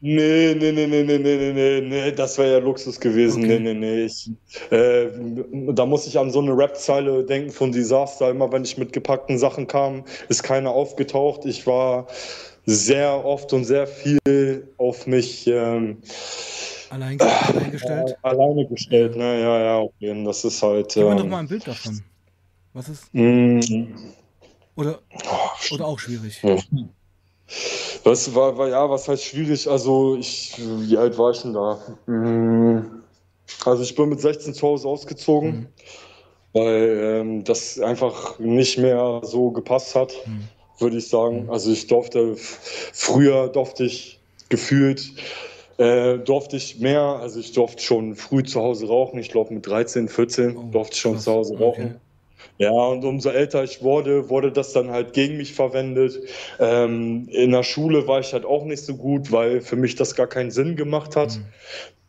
Nee, 0.00 0.54
nee, 0.54 0.70
nee, 0.70 0.86
nee, 0.86 1.02
nee, 1.02 1.18
nee, 1.18 1.52
nee, 1.52 1.80
nee, 1.80 2.12
das 2.12 2.36
wäre 2.36 2.52
ja 2.52 2.58
Luxus 2.58 3.00
gewesen. 3.00 3.42
Okay. 3.42 3.58
Nee, 3.58 3.72
nee, 3.72 3.80
nee. 3.80 4.04
Ich, 4.04 4.30
äh, 4.70 5.08
da 5.72 5.86
muss 5.86 6.06
ich 6.06 6.18
an 6.18 6.30
so 6.30 6.40
eine 6.40 6.56
Rap-Zeile 6.56 7.24
denken 7.24 7.50
von 7.50 7.72
Disaster. 7.72 8.28
Immer 8.30 8.52
wenn 8.52 8.64
ich 8.64 8.76
mit 8.76 8.92
gepackten 8.92 9.38
Sachen 9.38 9.66
kam, 9.66 10.04
ist 10.28 10.42
keiner 10.42 10.70
aufgetaucht. 10.70 11.46
Ich 11.46 11.66
war 11.66 12.06
sehr 12.66 13.24
oft 13.24 13.52
und 13.54 13.64
sehr 13.64 13.86
viel 13.86 14.68
auf 14.76 15.06
mich 15.06 15.46
ähm, 15.46 16.02
Allein, 16.90 17.18
äh, 17.18 17.24
allein 17.24 17.70
gestellt. 17.72 18.10
Äh, 18.10 18.28
alleine 18.28 18.66
gestellt, 18.66 19.16
ne, 19.16 19.40
ja, 19.40 19.58
ja, 19.58 19.78
okay. 19.80 20.24
Das 20.24 20.44
ist 20.44 20.62
halt. 20.62 20.92
Gib 20.94 21.02
mir 21.02 21.10
ähm, 21.12 21.16
doch 21.16 21.26
mal 21.26 21.38
ein 21.38 21.48
Bild 21.48 21.66
davon. 21.66 22.00
Was 22.74 22.88
ist? 22.88 23.14
Mm. 23.14 23.60
Oder, 24.74 24.98
oder 25.70 25.86
auch 25.86 25.98
schwierig? 25.98 26.42
Was 28.02 28.34
war, 28.34 28.58
war, 28.58 28.68
ja, 28.68 28.90
was 28.90 29.06
heißt 29.06 29.24
schwierig? 29.24 29.70
Also, 29.70 30.16
ich, 30.16 30.54
wie 30.58 30.96
alt 30.96 31.16
war 31.16 31.30
ich 31.30 31.40
denn 31.40 31.52
da? 31.52 31.78
Mm. 32.06 33.02
Also, 33.64 33.82
ich 33.84 33.94
bin 33.94 34.08
mit 34.08 34.20
16 34.20 34.54
zu 34.54 34.66
Hause 34.66 34.88
ausgezogen, 34.88 35.50
mhm. 35.50 35.68
weil 36.52 37.20
ähm, 37.20 37.44
das 37.44 37.78
einfach 37.78 38.40
nicht 38.40 38.78
mehr 38.78 39.20
so 39.22 39.52
gepasst 39.52 39.94
hat, 39.94 40.12
mhm. 40.26 40.48
würde 40.78 40.96
ich 40.96 41.08
sagen. 41.08 41.44
Mhm. 41.44 41.50
Also, 41.50 41.70
ich 41.70 41.86
durfte, 41.86 42.34
früher 42.36 43.48
durfte 43.48 43.84
ich 43.84 44.18
gefühlt 44.48 45.12
äh, 45.78 46.18
durfte 46.18 46.56
ich 46.56 46.78
mehr, 46.78 47.00
also 47.00 47.40
ich 47.40 47.52
durfte 47.52 47.82
schon 47.82 48.14
früh 48.14 48.44
zu 48.44 48.60
Hause 48.60 48.86
rauchen. 48.86 49.18
Ich 49.18 49.30
glaube 49.30 49.52
mit 49.52 49.66
13, 49.66 50.08
14 50.08 50.56
oh, 50.56 50.62
durfte 50.70 50.94
ich 50.94 51.00
schon 51.00 51.14
krass. 51.14 51.24
zu 51.24 51.32
Hause 51.32 51.58
rauchen. 51.58 51.84
Okay. 51.84 51.94
Ja, 52.58 52.70
und 52.70 53.04
umso 53.04 53.30
älter 53.30 53.64
ich 53.64 53.82
wurde, 53.82 54.28
wurde 54.28 54.52
das 54.52 54.72
dann 54.72 54.90
halt 54.90 55.12
gegen 55.12 55.36
mich 55.36 55.54
verwendet. 55.54 56.20
Ähm, 56.60 57.28
in 57.30 57.50
der 57.50 57.62
Schule 57.62 58.06
war 58.06 58.20
ich 58.20 58.32
halt 58.32 58.44
auch 58.44 58.64
nicht 58.64 58.84
so 58.84 58.96
gut, 58.96 59.32
weil 59.32 59.60
für 59.60 59.76
mich 59.76 59.96
das 59.96 60.14
gar 60.14 60.26
keinen 60.26 60.50
Sinn 60.50 60.76
gemacht 60.76 61.16
hat. 61.16 61.36
Mhm. 61.36 61.44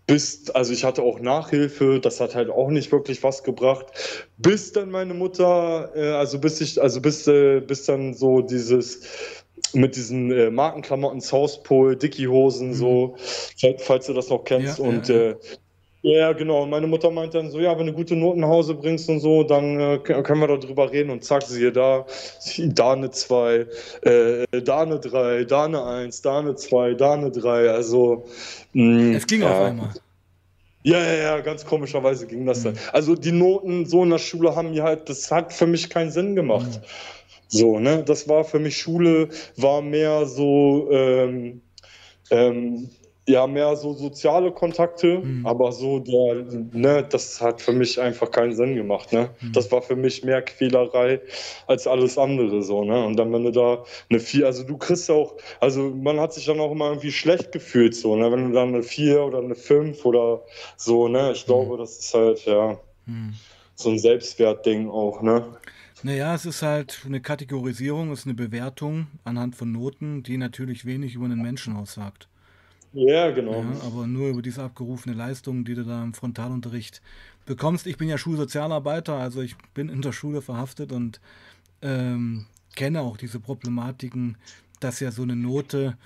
Bis, 0.08 0.52
also 0.52 0.72
ich 0.72 0.84
hatte 0.84 1.02
auch 1.02 1.20
Nachhilfe, 1.20 2.00
das 2.00 2.22
hat 2.22 2.36
halt 2.36 2.52
auch 2.52 2.70
nicht 2.70 2.92
wirklich 2.92 3.24
was 3.24 3.44
gebracht. 3.44 3.88
Bis 4.38 4.72
dann 4.72 4.92
meine 4.92 5.16
Mutter, 5.16 5.92
äh, 5.96 6.10
also 6.12 6.38
bis 6.40 6.62
ich, 6.62 6.80
also 6.80 7.02
bis, 7.02 7.28
äh, 7.28 7.60
bis 7.62 7.86
dann 7.86 8.14
so 8.14 8.42
dieses 8.42 9.02
mit 9.74 9.96
diesen 9.96 10.32
äh, 10.32 10.52
Markenklamotten, 10.52 11.22
South 11.22 11.64
Pole, 11.64 11.98
Dickie-Hosen, 11.98 12.70
mhm. 12.70 12.74
so, 12.74 13.16
falls 13.80 14.06
du 14.06 14.14
das 14.14 14.30
noch 14.30 14.44
kennst. 14.44 14.78
Ja, 14.78 14.86
und 14.86 15.08
ja, 15.08 15.16
ja. 15.16 15.36
Äh, 16.06 16.20
ja, 16.20 16.34
genau. 16.34 16.66
Meine 16.66 16.88
Mutter 16.88 17.10
meint 17.10 17.34
dann 17.34 17.50
so, 17.50 17.60
ja, 17.60 17.78
wenn 17.78 17.88
du 17.88 17.94
gute 17.94 18.16
Noten 18.16 18.42
nach 18.42 18.48
Hause 18.48 18.76
bringst 18.76 19.10
und 19.10 19.20
so, 19.20 19.44
dann 19.44 19.80
äh, 19.80 19.98
können 19.98 20.40
wir 20.40 20.48
darüber 20.48 20.92
reden. 20.92 21.10
Und 21.10 21.24
zack, 21.24 21.44
siehe 21.44 21.72
da, 21.72 22.06
da 22.58 22.94
eine 22.94 23.10
2, 23.10 23.66
äh, 24.02 24.62
da 24.62 24.82
eine 24.82 25.00
3, 25.00 25.46
da 25.46 25.66
eine 25.66 25.84
1, 25.84 26.22
da 26.22 26.40
eine 26.40 26.56
2, 26.56 26.94
da 26.94 27.14
eine 27.14 27.32
3. 27.32 27.72
Also. 27.72 28.26
Mh, 28.74 29.18
es 29.18 29.28
ging 29.28 29.42
ja. 29.42 29.52
auf 29.52 29.66
einmal. 29.66 29.90
Ja, 30.84 31.00
ja, 31.00 31.16
ja, 31.16 31.40
ganz 31.40 31.66
komischerweise 31.66 32.28
ging 32.28 32.46
das 32.46 32.60
mhm. 32.60 32.64
dann. 32.64 32.80
Also 32.94 33.16
die 33.16 33.32
Noten 33.32 33.88
so 33.88 34.04
in 34.04 34.12
der 34.12 34.20
Schule 34.20 34.56
haben 34.56 34.70
mir 34.70 34.84
halt, 34.84 35.10
das 35.10 35.32
hat 35.32 35.52
für 35.52 35.66
mich 35.66 35.90
keinen 35.90 36.12
Sinn 36.12 36.36
gemacht. 36.36 36.80
Mhm. 36.80 36.86
So, 37.48 37.80
ne? 37.80 38.04
Das 38.04 38.30
war 38.30 38.44
für 38.44 38.60
mich 38.60 38.78
Schule, 38.78 39.30
war 39.58 39.82
mehr 39.82 40.28
so, 40.28 40.88
ähm, 40.92 41.62
ähm, 42.30 42.90
ja, 43.28 43.48
mehr 43.48 43.76
so 43.76 43.94
soziale 43.94 44.52
Kontakte, 44.52 45.20
mhm. 45.20 45.46
aber 45.46 45.72
so 45.72 46.00
der, 46.00 46.46
ne, 46.74 47.04
das 47.10 47.42
hat 47.42 47.60
für 47.60 47.72
mich 47.72 48.00
einfach 48.00 48.30
keinen 48.30 48.56
Sinn 48.56 48.76
gemacht, 48.76 49.12
ne? 49.14 49.30
Mhm. 49.42 49.52
Das 49.54 49.72
war 49.72 49.82
für 49.82 49.96
mich 49.96 50.24
mehr 50.24 50.44
Quälerei 50.44 51.20
als 51.66 51.88
alles 51.88 52.20
andere, 52.20 52.62
so, 52.62 52.84
ne? 52.84 53.04
Und 53.04 53.18
dann, 53.18 53.34
wenn 53.34 53.44
du 53.44 53.52
da 53.52 53.84
eine 54.10 54.20
vier, 54.20 54.46
also 54.46 54.64
du 54.64 54.78
kriegst 54.78 55.10
auch, 55.10 55.36
also 55.60 55.90
man 55.90 56.20
hat 56.20 56.34
sich 56.34 56.46
dann 56.46 56.60
auch 56.60 56.72
immer 56.72 56.90
irgendwie 56.90 57.12
schlecht 57.12 57.52
gefühlt, 57.52 57.96
so, 57.96 58.16
ne? 58.16 58.32
Wenn 58.32 58.50
du 58.50 58.54
dann 58.54 58.70
eine 58.70 58.84
vier 58.84 59.24
oder 59.24 59.40
eine 59.40 59.56
fünf 59.56 60.06
oder 60.06 60.44
so, 60.78 61.08
ne? 61.08 61.32
Ich 61.32 61.44
mhm. 61.44 61.48
glaube, 61.48 61.78
das 61.78 61.98
ist 61.98 62.14
halt, 62.14 62.46
ja, 62.46 62.78
mhm. 63.08 63.34
so 63.74 63.90
ein 63.90 63.98
Selbstwertding 63.98 64.88
auch, 64.88 65.24
ne? 65.24 65.46
Naja, 66.04 66.36
es 66.36 66.46
ist 66.46 66.62
halt 66.62 67.02
eine 67.08 67.22
Kategorisierung, 67.22 68.12
es 68.12 68.20
ist 68.20 68.26
eine 68.28 68.36
Bewertung 68.36 69.08
anhand 69.24 69.56
von 69.56 69.72
Noten, 69.72 70.22
die 70.22 70.38
natürlich 70.38 70.86
wenig 70.86 71.16
über 71.16 71.26
einen 71.26 71.42
Menschen 71.42 71.76
aussagt. 71.76 72.28
Ja, 72.96 73.32
genau. 73.32 73.62
Ja, 73.62 73.82
aber 73.86 74.08
nur 74.08 74.30
über 74.30 74.42
diese 74.42 74.64
abgerufene 74.64 75.14
Leistung, 75.14 75.66
die 75.66 75.76
du 75.76 75.84
da 75.84 76.02
im 76.02 76.14
Frontalunterricht 76.14 77.02
bekommst. 77.46 77.88
Ich 77.88 77.98
bin 77.98 78.08
ja 78.08 78.18
Schulsozialarbeiter, 78.18 79.16
also 79.16 79.42
ich 79.42 79.58
bin 79.74 79.90
in 79.90 80.02
der 80.02 80.14
Schule 80.14 80.42
verhaftet 80.42 80.94
und 80.94 81.20
ähm, 81.82 82.46
kenne 82.76 83.02
auch 83.02 83.18
diese 83.18 83.42
Problematiken, 83.42 84.38
dass 84.80 85.02
ja 85.02 85.12
so 85.12 85.24
eine 85.24 85.36
Note 85.36 85.98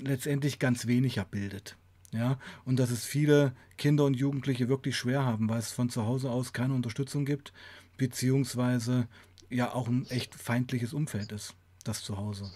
letztendlich 0.00 0.58
ganz 0.58 0.86
wenig 0.86 1.20
abbildet. 1.20 1.76
Ja, 2.12 2.38
und 2.64 2.78
dass 2.78 2.90
es 2.90 3.04
viele 3.04 3.52
Kinder 3.76 4.06
und 4.06 4.14
Jugendliche 4.14 4.70
wirklich 4.70 4.96
schwer 4.96 5.26
haben, 5.26 5.50
weil 5.50 5.58
es 5.58 5.72
von 5.72 5.90
zu 5.90 6.06
Hause 6.06 6.30
aus 6.30 6.54
keine 6.54 6.72
Unterstützung 6.72 7.26
gibt, 7.26 7.52
beziehungsweise 7.98 9.06
ja 9.50 9.74
auch 9.74 9.88
ein 9.88 10.06
echt 10.08 10.34
feindliches 10.34 10.94
Umfeld 10.94 11.32
ist, 11.32 11.54
das 11.84 12.02
Zuhause. 12.02 12.50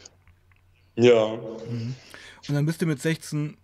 Ja. 0.96 1.36
Mhm. 1.68 1.94
Und 2.48 2.54
dann 2.54 2.64
bist 2.64 2.80
du 2.80 2.86
mit 2.86 3.02
16 3.02 3.58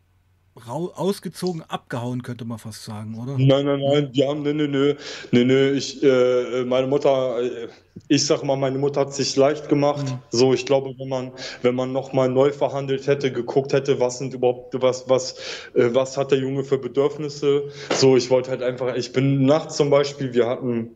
ausgezogen, 0.67 1.63
abgehauen, 1.69 2.23
könnte 2.23 2.45
man 2.45 2.59
fast 2.59 2.85
sagen, 2.85 3.15
oder? 3.15 3.37
Nein, 3.39 3.67
nein, 3.67 3.81
nein, 3.81 4.13
die 4.13 4.27
haben, 4.27 4.43
ne, 4.43 4.55
ne, 4.55 4.69
ne, 4.69 4.97
ne, 5.31 5.45
ne, 5.45 5.71
ich, 5.71 6.03
äh, 6.03 6.65
meine 6.65 6.87
Mutter, 6.87 7.43
äh, 7.43 7.69
ich 8.09 8.27
sag 8.27 8.43
mal, 8.43 8.57
meine 8.57 8.79
Mutter 8.79 9.01
hat 9.03 9.15
sich 9.15 9.37
leicht 9.37 9.69
gemacht. 9.69 10.07
Mhm. 10.07 10.19
So, 10.31 10.55
ich 10.55 10.67
glaube, 10.67 10.95
wenn 10.99 11.09
man, 11.09 11.33
wenn 11.63 11.75
man 11.75 11.93
nochmal 11.93 12.29
neu 12.29 12.53
verhandelt 12.53 13.07
hätte, 13.07 13.33
geguckt 13.33 13.73
hätte, 13.73 14.01
was 14.01 14.19
sind 14.19 14.35
überhaupt, 14.35 14.81
was, 14.81 15.09
was, 15.09 15.37
äh, 15.75 15.95
was 15.95 16.17
hat 16.17 16.31
der 16.31 16.39
Junge 16.39 16.65
für 16.65 16.79
Bedürfnisse? 16.79 17.65
So, 17.95 18.17
ich 18.17 18.31
wollte 18.31 18.51
halt 18.51 18.63
einfach, 18.63 18.95
ich 18.95 19.13
bin 19.13 19.45
nachts 19.45 19.77
zum 19.77 19.91
Beispiel, 19.91 20.35
wir 20.35 20.47
hatten 20.47 20.95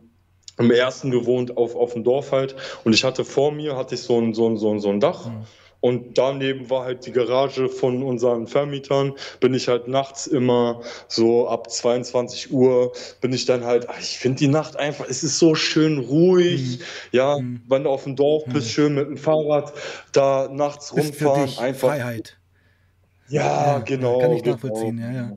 im 0.59 0.71
ersten 0.71 1.11
gewohnt 1.11 1.57
auf, 1.57 1.75
auf 1.75 1.95
dem 1.95 2.05
Dorf 2.05 2.33
halt. 2.33 2.55
Und 2.85 2.93
ich 2.93 3.05
hatte 3.05 3.25
vor 3.25 3.53
mir, 3.53 3.77
hatte 3.77 3.95
ich 3.95 4.03
so 4.03 4.21
ein, 4.21 4.35
so 4.35 4.49
ein, 4.49 4.57
so 4.57 4.71
ein, 4.71 4.81
so 4.81 4.91
ein 4.91 5.01
Dach. 5.01 5.27
Mhm. 5.27 5.47
Und 5.83 6.17
daneben 6.17 6.71
war 6.71 6.85
halt 6.85 7.07
die 7.07 7.13
Garage 7.13 7.69
von 7.69 8.05
unseren 8.05 8.47
Vermietern. 8.47 9.15
Bin 9.41 9.53
ich 9.53 9.67
halt 9.67 9.89
nachts 9.89 10.29
immer 10.29 10.81
so 11.09 11.49
ab 11.49 11.71
22 11.71 12.53
Uhr 12.53 12.93
bin 13.21 13.33
ich 13.33 13.47
dann 13.47 13.65
halt, 13.65 13.89
ach, 13.89 13.99
ich 13.99 14.19
finde 14.19 14.39
die 14.39 14.49
Nacht 14.49 14.77
einfach, 14.77 15.07
es 15.09 15.25
ist 15.25 15.41
so 15.41 15.57
schön 15.57 15.99
ruhig. 15.99 16.79
Mhm. 16.79 16.85
Ja, 17.11 17.39
mhm. 17.39 17.63
wenn 17.69 17.83
du 17.83 17.91
auf 17.91 18.05
dem 18.05 18.15
Dorf 18.15 18.45
bist, 18.45 18.69
mhm. 18.69 18.71
schön 18.71 18.95
mit 18.95 19.09
dem 19.09 19.17
Fahrrad 19.17 19.73
da 20.13 20.49
nachts 20.53 20.97
rumfahren. 20.97 21.51
einfach. 21.59 21.89
Freiheit. 21.89 22.39
Ja, 23.29 23.43
ja 23.43 23.79
genau. 23.81 24.21
Kann 24.21 24.33
ich 24.33 24.45
genau. 24.45 24.55
nachvollziehen, 24.55 24.99
ja, 24.99 25.11
ja. 25.11 25.33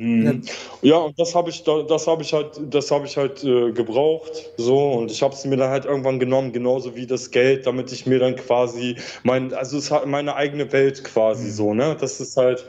Mhm. 0.00 0.40
Ja, 0.80 0.96
und 0.96 1.20
das 1.20 1.34
habe 1.34 1.50
ich, 1.50 1.62
das 1.62 2.06
habe 2.06 2.22
ich 2.22 2.32
halt, 2.32 2.58
das 2.70 2.90
habe 2.90 3.04
ich 3.04 3.18
halt 3.18 3.44
äh, 3.44 3.70
gebraucht, 3.70 4.50
so 4.56 4.92
und 4.92 5.10
ich 5.10 5.22
habe 5.22 5.34
es 5.34 5.44
mir 5.44 5.58
dann 5.58 5.68
halt 5.68 5.84
irgendwann 5.84 6.18
genommen, 6.18 6.52
genauso 6.52 6.96
wie 6.96 7.06
das 7.06 7.30
Geld, 7.30 7.66
damit 7.66 7.92
ich 7.92 8.06
mir 8.06 8.18
dann 8.18 8.34
quasi 8.34 8.96
mein, 9.24 9.52
also 9.52 9.76
es 9.76 9.90
hat 9.90 10.06
meine 10.06 10.36
eigene 10.36 10.72
Welt 10.72 11.04
quasi 11.04 11.48
mhm. 11.48 11.50
so, 11.50 11.74
ne? 11.74 11.98
Das 12.00 12.18
ist 12.18 12.34
halt, 12.38 12.64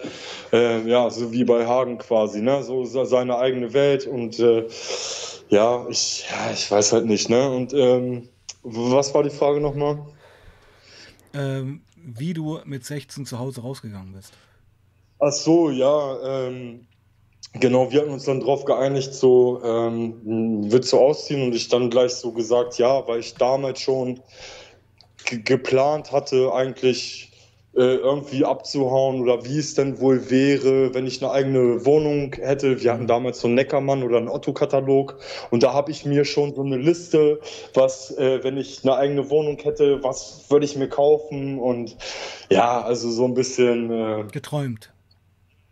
äh, 0.51 0.81
ja, 0.81 1.09
so 1.09 1.31
wie 1.31 1.45
bei 1.45 1.65
Hagen 1.65 1.99
quasi, 1.99 2.41
ne? 2.41 2.63
So 2.63 2.83
seine 2.83 3.37
eigene 3.37 3.71
Welt 3.71 4.07
und 4.07 4.37
äh, 4.41 4.67
ja, 5.47 5.87
ich, 5.89 6.25
ja, 6.29 6.51
ich 6.51 6.69
weiß 6.69 6.91
halt 6.91 7.05
nicht, 7.05 7.29
ne? 7.29 7.49
Und 7.49 7.73
ähm, 7.73 8.27
was 8.63 9.13
war 9.13 9.23
die 9.23 9.29
Frage 9.29 9.61
nochmal? 9.61 9.99
Ähm, 11.33 11.83
wie 11.95 12.33
du 12.33 12.59
mit 12.65 12.83
16 12.83 13.25
zu 13.25 13.39
Hause 13.39 13.61
rausgegangen 13.61 14.11
bist. 14.11 14.33
Ach 15.19 15.31
so, 15.31 15.69
ja. 15.69 16.47
Ähm, 16.47 16.87
Genau, 17.53 17.91
wir 17.91 18.01
hatten 18.01 18.11
uns 18.11 18.25
dann 18.25 18.39
darauf 18.39 18.63
geeinigt, 18.63 19.13
so 19.13 19.61
ähm, 19.63 20.71
wird 20.71 20.85
so 20.85 20.99
ausziehen 20.99 21.43
und 21.43 21.53
ich 21.53 21.67
dann 21.67 21.89
gleich 21.89 22.15
so 22.15 22.31
gesagt, 22.31 22.77
ja, 22.77 23.05
weil 23.07 23.19
ich 23.19 23.33
damals 23.35 23.81
schon 23.81 24.21
geplant 25.25 26.11
hatte, 26.13 26.53
eigentlich 26.53 27.31
äh, 27.73 27.95
irgendwie 27.95 28.43
abzuhauen 28.43 29.21
oder 29.21 29.45
wie 29.45 29.57
es 29.57 29.75
denn 29.75 29.99
wohl 29.99 30.29
wäre, 30.29 30.93
wenn 30.93 31.07
ich 31.07 31.21
eine 31.21 31.31
eigene 31.31 31.85
Wohnung 31.85 32.33
hätte. 32.35 32.81
Wir 32.81 32.93
hatten 32.93 33.07
damals 33.07 33.39
so 33.39 33.47
einen 33.47 33.55
Neckermann 33.55 34.03
oder 34.03 34.17
einen 34.17 34.27
Otto-Katalog 34.27 35.17
und 35.51 35.63
da 35.63 35.73
habe 35.73 35.91
ich 35.91 36.05
mir 36.05 36.25
schon 36.25 36.53
so 36.55 36.63
eine 36.63 36.77
Liste, 36.77 37.39
was, 37.73 38.11
äh, 38.17 38.43
wenn 38.43 38.57
ich 38.57 38.83
eine 38.83 38.95
eigene 38.95 39.29
Wohnung 39.29 39.57
hätte, 39.59 40.03
was 40.03 40.45
würde 40.49 40.65
ich 40.65 40.75
mir 40.75 40.89
kaufen 40.89 41.59
und 41.59 41.95
ja, 42.49 42.81
also 42.81 43.09
so 43.09 43.25
ein 43.25 43.33
bisschen. 43.33 43.91
Äh, 43.91 44.23
Geträumt. 44.31 44.91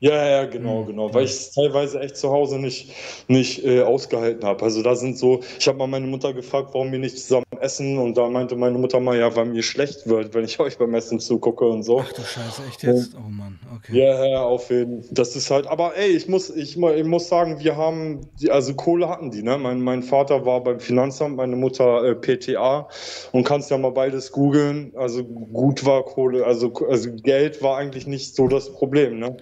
Ja, 0.01 0.29
ja, 0.29 0.45
genau, 0.45 0.83
mhm. 0.83 0.87
genau. 0.87 1.13
Weil 1.13 1.25
ich 1.25 1.31
es 1.31 1.51
teilweise 1.51 1.99
echt 1.99 2.15
zu 2.15 2.29
Hause 2.29 2.57
nicht, 2.57 2.93
nicht 3.27 3.65
äh, 3.65 3.81
ausgehalten 3.81 4.45
habe. 4.45 4.63
Also 4.63 4.81
da 4.81 4.95
sind 4.95 5.17
so, 5.17 5.41
ich 5.59 5.67
habe 5.67 5.77
mal 5.77 5.87
meine 5.87 6.07
Mutter 6.07 6.33
gefragt, 6.33 6.69
warum 6.73 6.91
wir 6.91 6.99
nicht 6.99 7.17
zusammen 7.17 7.45
essen 7.59 7.97
und 7.97 8.17
da 8.17 8.29
meinte 8.29 8.55
meine 8.55 8.77
Mutter 8.77 9.01
mal, 9.01 9.17
ja, 9.17 9.35
weil 9.35 9.45
mir 9.45 9.63
schlecht 9.63 10.07
wird, 10.07 10.33
wenn 10.33 10.45
ich 10.45 10.59
euch 10.61 10.77
beim 10.77 10.93
Essen 10.93 11.19
zugucke 11.19 11.65
und 11.65 11.83
so. 11.83 11.99
Ach 11.99 12.13
du 12.13 12.21
Scheiße, 12.21 12.61
echt 12.69 12.83
jetzt? 12.83 13.15
Oh 13.15 13.29
Mann, 13.29 13.59
okay. 13.75 13.99
Ja, 13.99 14.25
ja, 14.25 14.43
auf 14.43 14.69
jeden 14.69 15.03
Fall. 15.03 15.11
Das 15.13 15.35
ist 15.35 15.51
halt, 15.51 15.67
aber 15.67 15.97
ey, 15.97 16.09
ich 16.09 16.29
muss, 16.29 16.49
ich, 16.49 16.77
ich 16.77 17.05
muss 17.05 17.27
sagen, 17.27 17.59
wir 17.59 17.75
haben, 17.75 18.21
also 18.49 18.73
Kohle 18.75 19.09
hatten 19.09 19.31
die, 19.31 19.43
ne? 19.43 19.57
Mein, 19.57 19.81
mein 19.81 20.03
Vater 20.03 20.45
war 20.45 20.63
beim 20.63 20.79
Finanzamt, 20.79 21.35
meine 21.35 21.55
Mutter 21.55 22.05
äh, 22.05 22.15
PTA 22.15 22.87
und 23.33 23.43
kannst 23.43 23.69
ja 23.69 23.77
mal 23.77 23.91
beides 23.91 24.31
googeln. 24.31 24.93
Also 24.95 25.23
gut 25.23 25.85
war 25.85 26.03
Kohle, 26.03 26.45
also, 26.45 26.71
also 26.87 27.09
Geld 27.11 27.61
war 27.61 27.77
eigentlich 27.77 28.07
nicht 28.07 28.35
so 28.35 28.47
das 28.47 28.71
Problem, 28.71 29.19
ne? 29.19 29.37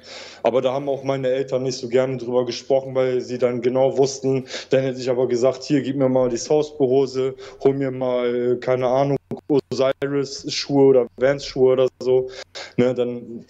Aber 0.47 0.61
da 0.61 0.71
haben 0.71 0.87
auch 0.87 1.03
meine 1.03 1.27
Eltern 1.27 1.63
nicht 1.63 1.77
so 1.77 1.89
gerne 1.89 2.15
drüber 2.15 2.45
gesprochen, 2.45 2.95
weil 2.95 3.19
sie 3.19 3.37
dann 3.37 3.61
genau 3.61 3.97
wussten, 3.97 4.45
dann 4.69 4.81
hätte 4.81 5.01
ich 5.01 5.09
aber 5.09 5.27
gesagt, 5.27 5.65
hier, 5.65 5.81
gib 5.81 5.97
mir 5.97 6.07
mal 6.07 6.29
die 6.29 6.37
Sausbehose, 6.37 7.35
hol 7.59 7.73
mir 7.73 7.91
mal, 7.91 8.57
keine 8.61 8.87
Ahnung, 8.87 9.17
Osiris-Schuhe 9.49 10.85
oder 10.85 11.07
Vans-Schuhe 11.17 11.73
oder 11.73 11.89
so. 11.99 12.29
Ne, 12.77 12.93
dann, 12.93 13.43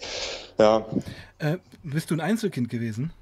ja. 0.58 0.84
Äh, 1.38 1.58
bist 1.84 2.10
du 2.10 2.14
ein 2.14 2.20
Einzelkind 2.20 2.68
gewesen? 2.68 3.12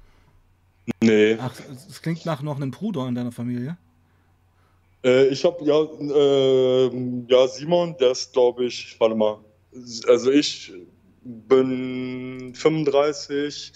Nee. 0.99 1.37
Ach, 1.39 1.53
es 1.87 2.01
klingt 2.01 2.25
nach 2.25 2.41
noch 2.41 2.55
einem 2.55 2.71
Bruder 2.71 3.07
in 3.07 3.13
deiner 3.13 3.31
Familie. 3.31 3.77
Äh, 5.03 5.27
ich 5.27 5.45
habe 5.45 5.63
ja, 5.63 5.83
äh, 5.83 7.25
ja, 7.27 7.47
Simon, 7.47 7.95
der 7.99 8.09
ist, 8.09 8.33
glaube 8.33 8.65
ich, 8.65 8.99
warte 8.99 9.13
mal, 9.13 9.37
also 10.07 10.31
ich 10.31 10.73
bin 11.27 12.53
35, 12.55 13.73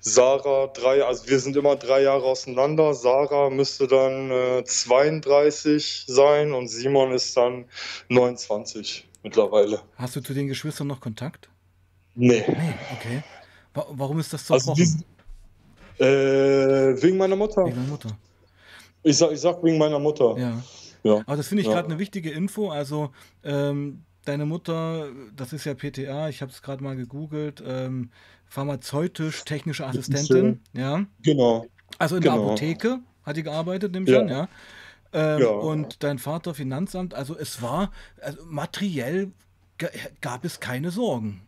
Sarah 0.00 0.68
drei, 0.68 1.04
also 1.04 1.28
wir 1.28 1.40
sind 1.40 1.56
immer 1.56 1.76
drei 1.76 2.02
Jahre 2.02 2.24
auseinander. 2.24 2.94
Sarah 2.94 3.50
müsste 3.50 3.88
dann 3.88 4.30
äh, 4.30 4.64
32 4.64 6.04
sein 6.06 6.52
und 6.52 6.68
Simon 6.68 7.12
ist 7.12 7.36
dann 7.36 7.64
29 8.08 9.08
mittlerweile. 9.22 9.80
Hast 9.96 10.16
du 10.16 10.20
zu 10.20 10.32
den 10.32 10.46
Geschwistern 10.48 10.86
noch 10.86 11.00
Kontakt? 11.00 11.48
Nee. 12.14 12.44
Nee, 12.46 12.74
okay. 12.96 13.22
Warum 13.74 14.20
ist 14.20 14.32
das 14.32 14.46
so? 14.46 14.54
Also 14.54 14.74
äh, 15.98 16.04
wegen 17.02 17.16
meiner 17.16 17.36
Mutter. 17.36 17.64
Wegen 17.64 17.76
deiner 17.76 17.88
Mutter. 17.88 18.16
Ich 19.02 19.16
sag, 19.16 19.32
ich 19.32 19.40
sag 19.40 19.62
wegen 19.64 19.78
meiner 19.78 19.98
Mutter. 19.98 20.36
Ja. 20.38 20.62
ja. 21.02 21.22
Aber 21.26 21.36
das 21.36 21.48
finde 21.48 21.62
ich 21.62 21.68
ja. 21.68 21.74
gerade 21.74 21.88
eine 21.88 21.98
wichtige 21.98 22.30
Info. 22.30 22.70
Also 22.70 23.10
ähm, 23.42 24.04
deine 24.24 24.46
Mutter, 24.46 25.08
das 25.36 25.52
ist 25.52 25.64
ja 25.64 25.74
PTA, 25.74 26.28
ich 26.28 26.42
habe 26.42 26.52
es 26.52 26.62
gerade 26.62 26.82
mal 26.82 26.96
gegoogelt, 26.96 27.62
ähm, 27.66 28.10
pharmazeutisch-technische 28.46 29.86
Assistentin, 29.86 30.60
ja. 30.72 31.06
Genau. 31.22 31.66
Also 31.98 32.16
in 32.16 32.22
genau. 32.22 32.36
der 32.36 32.44
Apotheke 32.44 33.00
hat 33.24 33.36
die 33.36 33.42
gearbeitet, 33.42 33.92
nehme 33.92 34.06
ich 34.06 34.12
ja. 34.12 34.20
an, 34.20 34.28
ja. 34.28 34.48
Ähm, 35.12 35.40
ja. 35.42 35.48
Und 35.48 36.02
dein 36.02 36.18
Vater 36.18 36.54
Finanzamt, 36.54 37.14
also 37.14 37.36
es 37.36 37.62
war, 37.62 37.92
also 38.20 38.38
materiell 38.46 39.32
gab 40.20 40.44
es 40.44 40.60
keine 40.60 40.90
Sorgen. 40.90 41.42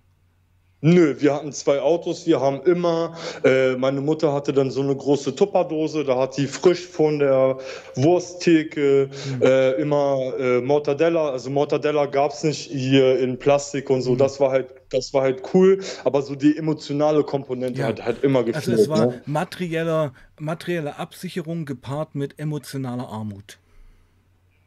Nö, 0.87 1.17
wir 1.19 1.33
hatten 1.33 1.51
zwei 1.51 1.81
Autos, 1.81 2.27
wir 2.27 2.43
haben 2.43 2.61
immer, 2.65 3.17
äh, 3.43 3.75
meine 3.75 4.03
Mutter 4.03 4.35
hatte 4.35 4.53
dann 4.53 4.71
so 4.71 4.83
eine 4.83 4.95
große 4.95 5.35
Tupperdose, 5.35 6.05
da 6.05 6.19
hat 6.19 6.37
die 6.37 6.47
frisch 6.47 6.87
von 6.87 7.21
der 7.21 7.57
Wursttheke 7.95 9.09
mhm. 9.09 9.43
äh, 9.43 9.71
immer 9.81 10.35
äh, 10.39 10.61
Mortadella, 10.61 11.31
also 11.31 11.49
Mortadella 11.49 12.05
gab 12.05 12.33
es 12.33 12.45
nicht 12.45 12.71
hier 12.71 13.19
in 13.19 13.39
Plastik 13.39 13.89
und 13.89 14.03
so, 14.03 14.13
mhm. 14.13 14.19
das 14.19 14.39
war 14.41 14.51
halt, 14.51 14.75
das 14.91 15.15
war 15.15 15.23
halt 15.23 15.43
cool, 15.55 15.81
aber 16.05 16.21
so 16.21 16.35
die 16.35 16.55
emotionale 16.55 17.25
Komponente 17.25 17.81
ja. 17.81 17.87
hat 17.87 18.05
halt 18.05 18.23
immer 18.23 18.45
gefehlt. 18.45 18.69
Also 18.69 18.83
es 18.83 18.87
war 18.87 19.07
ne? 19.07 19.23
materielle, 19.25 20.13
materielle 20.39 20.99
Absicherung 20.99 21.65
gepaart 21.65 22.15
mit 22.15 22.39
emotionaler 22.39 23.09
Armut. 23.09 23.57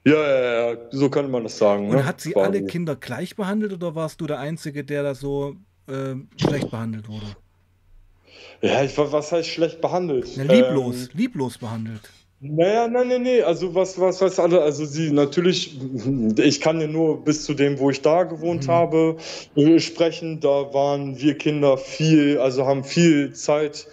Ja, 0.03 0.15
ja, 0.15 0.72
ja, 0.72 0.78
so 0.89 1.11
kann 1.11 1.30
man 1.30 1.43
das 1.43 1.59
sagen. 1.59 1.89
Und 1.89 1.97
ne? 1.97 2.05
hat 2.05 2.22
sie 2.22 2.32
Quasi. 2.32 2.47
alle 2.47 2.65
Kinder 2.65 2.95
gleich 2.95 3.36
behandelt 3.36 3.74
oder 3.74 3.93
warst 3.93 4.20
du 4.20 4.26
der 4.26 4.39
Einzige, 4.39 4.84
der 4.84 5.03
da 5.03 5.13
so 5.13 5.57
äh, 5.88 6.16
schlecht 6.40 6.72
behandelt 6.72 7.08
wurde. 7.08 7.36
Ja, 8.62 8.84
ich, 8.84 8.98
was 8.98 9.32
heißt 9.32 9.48
schlecht 9.48 9.82
behandelt? 9.82 10.30
Na, 10.36 10.44
lieblos, 10.44 10.96
ähm, 10.96 11.10
lieblos 11.14 11.58
behandelt. 11.58 12.02
Naja, 12.40 12.88
nein, 12.88 13.08
nein, 13.08 13.24
nee, 13.24 13.42
also 13.42 13.74
was, 13.74 14.00
was, 14.00 14.22
was 14.22 14.40
andere, 14.40 14.62
also 14.62 14.86
sie 14.86 15.12
natürlich, 15.12 15.76
ich 16.38 16.62
kann 16.62 16.80
ja 16.80 16.86
nur 16.86 17.24
bis 17.24 17.44
zu 17.44 17.56
dem, 17.56 17.80
wo 17.80 17.90
ich 17.90 18.02
da 18.04 18.24
gewohnt 18.24 18.68
mhm. 18.68 18.72
habe, 18.72 19.18
äh, 19.56 19.80
sprechen, 19.80 20.40
da 20.40 20.72
waren 20.72 21.20
wir 21.20 21.36
Kinder 21.36 21.80
viel, 21.80 22.38
also 22.40 22.68
haben 22.68 22.84
viel 22.84 23.34
Zeit 23.34 23.88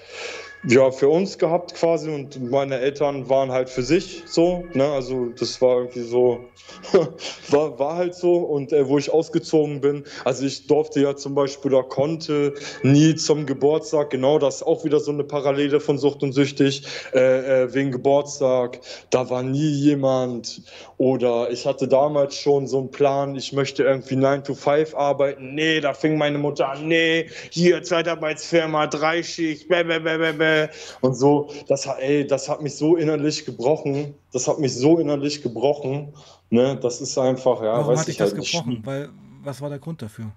ja, 0.66 0.90
für 0.90 1.08
uns 1.08 1.36
gehabt 1.36 1.74
quasi 1.74 2.08
und 2.08 2.50
meine 2.50 2.78
Eltern 2.78 3.28
waren 3.28 3.52
halt 3.52 3.68
für 3.68 3.82
sich 3.82 4.22
so, 4.26 4.64
ne, 4.72 4.84
also 4.84 5.26
das 5.38 5.60
war 5.60 5.78
irgendwie 5.78 6.00
so, 6.00 6.44
war, 7.50 7.78
war 7.78 7.96
halt 7.96 8.14
so 8.14 8.36
und 8.36 8.72
äh, 8.72 8.88
wo 8.88 8.96
ich 8.96 9.10
ausgezogen 9.12 9.82
bin, 9.82 10.04
also 10.24 10.46
ich 10.46 10.66
durfte 10.66 11.02
ja 11.02 11.16
zum 11.16 11.34
Beispiel 11.34 11.74
oder 11.74 11.86
konnte 11.86 12.54
nie 12.82 13.14
zum 13.14 13.44
Geburtstag, 13.44 14.10
genau 14.10 14.38
das 14.38 14.62
auch 14.62 14.84
wieder 14.84 15.00
so 15.00 15.12
eine 15.12 15.24
Parallele 15.24 15.80
von 15.80 15.98
Sucht 15.98 16.22
und 16.22 16.32
Süchtig, 16.32 16.84
äh, 17.12 17.64
äh, 17.64 17.74
wegen 17.74 17.90
Geburtstag, 17.90 18.80
da 19.10 19.28
war 19.28 19.42
nie 19.42 19.70
jemand 19.70 20.62
oder 20.96 21.50
ich 21.50 21.66
hatte 21.66 21.88
damals 21.88 22.36
schon 22.36 22.66
so 22.66 22.78
einen 22.78 22.90
Plan, 22.90 23.36
ich 23.36 23.52
möchte 23.52 23.82
irgendwie 23.82 24.16
9 24.16 24.44
to 24.44 24.54
5 24.54 24.94
arbeiten, 24.94 25.54
nee, 25.54 25.80
da 25.80 25.92
fing 25.92 26.16
meine 26.16 26.38
Mutter 26.38 26.70
an, 26.70 26.88
nee, 26.88 27.28
hier 27.50 27.82
Zeitarbeitsfirma, 27.82 28.86
Dreischicht, 28.86 29.68
bäh, 29.68 29.84
bäh, 29.84 29.98
bäh, 29.98 30.16
bäh, 30.16 30.53
und 31.00 31.14
so, 31.14 31.50
das, 31.68 31.86
ey, 31.86 32.26
das 32.26 32.48
hat 32.48 32.62
mich 32.62 32.74
so 32.76 32.96
innerlich 32.96 33.44
gebrochen. 33.44 34.14
Das 34.32 34.48
hat 34.48 34.58
mich 34.58 34.74
so 34.74 34.98
innerlich 34.98 35.42
gebrochen. 35.42 36.12
Ne? 36.50 36.78
Das 36.80 37.00
ist 37.00 37.16
einfach, 37.18 37.62
ja. 37.62 37.78
Warum 37.78 37.98
hat 37.98 38.06
dich 38.06 38.16
das 38.16 38.32
halt 38.32 38.42
gebrochen? 38.42 38.80
Weil, 38.84 39.08
was 39.42 39.60
war 39.60 39.68
der 39.68 39.78
Grund 39.78 40.02
dafür? 40.02 40.32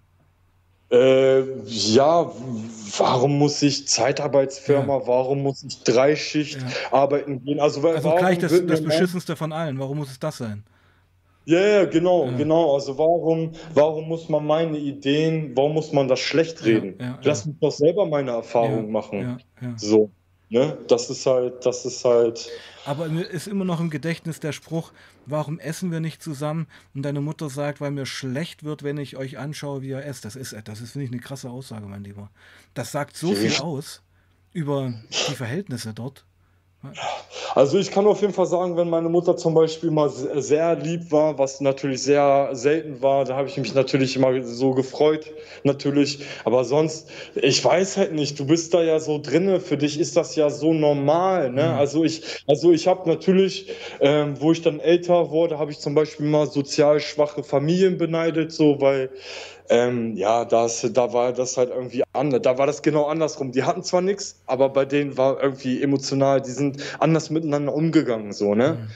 Äh, 0.89 1.41
ja, 1.65 2.31
warum 2.97 3.37
muss 3.37 3.61
ich 3.61 3.87
Zeitarbeitsfirma, 3.89 4.99
ja. 4.99 5.07
warum 5.07 5.43
muss 5.43 5.63
ich 5.63 5.83
Dreischicht 5.83 6.61
ja. 6.61 6.97
arbeiten 6.97 7.43
gehen? 7.43 7.59
Also, 7.59 7.85
also 7.85 8.15
gleich 8.15 8.37
das, 8.37 8.53
das 8.65 8.81
Beschissenste 8.81 9.35
von 9.35 9.51
allen, 9.51 9.77
warum 9.79 9.97
muss 9.97 10.11
es 10.11 10.19
das 10.19 10.37
sein? 10.37 10.63
Ja, 11.47 11.61
ja, 11.61 11.85
genau, 11.85 12.25
ja. 12.25 12.31
genau. 12.35 12.73
Also 12.73 12.97
warum, 12.97 13.53
warum 13.73 14.09
muss 14.09 14.27
man 14.27 14.45
meine 14.45 14.77
Ideen, 14.77 15.55
warum 15.55 15.75
muss 15.75 15.93
man 15.93 16.09
das 16.09 16.19
schlecht 16.19 16.65
reden? 16.65 16.95
Ja, 16.99 17.05
ja, 17.05 17.19
Lass 17.23 17.45
mich 17.45 17.55
doch 17.61 17.71
selber 17.71 18.05
meine 18.05 18.31
Erfahrungen 18.31 18.91
machen. 18.91 19.41
So. 19.77 20.11
Ne? 20.49 20.77
Das 20.87 21.09
ist 21.09 21.25
halt, 21.25 21.65
das 21.65 21.85
ist 21.85 22.03
halt. 22.03 22.49
Aber 22.85 23.07
mir 23.07 23.23
ist 23.23 23.47
immer 23.47 23.63
noch 23.63 23.79
im 23.79 23.89
Gedächtnis 23.89 24.41
der 24.41 24.51
Spruch, 24.51 24.91
warum 25.25 25.57
essen 25.59 25.89
wir 25.89 26.01
nicht 26.01 26.21
zusammen? 26.21 26.67
Und 26.93 27.03
deine 27.03 27.21
Mutter 27.21 27.49
sagt, 27.49 27.79
weil 27.79 27.91
mir 27.91 28.05
schlecht 28.05 28.65
wird, 28.65 28.83
wenn 28.83 28.97
ich 28.97 29.15
euch 29.15 29.37
anschaue, 29.37 29.81
wie 29.81 29.89
ihr 29.89 30.05
esst. 30.05 30.25
Das 30.25 30.35
ist, 30.35 30.55
das 30.65 30.81
ist, 30.81 30.91
finde 30.91 31.05
ich, 31.05 31.11
eine 31.11 31.21
krasse 31.21 31.49
Aussage, 31.49 31.85
mein 31.85 32.03
Lieber. 32.03 32.29
Das 32.73 32.91
sagt 32.91 33.15
so 33.15 33.33
viel 33.33 33.55
aus 33.61 34.03
über 34.51 34.93
die 35.29 35.35
Verhältnisse 35.35 35.93
dort. 35.93 36.25
Also 37.55 37.79
ich 37.79 37.91
kann 37.91 38.05
auf 38.05 38.21
jeden 38.21 38.33
Fall 38.33 38.45
sagen, 38.45 38.77
wenn 38.77 38.89
meine 38.89 39.09
Mutter 39.09 39.35
zum 39.35 39.53
Beispiel 39.53 39.89
mal 39.89 40.09
sehr 40.09 40.75
lieb 40.75 41.11
war, 41.11 41.37
was 41.37 41.59
natürlich 41.59 42.03
sehr 42.03 42.49
selten 42.53 43.01
war, 43.01 43.25
da 43.25 43.35
habe 43.35 43.47
ich 43.47 43.57
mich 43.57 43.73
natürlich 43.73 44.15
immer 44.15 44.43
so 44.43 44.73
gefreut, 44.73 45.25
natürlich. 45.63 46.19
Aber 46.45 46.63
sonst, 46.63 47.09
ich 47.35 47.63
weiß 47.63 47.97
halt 47.97 48.13
nicht, 48.13 48.39
du 48.39 48.45
bist 48.45 48.73
da 48.73 48.83
ja 48.83 48.99
so 48.99 49.19
drinne, 49.19 49.59
für 49.59 49.77
dich 49.77 49.99
ist 49.99 50.15
das 50.17 50.35
ja 50.35 50.49
so 50.49 50.73
normal. 50.73 51.49
Ne? 51.51 51.63
Mhm. 51.63 51.79
Also 51.79 52.03
ich, 52.03 52.23
also 52.47 52.71
ich 52.71 52.87
habe 52.87 53.09
natürlich, 53.09 53.69
ähm, 53.99 54.39
wo 54.39 54.51
ich 54.51 54.61
dann 54.61 54.79
älter 54.79 55.31
wurde, 55.31 55.57
habe 55.57 55.71
ich 55.71 55.79
zum 55.79 55.95
Beispiel 55.95 56.27
mal 56.27 56.47
sozial 56.47 56.99
schwache 56.99 57.43
Familien 57.43 57.97
beneidet, 57.97 58.51
so 58.51 58.79
weil 58.79 59.09
ähm, 59.69 60.15
ja, 60.15 60.45
das, 60.45 60.87
da 60.93 61.13
war 61.13 61.33
das 61.33 61.57
halt 61.57 61.69
irgendwie 61.69 62.03
anders. 62.13 62.41
Da 62.41 62.57
war 62.57 62.67
das 62.67 62.81
genau 62.81 63.05
andersrum. 63.07 63.51
Die 63.51 63.63
hatten 63.63 63.83
zwar 63.83 64.01
nichts, 64.01 64.41
aber 64.45 64.69
bei 64.69 64.85
denen 64.85 65.17
war 65.17 65.41
irgendwie 65.41 65.81
emotional, 65.81 66.41
die 66.41 66.51
sind 66.51 66.81
anders 66.99 67.29
miteinander 67.29 67.73
umgegangen, 67.73 68.33
so, 68.33 68.55
ne? 68.55 68.73
Mhm. 68.73 68.87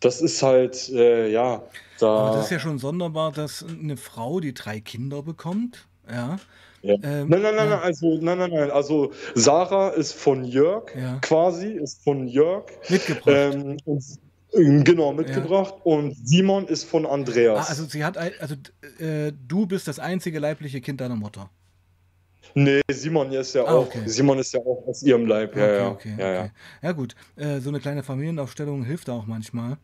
Das 0.00 0.20
ist 0.20 0.42
halt, 0.42 0.88
äh, 0.90 1.28
ja. 1.28 1.62
Da 1.98 2.06
aber 2.06 2.36
das 2.36 2.46
ist 2.46 2.52
ja 2.52 2.60
schon 2.60 2.78
sonderbar, 2.78 3.32
dass 3.32 3.64
eine 3.64 3.96
Frau, 3.96 4.40
die 4.40 4.54
drei 4.54 4.80
Kinder 4.80 5.22
bekommt, 5.22 5.88
ja. 6.08 6.38
ja. 6.82 6.94
Ähm, 7.02 7.28
nein, 7.28 7.42
nein, 7.42 7.56
nein, 7.56 7.70
ja. 7.70 7.80
also, 7.80 8.18
nein, 8.20 8.38
nein, 8.38 8.50
nein. 8.52 8.70
Also 8.70 9.12
Sarah 9.34 9.88
ist 9.90 10.12
von 10.12 10.44
Jörg 10.44 10.94
ja. 10.94 11.18
quasi, 11.20 11.72
ist 11.72 12.02
von 12.04 12.28
Jörg. 12.28 12.64
Mitgebracht. 12.88 13.26
Ähm, 13.26 13.76
und 13.84 14.04
Genau, 14.52 15.12
mitgebracht. 15.12 15.74
Ja. 15.76 15.82
Und 15.82 16.16
Simon 16.26 16.66
ist 16.66 16.84
von 16.84 17.04
Andreas. 17.04 17.66
Ah, 17.66 17.70
also 17.70 17.84
sie 17.84 18.04
hat 18.04 18.16
also 18.16 18.54
äh, 18.98 19.32
du 19.46 19.66
bist 19.66 19.88
das 19.88 19.98
einzige 19.98 20.38
leibliche 20.38 20.80
Kind 20.80 21.00
deiner 21.00 21.16
Mutter. 21.16 21.50
Nee, 22.54 22.80
Simon 22.90 23.30
ist 23.32 23.54
ja 23.54 23.64
ah, 23.64 23.74
auch. 23.74 23.86
Okay. 23.86 24.02
Simon 24.06 24.38
ist 24.38 24.52
ja 24.52 24.60
auch 24.60 24.84
aus 24.86 25.02
ihrem 25.02 25.26
Leib. 25.26 25.54
Ja, 25.56 25.64
okay, 25.64 25.76
ja. 25.78 25.88
Okay, 25.90 26.14
ja, 26.18 26.32
ja. 26.32 26.50
ja, 26.82 26.92
gut. 26.92 27.14
Äh, 27.36 27.60
so 27.60 27.68
eine 27.68 27.80
kleine 27.80 28.02
Familienaufstellung 28.02 28.84
hilft 28.84 29.10
auch 29.10 29.26
manchmal. 29.26 29.76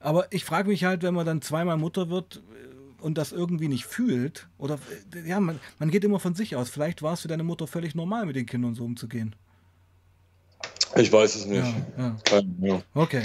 Aber 0.00 0.26
ich 0.32 0.44
frage 0.44 0.68
mich 0.68 0.84
halt, 0.84 1.02
wenn 1.02 1.14
man 1.14 1.26
dann 1.26 1.40
zweimal 1.42 1.76
Mutter 1.76 2.10
wird 2.10 2.36
äh, 2.36 3.02
und 3.02 3.16
das 3.16 3.32
irgendwie 3.32 3.68
nicht 3.68 3.84
fühlt, 3.84 4.48
oder 4.58 4.78
äh, 5.14 5.28
ja, 5.28 5.38
man, 5.38 5.60
man 5.78 5.90
geht 5.90 6.04
immer 6.04 6.18
von 6.18 6.34
sich 6.34 6.56
aus. 6.56 6.68
Vielleicht 6.68 7.02
war 7.02 7.12
es 7.12 7.20
für 7.20 7.28
deine 7.28 7.44
Mutter 7.44 7.66
völlig 7.66 7.94
normal, 7.94 8.26
mit 8.26 8.34
den 8.34 8.46
Kindern 8.46 8.74
so 8.74 8.84
umzugehen. 8.84 9.36
Ich 10.96 11.12
weiß 11.12 11.36
es 11.36 11.46
nicht. 11.46 11.64
Ja, 11.96 12.16
ja. 12.60 12.82
Okay. 12.94 13.22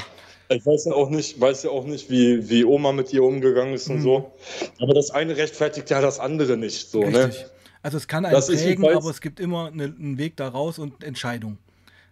Ich 0.49 0.65
weiß 0.65 0.85
ja 0.85 0.93
auch 0.93 1.09
nicht, 1.09 1.39
weiß 1.39 1.63
ja 1.63 1.69
auch 1.71 1.85
nicht, 1.85 2.09
wie, 2.09 2.49
wie 2.49 2.65
Oma 2.65 2.91
mit 2.91 3.11
ihr 3.13 3.23
umgegangen 3.23 3.73
ist 3.73 3.89
und 3.89 3.97
mhm. 3.97 4.01
so. 4.01 4.31
Aber 4.79 4.93
das 4.93 5.11
eine 5.11 5.35
rechtfertigt 5.37 5.89
ja 5.89 6.01
das 6.01 6.19
andere 6.19 6.57
nicht. 6.57 6.89
So, 6.89 7.01
ne? 7.01 7.27
Richtig. 7.27 7.43
Ne? 7.45 7.49
Also 7.81 7.97
es 7.97 8.07
kann 8.07 8.25
einen 8.25 8.33
das 8.33 8.47
prägen, 8.47 8.83
aber 8.83 9.09
es 9.09 9.21
gibt 9.21 9.39
immer 9.39 9.67
eine, 9.67 9.83
einen 9.83 10.17
Weg 10.17 10.37
daraus 10.37 10.79
und 10.79 11.03
Entscheidung. 11.03 11.59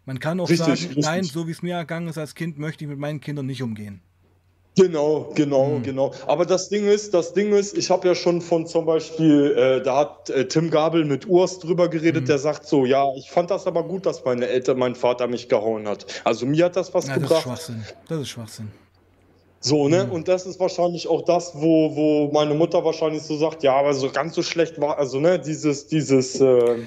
Man 0.06 0.20
kann 0.20 0.40
auch 0.40 0.50
richtig, 0.50 0.66
sagen, 0.66 0.80
richtig. 0.80 1.04
nein, 1.04 1.24
so 1.24 1.48
wie 1.48 1.52
es 1.52 1.62
mir 1.62 1.76
ergangen 1.76 2.08
ist 2.08 2.18
als 2.18 2.36
Kind, 2.36 2.60
möchte 2.60 2.84
ich 2.84 2.90
mit 2.90 3.00
meinen 3.00 3.22
Kindern 3.22 3.46
nicht 3.46 3.64
umgehen. 3.64 4.02
Genau, 4.76 5.32
genau, 5.36 5.68
mhm. 5.68 5.84
genau. 5.84 6.12
Aber 6.26 6.46
das 6.46 6.70
Ding 6.70 6.88
ist, 6.88 7.14
das 7.14 7.34
Ding 7.34 7.54
ist, 7.54 7.78
ich 7.78 7.92
habe 7.92 8.08
ja 8.08 8.16
schon 8.16 8.42
von 8.42 8.66
zum 8.66 8.86
Beispiel, 8.86 9.56
äh, 9.56 9.84
da 9.84 9.98
hat 9.98 10.32
äh, 10.32 10.48
Tim 10.48 10.72
Gabel 10.72 11.06
mit 11.06 11.28
Urs 11.28 11.60
drüber 11.60 11.90
geredet, 11.90 12.24
mhm. 12.24 12.28
der 12.28 12.40
sagt 12.40 12.66
so, 12.66 12.86
ja, 12.86 13.06
ich 13.16 13.30
fand 13.30 13.52
das 13.52 13.68
aber 13.68 13.84
gut, 13.84 14.08
dass 14.08 14.26
meine 14.26 14.48
Eltern, 14.48 14.80
mein 14.80 14.96
Vater 14.96 15.28
mich 15.28 15.48
gehauen 15.48 15.88
hat. 15.88 16.08
Also 16.24 16.48
mir 16.48 16.66
hat 16.66 16.76
das 16.76 16.92
was 16.94 17.08
ja, 17.08 17.14
gebracht. 17.16 17.32
Das 17.32 17.38
ist 17.38 17.44
Schwachsinn. 17.44 17.84
Das 18.08 18.20
ist 18.20 18.30
Schwachsinn. 18.30 18.72
So, 19.60 19.88
ne? 19.88 20.06
Mhm. 20.06 20.12
Und 20.12 20.28
das 20.28 20.48
ist 20.48 20.60
wahrscheinlich 20.60 21.08
auch 21.08 21.24
das, 21.24 21.54
wo, 21.54 21.96
wo 21.96 22.32
meine 22.34 22.56
Mutter 22.56 22.84
wahrscheinlich 22.84 23.22
so 23.22 23.38
sagt, 23.38 23.62
ja, 23.62 23.76
aber 23.76 23.94
so 23.94 24.10
ganz 24.10 24.34
so 24.34 24.42
schlecht 24.42 24.82
war, 24.82 24.98
also, 24.98 25.20
ne, 25.20 25.40
dieses, 25.40 25.88
dieses, 25.88 26.42
äh, 26.42 26.80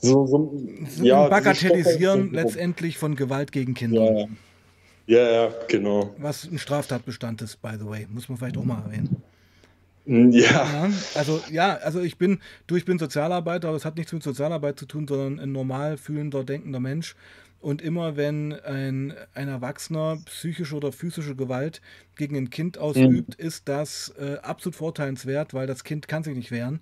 so, 0.00 0.26
so, 0.26 0.52
ja, 1.00 1.28
Bagatellisieren 1.28 2.32
letztendlich 2.32 2.98
von 2.98 3.14
Gewalt 3.14 3.52
gegen 3.52 3.74
Kinder. 3.74 4.02
Ja. 4.02 4.20
Ja, 4.20 4.26
ja, 5.18 5.52
genau. 5.68 6.14
Was 6.18 6.44
ein 6.44 6.58
Straftatbestand 6.58 7.42
ist, 7.42 7.60
by 7.60 7.72
the 7.78 7.86
way, 7.86 8.06
muss 8.10 8.28
man 8.28 8.38
vielleicht 8.38 8.56
auch 8.56 8.64
mal 8.64 8.82
erwähnen. 8.82 9.22
Mm, 10.06 10.30
ja. 10.30 10.40
ja. 10.40 10.90
Also 11.14 11.42
ja, 11.50 11.74
also 11.76 12.00
ich 12.00 12.16
bin, 12.16 12.40
du, 12.66 12.76
ich 12.76 12.84
bin 12.84 12.98
Sozialarbeiter, 12.98 13.68
aber 13.68 13.76
es 13.76 13.84
hat 13.84 13.96
nichts 13.96 14.12
mit 14.12 14.22
Sozialarbeit 14.22 14.78
zu 14.78 14.86
tun, 14.86 15.06
sondern 15.08 15.40
ein 15.40 15.52
normal 15.52 15.96
fühlender, 15.96 16.44
denkender 16.44 16.80
Mensch. 16.80 17.16
Und 17.60 17.82
immer 17.82 18.16
wenn 18.16 18.52
ein, 18.52 19.12
ein 19.34 19.48
Erwachsener 19.48 20.18
psychische 20.24 20.76
oder 20.76 20.92
physische 20.92 21.36
Gewalt 21.36 21.82
gegen 22.16 22.36
ein 22.36 22.48
Kind 22.48 22.78
ausübt, 22.78 23.38
mhm. 23.38 23.46
ist 23.46 23.68
das 23.68 24.14
äh, 24.18 24.38
absolut 24.42 24.76
vorteilswert, 24.76 25.52
weil 25.52 25.66
das 25.66 25.84
Kind 25.84 26.08
kann 26.08 26.22
sich 26.22 26.34
nicht 26.34 26.50
wehren. 26.50 26.80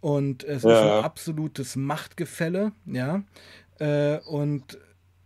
Und 0.00 0.44
es 0.44 0.64
ja. 0.64 0.70
ist 0.70 0.78
ein 0.78 1.04
absolutes 1.04 1.76
Machtgefälle, 1.76 2.72
ja. 2.86 3.22
Äh, 3.78 4.18
und 4.20 4.78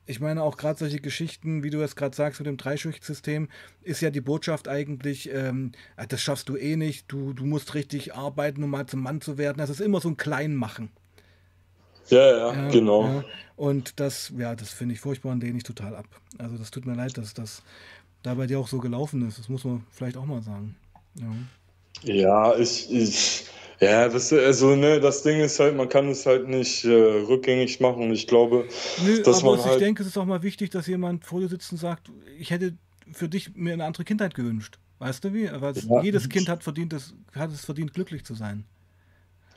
ich 0.07 0.21
meine 0.21 0.43
auch 0.43 0.57
gerade 0.57 0.79
solche 0.79 1.01
Geschichten, 1.01 1.63
wie 1.63 1.71
du 1.71 1.81
es 1.83 1.95
gerade 1.95 2.17
sagst 2.17 2.41
mit 2.41 2.47
dem 2.47 2.57
Dreischichtsystem, 2.57 3.49
ist 3.83 4.01
ja 4.01 4.11
die 4.11 4.21
Botschaft 4.21 4.67
eigentlich, 4.67 5.31
ähm, 5.33 5.73
ah, 5.97 6.07
das 6.07 6.21
schaffst 6.21 6.49
du 6.49 6.57
eh 6.57 6.77
nicht, 6.77 7.05
du, 7.09 7.33
du 7.33 7.45
musst 7.45 7.75
richtig 7.75 8.15
arbeiten, 8.15 8.65
um 8.65 8.71
mal 8.71 8.87
zum 8.87 9.03
Mann 9.03 9.21
zu 9.21 9.39
werden. 9.39 9.59
Das 9.59 9.71
ist 9.71 9.81
immer 9.81 10.01
so 10.01 10.09
ein 10.09 10.17
Kleinmachen. 10.17 10.91
Ja, 12.09 12.19
ja, 12.19 12.53
ja 12.55 12.69
genau. 12.71 13.05
Ja. 13.05 13.25
Und 13.57 14.01
das, 14.01 14.33
ja, 14.37 14.57
das 14.57 14.71
finde 14.71 14.95
ich 14.95 15.01
furchtbar 15.01 15.33
und 15.33 15.43
lehne 15.43 15.59
ich 15.59 15.65
total 15.65 15.95
ab. 15.95 16.07
Also 16.39 16.57
das 16.57 16.71
tut 16.71 16.87
mir 16.87 16.95
leid, 16.95 17.17
dass 17.17 17.35
das 17.35 17.63
da 18.23 18.35
bei 18.35 18.47
dir 18.47 18.59
auch 18.59 18.69
so 18.69 18.79
gelaufen 18.79 19.27
ist. 19.29 19.39
Das 19.39 19.49
muss 19.49 19.65
man 19.65 19.85
vielleicht 19.91 20.17
auch 20.17 20.25
mal 20.25 20.43
sagen. 20.43 20.77
Ja, 22.03 22.13
ja 22.13 22.59
ich, 22.59 22.91
ich 22.91 23.47
ja, 23.81 24.09
das, 24.09 24.33
also 24.33 24.77
ne, 24.77 25.01
das 25.01 25.23
Ding 25.23 25.41
ist 25.41 25.59
halt, 25.59 25.77
man 25.77 25.89
kann 25.89 26.09
es 26.11 26.27
halt 26.27 26.49
nicht 26.49 26.85
äh, 26.85 26.91
rückgängig 26.91 27.81
machen. 27.81 28.13
Ich 28.13 28.27
glaube, 28.27 28.67
Nö, 29.05 29.23
dass 29.23 29.43
aber 29.43 29.57
man 29.57 29.65
halt 29.65 29.77
ich 29.77 29.83
denke, 29.85 30.03
es 30.03 30.09
ist 30.09 30.19
auch 30.19 30.27
mal 30.27 30.43
wichtig, 30.43 30.71
dass 30.71 30.87
jemand 30.87 31.25
vor 31.25 31.41
dir 31.41 31.49
sitzt 31.49 31.73
und 31.73 31.79
sagt, 31.79 32.11
ich 32.39 32.51
hätte 32.51 32.75
für 33.13 33.29
dich 33.29 33.55
mir 33.55 33.73
eine 33.73 33.85
andere 33.85 34.05
Kindheit 34.05 34.35
gewünscht. 34.35 34.79
Weißt 34.99 35.25
du 35.25 35.33
wie? 35.33 35.51
Weil 35.51 35.75
ja. 35.77 36.03
jedes 36.03 36.29
Kind 36.29 36.49
hat 36.51 36.63
verdient, 36.63 36.93
das, 36.93 37.15
hat 37.35 37.51
es 37.51 37.65
verdient, 37.65 37.95
glücklich 37.95 38.23
zu 38.25 38.35
sein. 38.35 38.65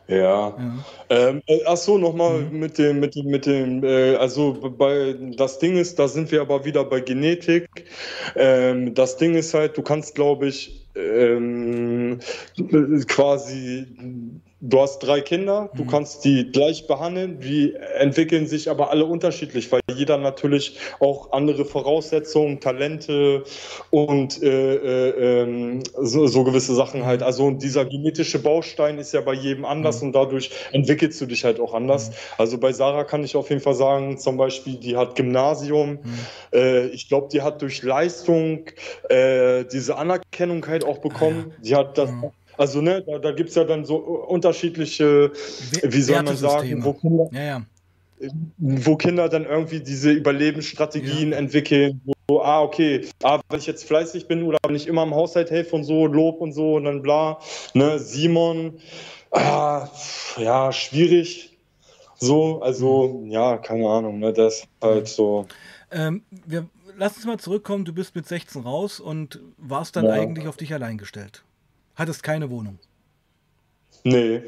Ja. 0.08 0.18
ja. 0.18 0.86
Ähm, 1.10 1.42
äh, 1.48 1.60
ach 1.66 1.78
so, 1.78 1.98
nochmal 1.98 2.44
mhm. 2.44 2.60
mit 2.60 2.78
dem, 2.78 3.00
mit 3.00 3.16
dem, 3.16 3.26
mit 3.28 3.46
dem, 3.46 3.84
äh, 3.84 4.16
also 4.16 4.54
bei, 4.78 5.16
das 5.38 5.60
Ding 5.60 5.78
ist, 5.78 6.00
da 6.00 6.08
sind 6.08 6.32
wir 6.32 6.42
aber 6.42 6.64
wieder 6.66 6.84
bei 6.86 7.02
Genetik. 7.02 7.68
Ähm, 8.36 8.94
das 8.94 9.18
Ding 9.18 9.36
ist 9.36 9.54
halt, 9.54 9.78
du 9.78 9.82
kannst, 9.82 10.16
glaube 10.16 10.48
ich, 10.48 10.83
ähm, 10.96 12.20
quasi 13.08 13.88
du 14.66 14.80
hast 14.80 15.00
drei 15.00 15.20
Kinder, 15.20 15.70
du 15.76 15.84
mhm. 15.84 15.88
kannst 15.88 16.24
die 16.24 16.50
gleich 16.50 16.88
behandeln, 16.88 17.40
die 17.40 17.76
entwickeln 17.76 18.48
sich 18.48 18.70
aber 18.70 18.92
alle 18.92 19.06
unterschiedlich, 19.06 19.70
weil 19.74 19.82
jeder 19.94 20.18
natürlich 20.18 20.78
auch 21.02 21.34
andere 21.34 21.66
Voraussetzungen, 21.66 22.62
Talente 22.62 23.44
und 23.90 24.42
äh, 24.42 24.76
äh, 24.76 25.42
ähm, 25.42 25.84
so, 26.00 26.28
so, 26.28 26.46
gewisse 26.46 26.74
Sachen 26.76 27.06
halt. 27.06 27.20
Mhm. 27.20 27.26
Also 27.26 27.52
dieser 27.52 27.84
genetische 27.84 28.40
Baustein 28.40 29.00
ist 29.00 29.14
ja 29.14 29.20
bei 29.20 29.34
jedem 29.34 29.66
anders 29.66 30.02
mhm. 30.02 30.08
und 30.08 30.16
dadurch 30.16 30.50
entwickelst 30.72 31.20
du 31.20 31.26
dich 31.26 31.44
halt 31.44 31.60
auch 31.60 31.74
anders. 31.74 32.10
Mhm. 32.10 32.14
Also 32.38 32.58
bei 32.58 32.72
Sarah 32.72 33.04
kann 33.04 33.24
ich 33.26 33.36
auf 33.36 33.50
jeden 33.50 33.62
Fall 33.62 33.76
sagen, 33.76 34.18
zum 34.18 34.38
Beispiel, 34.38 34.78
die 34.78 34.96
hat 34.96 35.16
Gymnasium. 35.16 36.00
Mhm. 36.04 36.20
Äh, 36.54 36.86
ich 36.88 37.10
glaube, 37.10 37.28
die 37.34 37.42
hat 37.42 37.62
durch 37.62 37.84
Leistung 37.84 38.68
äh, 39.10 39.66
diese 39.66 39.98
Anerkennung 39.98 40.66
halt 40.66 40.86
auch 40.86 41.00
bekommen. 41.00 41.52
Ah, 41.54 41.62
die 41.62 41.76
hat 41.76 41.98
das 41.98 42.12
also 42.58 42.82
ne, 42.82 43.04
da, 43.06 43.20
da 43.20 43.32
gibt 43.32 43.50
es 43.50 43.56
ja 43.56 43.64
dann 43.64 43.86
so 43.86 43.98
unterschiedliche, 43.98 45.32
wie 45.84 46.02
soll 46.02 46.24
man 46.24 46.38
sagen, 46.38 46.84
wo 46.84 46.94
Kinder, 46.94 47.30
ja, 47.32 47.44
ja. 47.44 47.62
wo 48.58 48.96
Kinder 48.96 49.30
dann 49.30 49.46
irgendwie 49.46 49.80
diese 49.80 50.12
Überlebensstrategien 50.12 51.32
ja. 51.32 51.38
entwickeln, 51.38 52.02
wo, 52.28 52.40
ah, 52.42 52.62
okay, 52.62 53.08
ah, 53.24 53.40
wenn 53.50 53.60
ich 53.60 53.68
jetzt 53.68 53.86
fleißig 53.86 54.28
bin 54.28 54.44
oder 54.44 54.58
wenn 54.66 54.76
ich 54.76 54.88
immer 54.88 55.04
im 55.04 55.14
Haushalt 55.14 55.52
helfe 55.52 55.76
und 55.76 55.84
so, 55.84 56.06
Lob 56.06 56.42
und 56.42 56.54
so 56.54 56.76
und 56.76 56.86
dann 56.86 57.02
bla, 57.02 57.40
ne, 57.74 58.00
Simon, 58.00 58.80
ah, 59.32 59.90
ja, 60.38 60.72
schwierig. 60.72 61.58
So, 62.16 62.62
also, 62.62 63.20
mhm. 63.22 63.32
ja, 63.32 63.58
keine 63.58 63.88
Ahnung, 63.90 64.20
ne, 64.20 64.32
das 64.32 64.66
halt 64.82 65.08
so. 65.08 65.46
Ähm, 65.92 66.24
wir, 66.46 66.68
lass 66.98 67.18
uns 67.18 67.26
mal 67.26 67.38
zurückkommen, 67.38 67.86
du 67.86 67.94
bist 67.94 68.16
mit 68.16 68.28
16 68.28 68.62
raus 68.62 69.00
und 69.00 69.42
warst 69.58 69.96
dann 69.96 70.08
eigentlich 70.08 70.48
auf 70.48 70.58
dich 70.58 70.74
allein 70.74 70.98
gestellt. 70.98 71.44
Hattest 71.96 72.24
keine 72.24 72.50
Wohnung? 72.50 72.80
Nee. 74.04 74.42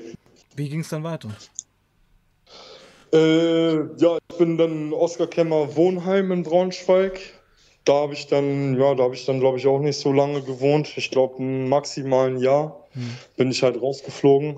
Wie 0.56 0.70
ging 0.70 0.80
es 0.82 0.90
dann 0.90 1.04
weiter? 1.04 1.30
Äh, 3.14 3.76
ja, 3.98 4.18
ich 4.30 4.38
bin 4.38 4.58
dann 4.58 4.92
Oskar 4.92 5.28
Klemmer 5.28 5.76
Wohnheim 5.76 6.32
in 6.32 6.44
Braunschweig. 6.44 7.20
Da 7.86 7.94
habe 7.94 8.14
ich 8.14 8.28
dann, 8.28 8.80
ja, 8.80 8.96
da 8.96 9.04
habe 9.04 9.14
ich 9.14 9.26
dann, 9.26 9.40
glaube 9.40 9.58
ich, 9.58 9.68
auch 9.68 9.80
nicht 9.80 10.00
so 10.00 10.12
lange 10.12 10.42
gewohnt. 10.42 10.92
Ich 10.98 11.12
glaube, 11.12 11.42
maximal 11.42 12.30
ein 12.30 12.40
Jahr 12.40 12.84
hm. 12.94 13.16
bin 13.38 13.52
ich 13.52 13.62
halt 13.62 13.80
rausgeflogen. 13.82 14.58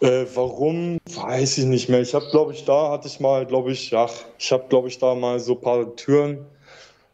Äh, 0.00 0.24
warum, 0.34 0.98
weiß 1.04 1.58
ich 1.58 1.64
nicht 1.66 1.88
mehr. 1.88 2.00
Ich 2.00 2.14
habe, 2.14 2.26
glaube 2.30 2.54
ich, 2.54 2.64
da 2.64 2.90
hatte 2.90 3.08
ich 3.08 3.20
mal, 3.20 3.44
glaube 3.44 3.72
ich, 3.72 3.90
ja, 3.90 4.08
ich 4.38 4.50
habe, 4.50 4.64
glaube 4.68 4.88
ich, 4.88 4.98
da 4.98 5.14
mal 5.14 5.38
so 5.40 5.54
ein 5.54 5.60
paar 5.60 5.94
Türen, 5.96 6.46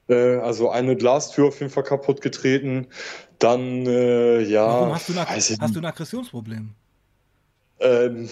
äh, 0.08 0.36
also 0.36 0.68
eine 0.68 0.94
Glastür 0.94 1.48
auf 1.48 1.58
jeden 1.58 1.72
Fall 1.72 1.82
kaputt 1.82 2.20
getreten. 2.20 2.86
Dann, 3.38 3.86
äh, 3.86 4.40
ja. 4.42 4.66
Warum 4.66 4.94
hast 4.94 5.08
du, 5.08 5.12
ein, 5.18 5.26
hast 5.26 5.74
du 5.74 5.80
ein 5.80 5.84
Aggressionsproblem? 5.84 6.74
Ähm, 7.78 8.26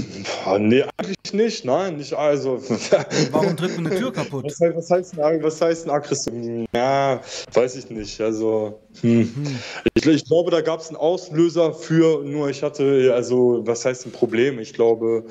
nee, 0.58 0.84
eigentlich 0.96 1.34
nicht, 1.34 1.64
nein, 1.66 1.98
nicht 1.98 2.14
also. 2.14 2.62
Warum 3.30 3.54
tritt 3.58 3.76
man 3.76 3.86
eine 3.86 3.98
Tür 3.98 4.10
kaputt? 4.10 4.46
Was, 4.46 4.58
was, 4.58 4.90
heißt, 4.90 5.18
was 5.18 5.60
heißt 5.60 5.86
ein 5.86 5.90
Aggression? 5.90 6.64
Ja, 6.74 7.20
weiß 7.52 7.76
ich 7.76 7.90
nicht. 7.90 8.22
Also, 8.22 8.80
hm. 9.02 9.34
Hm. 9.34 9.58
Ich, 9.92 10.06
ich, 10.06 10.24
glaube, 10.24 10.50
da 10.50 10.62
gab 10.62 10.80
es 10.80 10.88
einen 10.88 10.96
Auslöser 10.96 11.74
für, 11.74 12.24
nur 12.24 12.48
ich 12.48 12.62
hatte, 12.62 13.12
also, 13.14 13.60
was 13.66 13.84
heißt 13.84 14.06
ein 14.06 14.12
Problem? 14.12 14.58
Ich 14.58 14.72
glaube, 14.72 15.24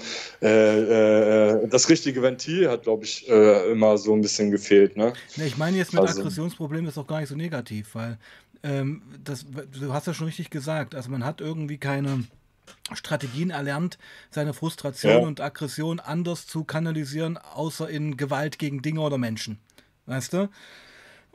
äh, 0.43 1.63
äh, 1.63 1.67
das 1.67 1.89
richtige 1.89 2.21
Ventil 2.21 2.69
hat, 2.69 2.84
glaube 2.84 3.05
ich, 3.05 3.28
äh, 3.28 3.71
immer 3.71 3.97
so 3.97 4.13
ein 4.13 4.21
bisschen 4.21 4.51
gefehlt. 4.51 4.95
Ne? 4.95 5.13
Nee, 5.38 5.45
ich 5.45 5.57
meine 5.57 5.78
jetzt 5.78 5.91
mit 5.91 6.03
also, 6.03 6.19
Aggressionsproblem 6.19 6.86
ist 6.88 6.99
auch 6.99 7.07
gar 7.07 7.19
nicht 7.19 7.30
so 7.30 7.36
negativ, 7.36 7.95
weil 7.95 8.19
ähm, 8.64 9.03
das, 9.24 9.45
du 9.45 9.93
hast 9.93 10.07
ja 10.07 10.14
schon 10.14 10.28
richtig 10.28 10.49
gesagt, 10.49 10.95
also 10.95 11.09
man 11.09 11.24
hat 11.24 11.41
irgendwie 11.41 11.78
keine 11.78 12.24
Strategien 12.93 13.49
erlernt, 13.49 13.97
seine 14.30 14.53
Frustration 14.53 15.11
ja. 15.11 15.20
und 15.20 15.41
Aggression 15.41 15.99
anders 15.99 16.47
zu 16.47 16.64
kanalisieren, 16.64 17.38
außer 17.38 17.89
in 17.89 18.18
Gewalt 18.18 18.57
gegen 18.59 18.82
Dinge 18.82 19.01
oder 19.01 19.18
Menschen. 19.18 19.59
Weißt 20.05 20.34
du? 20.34 20.49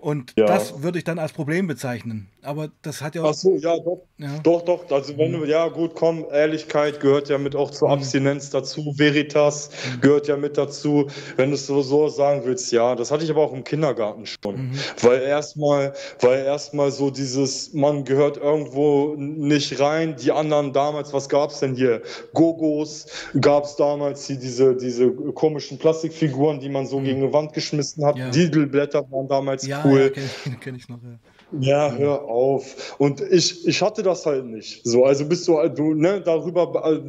Und 0.00 0.34
ja. 0.36 0.46
das 0.46 0.82
würde 0.82 0.98
ich 0.98 1.04
dann 1.04 1.18
als 1.18 1.32
Problem 1.32 1.66
bezeichnen. 1.66 2.28
Aber 2.42 2.70
das 2.82 3.02
hat 3.02 3.16
ja 3.16 3.22
auch. 3.22 3.30
Ach 3.30 3.34
so, 3.34 3.56
ja, 3.56 3.76
doch. 3.78 4.02
Ja. 4.16 4.38
Doch, 4.44 4.62
doch. 4.62 4.88
Also, 4.92 5.18
wenn 5.18 5.32
du, 5.32 5.44
ja, 5.44 5.66
gut, 5.68 5.96
komm, 5.96 6.24
Ehrlichkeit 6.30 7.00
gehört 7.00 7.28
ja 7.28 7.36
mit 7.36 7.56
auch 7.56 7.72
zur 7.72 7.88
mhm. 7.88 7.94
Abstinenz 7.94 8.50
dazu. 8.50 8.94
Veritas 8.96 9.70
mhm. 9.70 10.00
gehört 10.00 10.28
ja 10.28 10.36
mit 10.36 10.56
dazu. 10.56 11.08
Wenn 11.36 11.50
du 11.50 11.56
es 11.56 11.66
so, 11.66 11.82
so 11.82 12.08
sagen 12.08 12.42
willst, 12.44 12.70
ja. 12.70 12.94
Das 12.94 13.10
hatte 13.10 13.24
ich 13.24 13.30
aber 13.30 13.42
auch 13.42 13.52
im 13.52 13.64
Kindergarten 13.64 14.24
schon. 14.24 14.68
Mhm. 14.68 14.72
Weil 15.02 15.22
erstmal, 15.22 15.92
weil 16.20 16.44
erstmal 16.44 16.92
so 16.92 17.10
dieses, 17.10 17.74
man 17.74 18.04
gehört 18.04 18.36
irgendwo 18.36 19.16
nicht 19.16 19.80
rein. 19.80 20.14
Die 20.14 20.30
anderen 20.30 20.72
damals, 20.72 21.12
was 21.12 21.28
gab 21.28 21.50
es 21.50 21.58
denn 21.58 21.74
hier? 21.74 22.02
Gogos 22.34 23.06
gab 23.40 23.64
es 23.64 23.74
damals, 23.74 24.28
die, 24.28 24.38
diese, 24.38 24.76
diese 24.76 25.10
komischen 25.10 25.76
Plastikfiguren, 25.78 26.60
die 26.60 26.68
man 26.68 26.86
so 26.86 27.00
mhm. 27.00 27.04
gegen 27.04 27.22
eine 27.24 27.32
Wand 27.32 27.52
geschmissen 27.52 28.04
hat. 28.06 28.16
Ja. 28.16 28.30
Didelblätter 28.30 29.04
waren 29.10 29.26
damals 29.26 29.66
ja, 29.66 29.87
cool. 29.88 30.00
Ja, 30.00 30.08
kenne 30.10 30.26
ich, 30.26 30.60
kenn 30.60 30.74
ich 30.74 30.88
noch, 30.88 31.00
ja. 31.02 31.18
Ja, 31.60 31.92
hör 31.92 32.22
auf. 32.22 32.94
Und 32.98 33.20
ich, 33.20 33.66
ich 33.66 33.82
hatte 33.82 34.02
das 34.02 34.26
halt 34.26 34.44
nicht. 34.44 34.82
So, 34.84 35.04
also 35.04 35.24
bist 35.24 35.48
du, 35.48 35.56
du 35.68 35.94
ne, 35.94 36.20
darüber. 36.20 36.84
Äh, 36.84 37.00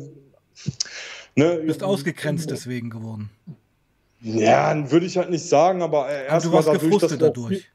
ne, 1.35 1.57
du 1.57 1.65
bist 1.65 1.83
ausgegrenzt 1.83 2.49
deswegen 2.49 2.89
geworden. 2.89 3.29
Ja, 4.21 4.91
würde 4.91 5.05
ich 5.05 5.17
halt 5.17 5.29
nicht 5.29 5.45
sagen, 5.45 5.81
aber 5.81 6.09
erstmal 6.09 6.63
dadurch, 6.63 6.97
dass 6.97 7.17
dadurch. 7.17 7.65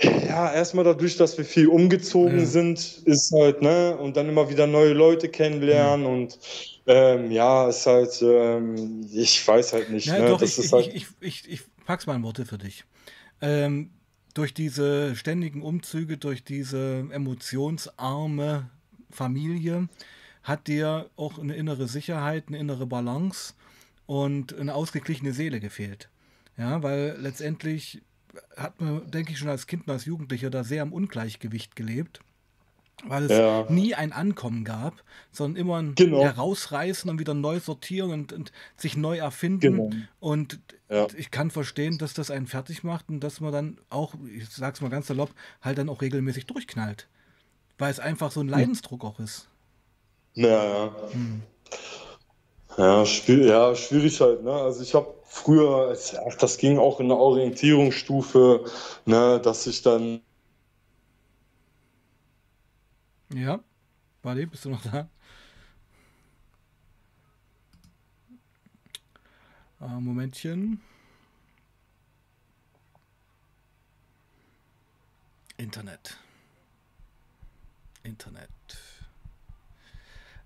Ja, 0.00 0.52
erstmal 0.52 0.84
dadurch, 0.84 1.16
dass 1.16 1.36
wir 1.38 1.44
viel 1.44 1.68
umgezogen 1.68 2.40
ja. 2.40 2.46
sind, 2.46 3.02
ist 3.04 3.32
halt, 3.32 3.62
ne, 3.62 3.96
und 3.96 4.16
dann 4.16 4.28
immer 4.28 4.48
wieder 4.50 4.66
neue 4.66 4.94
Leute 4.94 5.28
kennenlernen 5.28 6.06
ja. 6.06 6.12
und 6.12 6.38
ähm, 6.86 7.30
ja, 7.30 7.68
ist 7.68 7.86
halt, 7.86 8.20
ähm, 8.22 9.06
ich 9.12 9.46
weiß 9.46 9.74
halt 9.74 9.90
nicht. 9.90 10.06
Ja, 10.06 10.18
ne, 10.18 10.28
doch, 10.28 10.40
das 10.40 10.58
ich, 10.58 10.64
ist 10.64 10.72
halt 10.72 10.88
ich, 10.88 10.94
ich, 10.94 11.08
ich, 11.20 11.50
ich 11.52 11.60
pack's 11.84 12.06
mal 12.06 12.16
in 12.16 12.22
Worte 12.22 12.44
für 12.44 12.58
dich. 12.58 12.84
Ähm, 13.42 13.90
durch 14.34 14.54
diese 14.54 15.14
ständigen 15.14 15.60
Umzüge, 15.60 16.16
durch 16.16 16.42
diese 16.42 17.06
emotionsarme 17.10 18.70
Familie, 19.10 19.88
hat 20.42 20.68
dir 20.68 21.10
auch 21.16 21.38
eine 21.38 21.54
innere 21.54 21.86
Sicherheit, 21.86 22.44
eine 22.48 22.58
innere 22.58 22.86
Balance 22.86 23.54
und 24.06 24.56
eine 24.58 24.74
ausgeglichene 24.74 25.32
Seele 25.32 25.60
gefehlt. 25.60 26.08
Ja, 26.56 26.82
weil 26.82 27.16
letztendlich 27.20 28.02
hat 28.56 28.80
man, 28.80 29.10
denke 29.10 29.32
ich, 29.32 29.38
schon 29.38 29.48
als 29.48 29.66
Kind 29.66 29.86
und 29.86 29.92
als 29.92 30.06
Jugendlicher 30.06 30.48
da 30.48 30.64
sehr 30.64 30.82
am 30.82 30.92
Ungleichgewicht 30.92 31.76
gelebt 31.76 32.20
weil 33.04 33.24
es 33.24 33.32
ja. 33.32 33.66
nie 33.68 33.94
ein 33.94 34.12
Ankommen 34.12 34.64
gab, 34.64 34.94
sondern 35.30 35.60
immer 35.60 35.78
ein 35.78 35.94
genau. 35.94 36.22
Herausreißen 36.22 37.10
und 37.10 37.18
wieder 37.18 37.34
neu 37.34 37.60
sortieren 37.60 38.10
und, 38.10 38.32
und 38.32 38.52
sich 38.76 38.96
neu 38.96 39.18
erfinden. 39.18 39.60
Genau. 39.60 39.90
Und 40.20 40.60
ja. 40.88 41.06
ich 41.16 41.30
kann 41.30 41.50
verstehen, 41.50 41.98
dass 41.98 42.14
das 42.14 42.30
einen 42.30 42.46
fertig 42.46 42.84
macht 42.84 43.08
und 43.08 43.20
dass 43.20 43.40
man 43.40 43.52
dann 43.52 43.78
auch, 43.90 44.14
ich 44.34 44.48
sag's 44.48 44.80
mal 44.80 44.88
ganz 44.88 45.06
salopp, 45.06 45.30
halt 45.60 45.78
dann 45.78 45.88
auch 45.88 46.02
regelmäßig 46.02 46.46
durchknallt. 46.46 47.08
Weil 47.78 47.90
es 47.90 48.00
einfach 48.00 48.30
so 48.30 48.40
ein 48.40 48.48
Leidensdruck 48.48 49.04
auch 49.04 49.18
ist. 49.18 49.48
Ja, 50.34 50.64
ja. 50.64 50.96
Hm. 51.12 51.42
Ja, 52.78 53.04
schwierig, 53.04 53.46
ja, 53.46 53.74
schwierig 53.74 54.18
halt, 54.20 54.44
ne? 54.44 54.52
Also 54.52 54.82
ich 54.82 54.94
habe 54.94 55.12
früher, 55.24 55.94
ach, 56.26 56.34
das 56.36 56.56
ging 56.56 56.78
auch 56.78 57.00
in 57.00 57.08
der 57.08 57.18
Orientierungsstufe, 57.18 58.64
ne, 59.04 59.40
dass 59.42 59.66
ich 59.66 59.82
dann 59.82 60.20
ja. 63.32 63.62
Warte, 64.22 64.46
bist 64.46 64.64
du 64.64 64.70
noch 64.70 64.82
da? 64.82 65.08
Äh, 69.80 70.00
Momentchen. 70.00 70.80
Internet. 75.56 76.18
Internet. 78.02 78.50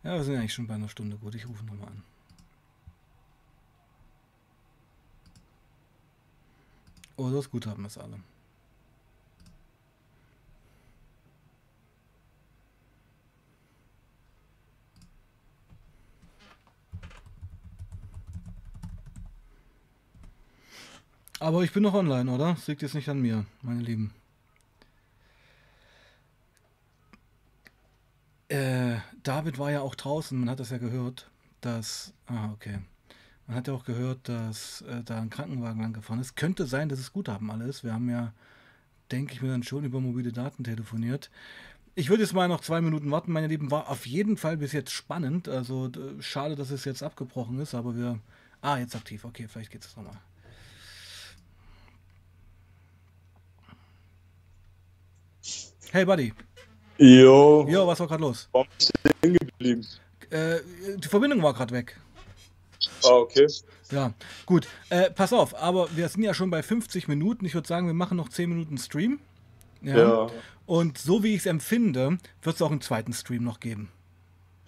Ja, 0.03 0.14
wir 0.14 0.24
sind 0.24 0.37
eigentlich 0.37 0.55
schon 0.55 0.66
bei 0.66 0.74
einer 0.74 0.89
Stunde. 0.89 1.16
Gut, 1.18 1.34
ich 1.34 1.47
rufe 1.47 1.64
nochmal 1.64 1.89
an. 1.89 2.03
Oh, 7.16 7.30
das 7.30 7.51
Guthaben 7.51 7.84
ist 7.87 7.99
alle. 7.99 8.20
Aber 21.39 21.62
ich 21.62 21.72
bin 21.72 21.82
noch 21.82 21.95
online, 21.95 22.30
oder? 22.30 22.55
Das 22.55 22.66
liegt 22.66 22.82
jetzt 22.82 22.95
nicht 22.95 23.09
an 23.09 23.20
mir, 23.20 23.45
meine 23.62 23.82
Lieben. 23.82 24.14
Äh, 28.49 28.97
David 29.22 29.59
war 29.59 29.70
ja 29.70 29.80
auch 29.80 29.95
draußen, 29.95 30.39
man 30.39 30.49
hat 30.49 30.61
das 30.61 30.70
ja 30.70 30.78
gehört, 30.78 31.30
dass. 31.61 32.14
Ah, 32.26 32.51
okay. 32.53 32.78
Man 33.47 33.57
hat 33.57 33.68
ja 33.68 33.74
auch 33.74 33.84
gehört, 33.84 34.28
dass 34.28 34.82
äh, 34.82 35.03
da 35.05 35.20
ein 35.20 35.30
Krankenwagen 35.30 35.84
angefahren 35.84 36.20
ist. 36.20 36.37
Könnte 36.37 36.66
sein, 36.66 36.89
dass 36.89 36.99
es 36.99 37.12
Guthaben 37.12 37.51
alles. 37.51 37.84
Wir 37.84 37.93
haben 37.93 38.09
ja, 38.09 38.32
denke 39.12 39.34
ich 39.34 39.43
mir, 39.43 39.51
dann 39.51 39.62
schon 39.62 39.84
über 39.84 40.01
mobile 40.01 40.32
Daten 40.32 40.64
telefoniert. 40.64 41.30
Ich 41.95 42.09
würde 42.09 42.22
jetzt 42.22 42.34
mal 42.34 42.49
noch 42.49 42.61
zwei 42.61 42.80
Minuten 42.80 43.11
warten, 43.11 43.32
meine 43.32 43.47
Lieben. 43.47 43.70
War 43.70 43.89
auf 43.89 44.07
jeden 44.07 44.37
Fall 44.37 44.57
bis 44.57 44.72
jetzt 44.72 44.91
spannend. 44.91 45.49
Also 45.49 45.91
schade, 46.20 46.57
dass 46.57 46.70
es 46.70 46.84
jetzt 46.84 47.03
abgebrochen 47.03 47.59
ist, 47.61 47.74
aber 47.74 47.95
wir. 47.97 48.18
Ah, 48.62 48.78
jetzt 48.78 48.97
aktiv. 48.97 49.24
Okay, 49.24 49.47
vielleicht 49.49 49.70
geht 49.70 49.84
es 49.84 49.97
nochmal. 49.97 50.18
Hey 55.97 56.05
Buddy. 56.05 56.30
Jo. 56.99 57.66
Jo, 57.66 57.86
was 57.86 57.99
war 58.01 58.07
gerade 58.07 58.20
los? 58.20 58.51
Warum 58.53 58.68
bist 58.76 58.92
du 59.03 59.11
hängen 59.22 59.38
geblieben? 59.38 59.86
Äh, 60.28 60.59
die 60.99 61.09
Verbindung 61.09 61.42
war 61.42 61.55
gerade 61.55 61.72
weg. 61.72 61.99
Ah, 63.03 63.12
okay. 63.12 63.47
Ja, 63.90 64.12
gut. 64.44 64.68
Äh, 64.90 65.11
pass 65.11 65.32
auf, 65.32 65.57
aber 65.57 65.88
wir 65.97 66.07
sind 66.11 66.22
ja 66.22 66.34
schon 66.34 66.51
bei 66.51 66.62
50 66.62 67.09
Minuten. 67.09 67.47
Ich 67.47 67.55
würde 67.55 67.66
sagen, 67.66 67.86
wir 67.86 67.94
machen 67.94 68.18
noch 68.18 68.28
10 68.28 68.51
Minuten 68.51 68.76
Stream. 68.76 69.20
Ja. 69.80 69.97
ja. 69.97 70.30
Und 70.66 70.99
so 70.99 71.22
wie 71.22 71.32
ich 71.32 71.40
es 71.40 71.47
empfinde, 71.47 72.18
wird 72.42 72.57
es 72.57 72.61
auch 72.61 72.70
einen 72.70 72.82
zweiten 72.82 73.14
Stream 73.14 73.44
noch 73.44 73.59
geben. 73.59 73.88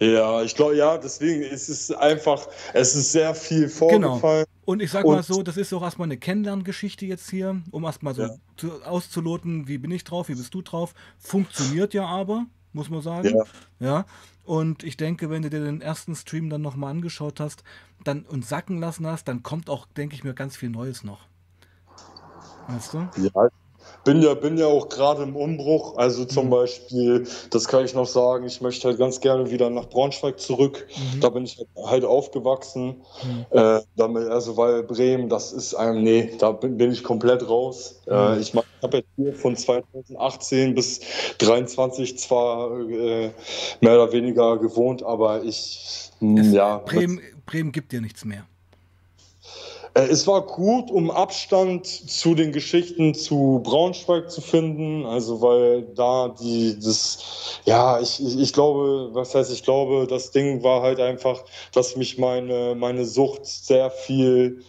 Ja, 0.01 0.43
ich 0.43 0.55
glaube, 0.55 0.77
ja, 0.77 0.97
deswegen 0.97 1.43
ist 1.43 1.69
es 1.69 1.91
einfach, 1.91 2.47
es 2.73 2.95
ist 2.95 3.13
sehr 3.13 3.35
viel 3.35 3.67
genau. 3.67 3.79
vorgefallen. 3.79 4.45
Genau. 4.45 4.73
Und 4.73 4.81
ich 4.81 4.91
sag 4.91 5.05
und, 5.05 5.17
mal 5.17 5.23
so, 5.23 5.43
das 5.43 5.57
ist 5.57 5.73
auch 5.73 5.83
erstmal 5.83 6.07
eine 6.07 6.19
Kennenlerngeschichte 6.19 7.05
jetzt 7.07 7.31
hier, 7.31 7.61
um 7.71 7.85
erstmal 7.85 8.15
so 8.15 8.23
ja. 8.23 8.35
zu, 8.57 8.83
auszuloten, 8.85 9.67
wie 9.67 9.79
bin 9.79 9.91
ich 9.91 10.05
drauf, 10.05 10.29
wie 10.29 10.35
bist 10.35 10.55
du 10.55 10.63
drauf. 10.63 10.95
Funktioniert 11.19 11.95
ja 11.95 12.07
aber, 12.07 12.47
muss 12.73 12.91
man 12.91 13.03
sagen. 13.03 13.35
Ja. 13.35 13.45
ja. 13.81 14.07
Und 14.45 14.85
ich 14.85 14.97
denke, 14.97 15.31
wenn 15.31 15.43
du 15.43 15.51
dir 15.51 15.65
den 15.65 15.81
ersten 15.81 16.15
Stream 16.15 16.49
dann 16.49 16.63
nochmal 16.63 16.91
angeschaut 16.91 17.41
hast 17.41 17.65
dann, 18.05 18.23
und 18.23 18.47
sacken 18.47 18.79
lassen 18.79 19.07
hast, 19.07 19.27
dann 19.27 19.43
kommt 19.43 19.69
auch, 19.69 19.87
denke 19.97 20.15
ich 20.15 20.23
mir, 20.23 20.33
ganz 20.33 20.57
viel 20.57 20.71
Neues 20.71 21.03
noch. 21.03 21.27
Weißt 22.69 22.95
du? 22.95 23.09
Ja, 23.17 23.49
bin 24.05 24.23
ja, 24.23 24.35
bin 24.35 24.57
ja 24.57 24.67
auch 24.67 24.89
gerade 24.89 25.23
im 25.23 25.37
Umbruch. 25.37 25.97
Also 25.97 26.25
zum 26.25 26.47
mhm. 26.47 26.51
Beispiel, 26.51 27.27
das 27.51 27.69
kann 27.69 27.85
ich 27.85 27.95
noch 27.95 28.07
sagen, 28.07 28.47
ich 28.47 28.61
möchte 28.61 28.89
halt 28.89 28.99
ganz 28.99 29.21
gerne 29.21 29.51
wieder 29.51 29.69
nach 29.71 29.89
Braunschweig 29.89 30.41
zurück. 30.41 30.87
Mhm. 30.97 31.21
Da 31.21 31.29
bin 31.29 31.45
ich 31.45 31.59
halt 31.85 32.05
aufgewachsen. 32.05 33.03
Mhm. 33.23 33.47
Äh, 33.51 33.81
damit, 33.97 34.29
also 34.29 34.57
weil 34.57 34.83
Bremen, 34.83 35.29
das 35.29 35.53
ist 35.53 35.75
einem, 35.75 36.03
nee, 36.03 36.31
da 36.39 36.53
bin, 36.53 36.77
bin 36.77 36.93
ich 36.93 37.03
komplett 37.03 37.49
raus. 37.49 38.01
Äh, 38.07 38.35
mhm. 38.35 38.41
ich 38.41 38.55
habe 38.55 38.97
jetzt 38.99 39.09
hier 39.17 39.35
von 39.35 39.57
2018 39.57 40.75
bis 40.75 41.01
2023 41.39 42.19
zwar 42.19 42.79
äh, 42.89 43.31
mehr 43.81 43.95
oder 43.95 44.13
weniger 44.13 44.59
gewohnt, 44.59 45.03
aber 45.03 45.43
ich, 45.45 46.11
es, 46.21 46.53
ja. 46.53 46.79
Bremen, 46.79 47.21
Bremen 47.47 47.73
gibt 47.73 47.93
dir 47.93 48.01
nichts 48.01 48.25
mehr. 48.25 48.47
Äh, 49.99 50.07
es 50.11 50.27
war 50.27 50.43
gut, 50.43 50.91
um 50.91 51.11
Abstand 51.11 51.87
zu 51.87 52.35
den 52.35 52.53
Geschichten 52.53 53.15
zu 53.15 53.61
Braunschweig 53.65 54.31
zu 54.31 54.41
finden. 54.41 55.05
Also, 55.07 55.41
weil 55.43 55.83
da 55.95 56.29
die, 56.29 56.79
das, 56.79 57.61
ja, 57.65 58.01
ich, 58.01 58.21
ich, 58.21 58.53
glaube, 58.53 59.11
was 59.13 59.35
heißt, 59.35 59.53
ich 59.53 59.65
glaube, 59.65 60.07
das 60.09 60.31
Ding 60.31 60.63
war 60.63 60.83
halt 60.83 61.01
einfach, 61.01 61.45
dass 61.73 61.97
mich 61.97 62.19
meine, 62.19 62.75
meine 62.77 63.05
Sucht 63.05 63.47
sehr 63.47 63.91
viel, 63.91 64.63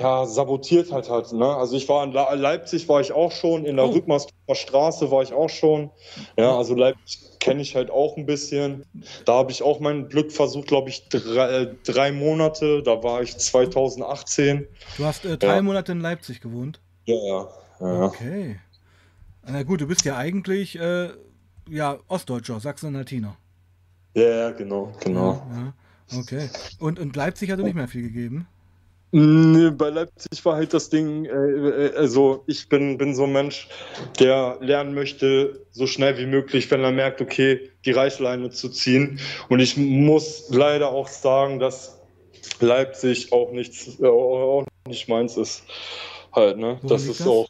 ja, 0.00 0.26
sabotiert 0.26 0.90
hat 0.90 1.08
halt, 1.08 1.32
ne? 1.32 1.46
Also 1.46 1.76
ich 1.76 1.88
war 1.88 2.02
in 2.02 2.12
Leipzig 2.12 2.88
war 2.88 3.00
ich 3.00 3.12
auch 3.12 3.30
schon, 3.30 3.64
in 3.64 3.76
der 3.76 3.86
oh. 3.86 3.90
Rückmarsdorfer 3.90 4.54
Straße 4.54 5.10
war 5.12 5.22
ich 5.22 5.32
auch 5.32 5.48
schon. 5.48 5.90
Ja, 6.36 6.56
also 6.56 6.74
Leipzig 6.74 7.29
kenne 7.40 7.62
ich 7.62 7.74
halt 7.74 7.90
auch 7.90 8.16
ein 8.16 8.26
bisschen. 8.26 8.84
Da 9.24 9.34
habe 9.34 9.50
ich 9.50 9.62
auch 9.62 9.80
mein 9.80 10.08
Glück 10.08 10.30
versucht, 10.30 10.68
glaube 10.68 10.90
ich, 10.90 11.08
drei, 11.08 11.62
äh, 11.62 11.74
drei, 11.84 12.12
Monate. 12.12 12.82
Da 12.82 13.02
war 13.02 13.22
ich 13.22 13.36
2018. 13.36 14.68
Du 14.96 15.04
hast 15.04 15.24
äh, 15.24 15.36
drei 15.36 15.56
ja. 15.56 15.62
Monate 15.62 15.92
in 15.92 16.00
Leipzig 16.00 16.40
gewohnt? 16.40 16.80
Ja, 17.06 17.16
ja. 17.16 17.48
ja. 17.80 18.04
Okay. 18.04 18.60
Na 19.46 19.62
gut, 19.62 19.80
du 19.80 19.86
bist 19.86 20.04
ja 20.04 20.16
eigentlich 20.16 20.78
äh, 20.78 21.08
ja, 21.68 21.98
Ostdeutscher, 22.08 22.60
Sachsen-Anhaltiner. 22.60 23.36
Ja, 24.14 24.22
ja, 24.22 24.50
genau, 24.50 24.92
genau. 25.00 25.46
Ja. 25.52 26.18
Okay. 26.18 26.50
Und, 26.78 26.98
und 26.98 27.16
Leipzig 27.16 27.50
hat 27.50 27.60
nicht 27.60 27.74
mehr 27.74 27.88
viel 27.88 28.02
gegeben? 28.02 28.46
Nee, 29.12 29.70
bei 29.70 29.90
Leipzig 29.90 30.44
war 30.44 30.54
halt 30.54 30.72
das 30.72 30.88
Ding, 30.88 31.24
äh, 31.24 31.30
äh, 31.30 31.96
also 31.96 32.44
ich 32.46 32.68
bin, 32.68 32.96
bin 32.96 33.14
so 33.14 33.24
ein 33.24 33.32
Mensch, 33.32 33.68
der 34.20 34.58
lernen 34.60 34.94
möchte, 34.94 35.66
so 35.72 35.88
schnell 35.88 36.16
wie 36.16 36.26
möglich, 36.26 36.70
wenn 36.70 36.84
er 36.84 36.92
merkt, 36.92 37.20
okay, 37.20 37.70
die 37.84 37.90
Reißleine 37.90 38.50
zu 38.50 38.68
ziehen. 38.68 39.18
Und 39.48 39.58
ich 39.58 39.76
muss 39.76 40.48
leider 40.50 40.90
auch 40.90 41.08
sagen, 41.08 41.58
dass 41.58 41.98
Leipzig 42.60 43.32
auch 43.32 43.50
nichts, 43.50 43.98
äh, 44.00 44.06
auch 44.06 44.64
nicht 44.86 45.08
meins 45.08 45.36
ist. 45.36 45.64
Halt, 46.32 46.58
ne? 46.58 46.78
Wo 46.82 46.88
das 46.88 47.04
ist 47.06 47.20
das? 47.20 47.26
auch. 47.26 47.48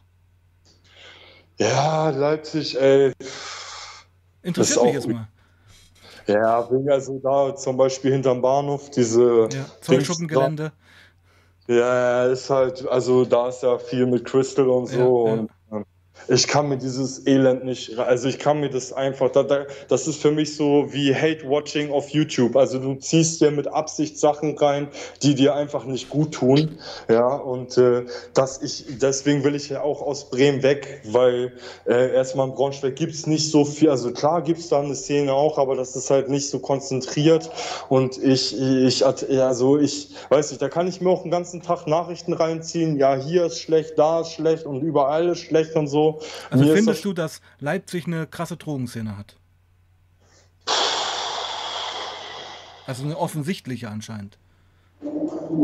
Ja, 1.59 2.09
Leipzig, 2.09 2.79
ey. 2.79 3.13
Interessiert 4.41 4.83
mich 4.83 4.93
jetzt 4.95 5.07
mal. 5.07 5.27
Ja, 6.25 6.71
wegen 6.71 6.89
also 6.89 7.19
da 7.19 7.55
zum 7.55 7.77
Beispiel 7.77 8.11
hinterm 8.11 8.41
Bahnhof, 8.41 8.89
diese 8.89 9.47
ja, 9.51 9.65
Zollschuppengelände. 9.81 10.71
Ja, 11.67 12.25
ist 12.25 12.49
halt, 12.49 12.87
also 12.87 13.25
da 13.25 13.49
ist 13.49 13.63
ja 13.63 13.77
viel 13.77 14.05
mit 14.05 14.25
Crystal 14.25 14.67
und 14.69 14.87
so. 14.87 15.27
Ja. 15.27 15.33
Und 15.33 15.51
ich 16.31 16.47
kann 16.47 16.69
mir 16.69 16.77
dieses 16.77 17.27
Elend 17.27 17.65
nicht, 17.65 17.99
also 17.99 18.29
ich 18.29 18.39
kann 18.39 18.61
mir 18.61 18.69
das 18.69 18.93
einfach, 18.93 19.31
da, 19.31 19.43
da, 19.43 19.65
das 19.89 20.07
ist 20.07 20.21
für 20.21 20.31
mich 20.31 20.55
so 20.55 20.87
wie 20.89 21.13
Hate-Watching 21.13 21.91
auf 21.91 22.09
YouTube. 22.09 22.55
Also 22.55 22.79
du 22.79 22.95
ziehst 22.95 23.41
dir 23.41 23.51
mit 23.51 23.67
Absicht 23.67 24.17
Sachen 24.17 24.57
rein, 24.57 24.87
die 25.21 25.35
dir 25.35 25.55
einfach 25.55 25.83
nicht 25.83 26.09
gut 26.09 26.33
tun. 26.33 26.79
Ja, 27.09 27.27
und 27.27 27.77
äh, 27.77 28.05
dass 28.33 28.61
ich, 28.61 28.85
deswegen 29.01 29.43
will 29.43 29.55
ich 29.55 29.67
ja 29.69 29.81
auch 29.81 30.01
aus 30.01 30.29
Bremen 30.29 30.63
weg, 30.63 31.01
weil 31.05 31.51
äh, 31.85 32.13
erstmal 32.13 32.47
in 32.47 32.55
Braunschweig 32.55 32.95
gibt 32.95 33.13
es 33.13 33.27
nicht 33.27 33.51
so 33.51 33.65
viel, 33.65 33.89
also 33.89 34.11
klar 34.11 34.41
gibt 34.41 34.59
es 34.59 34.69
da 34.69 34.79
eine 34.79 34.95
Szene 34.95 35.33
auch, 35.33 35.57
aber 35.57 35.75
das 35.75 35.97
ist 35.97 36.09
halt 36.09 36.29
nicht 36.29 36.49
so 36.49 36.59
konzentriert. 36.59 37.49
Und 37.89 38.17
ich, 38.17 38.57
ich, 38.57 39.05
also 39.05 39.77
ich, 39.77 40.11
weiß 40.29 40.51
nicht, 40.51 40.61
da 40.61 40.69
kann 40.69 40.87
ich 40.87 41.01
mir 41.01 41.09
auch 41.09 41.23
den 41.23 41.31
ganzen 41.31 41.61
Tag 41.61 41.87
Nachrichten 41.87 42.31
reinziehen, 42.31 42.97
ja, 42.97 43.15
hier 43.15 43.45
ist 43.47 43.59
schlecht, 43.59 43.99
da 43.99 44.21
ist 44.21 44.31
schlecht 44.31 44.65
und 44.65 44.81
überall 44.81 45.27
ist 45.27 45.39
schlecht 45.39 45.75
und 45.75 45.87
so. 45.87 46.20
Also 46.49 46.65
Mir 46.65 46.75
findest 46.75 47.05
du, 47.05 47.13
dass 47.13 47.41
Leipzig 47.59 48.07
eine 48.07 48.27
krasse 48.27 48.57
Drogenszene 48.57 49.17
hat? 49.17 49.35
Also 52.87 53.03
eine 53.03 53.17
offensichtliche 53.17 53.89
anscheinend. 53.89 54.37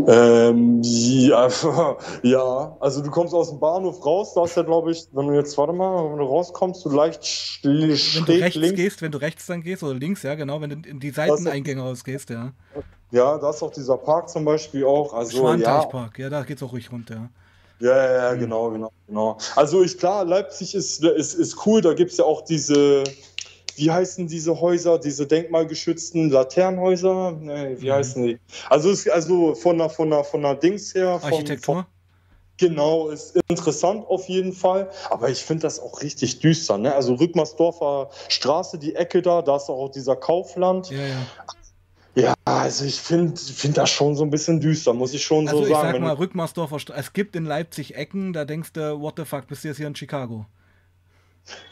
Ähm, 0.07 0.81
ja, 0.83 1.47
ja, 2.23 2.77
also 2.79 3.01
du 3.01 3.11
kommst 3.11 3.33
aus 3.33 3.49
dem 3.49 3.59
Bahnhof 3.59 4.03
raus, 4.05 4.33
da 4.33 4.45
ist 4.45 4.55
ja, 4.55 4.63
glaube 4.63 4.91
ich, 4.91 5.07
wenn 5.11 5.27
du 5.27 5.33
jetzt, 5.33 5.57
warte 5.57 5.73
mal, 5.73 6.09
wenn 6.09 6.17
du 6.17 6.23
rauskommst, 6.23 6.83
du 6.85 6.89
leicht 6.89 7.59
Wenn 7.63 7.79
du 8.25 8.31
rechts 8.31 8.55
links. 8.55 8.75
gehst, 8.75 9.01
wenn 9.01 9.11
du 9.11 9.19
rechts 9.19 9.45
dann 9.45 9.61
gehst, 9.61 9.83
oder 9.83 9.93
links, 9.93 10.23
ja, 10.23 10.35
genau, 10.35 10.61
wenn 10.61 10.69
du 10.69 10.89
in 10.89 10.99
die 10.99 11.11
Seiteneingänge 11.11 11.81
rausgehst, 11.81 12.29
ja. 12.29 12.53
Ja, 13.11 13.37
da 13.37 13.49
ist 13.51 13.61
auch 13.61 13.71
dieser 13.71 13.97
Park 13.97 14.29
zum 14.29 14.43
Beispiel 14.43 14.83
auch. 14.85 15.13
Also, 15.13 15.55
ja. 15.55 16.09
ja, 16.17 16.29
da 16.29 16.43
geht's 16.43 16.61
auch 16.63 16.73
ruhig 16.73 16.91
runter. 16.91 17.15
Ja, 17.15 17.29
ja, 17.79 18.29
ja, 18.29 18.35
mhm. 18.35 18.39
genau, 18.39 18.71
genau, 18.71 18.91
genau. 19.07 19.37
Also 19.55 19.83
ich 19.83 19.97
klar, 19.97 20.25
Leipzig 20.25 20.75
ist, 20.75 21.03
ist, 21.03 21.33
ist 21.33 21.65
cool, 21.65 21.81
da 21.81 21.93
gibt 21.93 22.11
es 22.11 22.17
ja 22.17 22.25
auch 22.25 22.41
diese, 22.41 23.03
wie 23.75 23.91
heißen 23.91 24.27
diese 24.27 24.59
Häuser, 24.59 24.97
diese 24.97 25.27
denkmalgeschützten 25.27 26.29
Laternenhäuser? 26.29 27.33
Nee, 27.39 27.75
wie 27.79 27.89
mhm. 27.89 27.93
heißen 27.93 28.23
die? 28.23 28.39
Also 28.69 28.89
ist 28.89 29.09
also 29.09 29.55
von 29.55 29.77
der, 29.77 29.89
von 29.89 30.09
der, 30.09 30.23
von 30.23 30.41
der 30.41 30.55
Dings 30.55 30.93
her. 30.95 31.19
Von, 31.19 31.31
Architektur? 31.31 31.75
Von, 31.75 31.85
Genau, 32.57 33.09
ist 33.09 33.37
interessant 33.49 34.07
auf 34.07 34.27
jeden 34.27 34.51
Fall. 34.51 34.89
Aber 35.11 35.29
ich 35.29 35.43
finde 35.43 35.61
das 35.61 35.79
auch 35.79 36.01
richtig 36.01 36.39
düster. 36.39 36.77
Ne? 36.77 36.93
Also 36.93 37.13
Rückmarsdorfer 37.13 38.09
Straße, 38.29 38.79
die 38.79 38.95
Ecke 38.95 39.21
da, 39.21 39.43
da 39.43 39.57
ist 39.57 39.69
auch 39.69 39.89
dieser 39.89 40.15
Kaufland. 40.15 40.89
Ja, 40.89 40.97
ja. 40.97 41.27
Ja, 42.17 42.33
also 42.45 42.85
ich 42.85 42.99
finde 42.99 43.39
find 43.39 43.77
das 43.77 43.91
schon 43.91 44.15
so 44.15 44.23
ein 44.23 44.31
bisschen 44.31 44.59
düster, 44.59 44.91
muss 44.91 45.13
ich 45.13 45.23
schon 45.23 45.47
also 45.47 45.59
so 45.59 45.67
ich 45.67 45.73
sagen. 45.73 45.87
Ich 45.89 45.93
sag 45.93 46.01
mal, 46.01 46.13
Rückmarsdorfer, 46.13 46.79
St 46.79 46.89
es 46.95 47.13
gibt 47.13 47.35
in 47.35 47.45
Leipzig 47.45 47.93
Ecken, 47.95 48.33
da 48.33 48.43
denkst 48.43 48.73
du, 48.73 48.99
what 48.99 49.13
the 49.17 49.25
fuck, 49.25 49.45
bist 49.45 49.63
du 49.63 49.67
jetzt 49.67 49.77
hier 49.77 49.85
in 49.85 49.95
Chicago? 49.95 50.47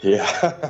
Ja. 0.02 0.24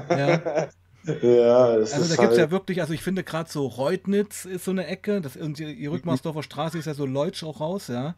ja. 0.09 0.67
Ja, 1.21 1.65
also 1.65 1.99
da 1.99 1.99
gibt 1.99 2.11
es 2.11 2.17
halt 2.17 2.38
ja 2.38 2.49
wirklich, 2.49 2.82
also 2.82 2.91
ich 2.91 3.03
finde 3.03 3.23
gerade 3.23 3.47
so 3.47 3.67
Reutnitz 3.67 4.45
ist 4.45 4.65
so 4.65 4.71
eine 4.71 4.88
Ecke, 4.88 5.21
das, 5.21 5.36
und 5.36 5.59
die, 5.59 5.76
die 5.76 5.86
Rückmarsdorfer 5.86 6.41
Straße 6.41 6.80
ist 6.80 6.86
ja 6.86 6.95
so 6.95 7.05
Leutsch 7.05 7.43
auch 7.43 7.59
raus, 7.59 7.89
ja. 7.89 8.15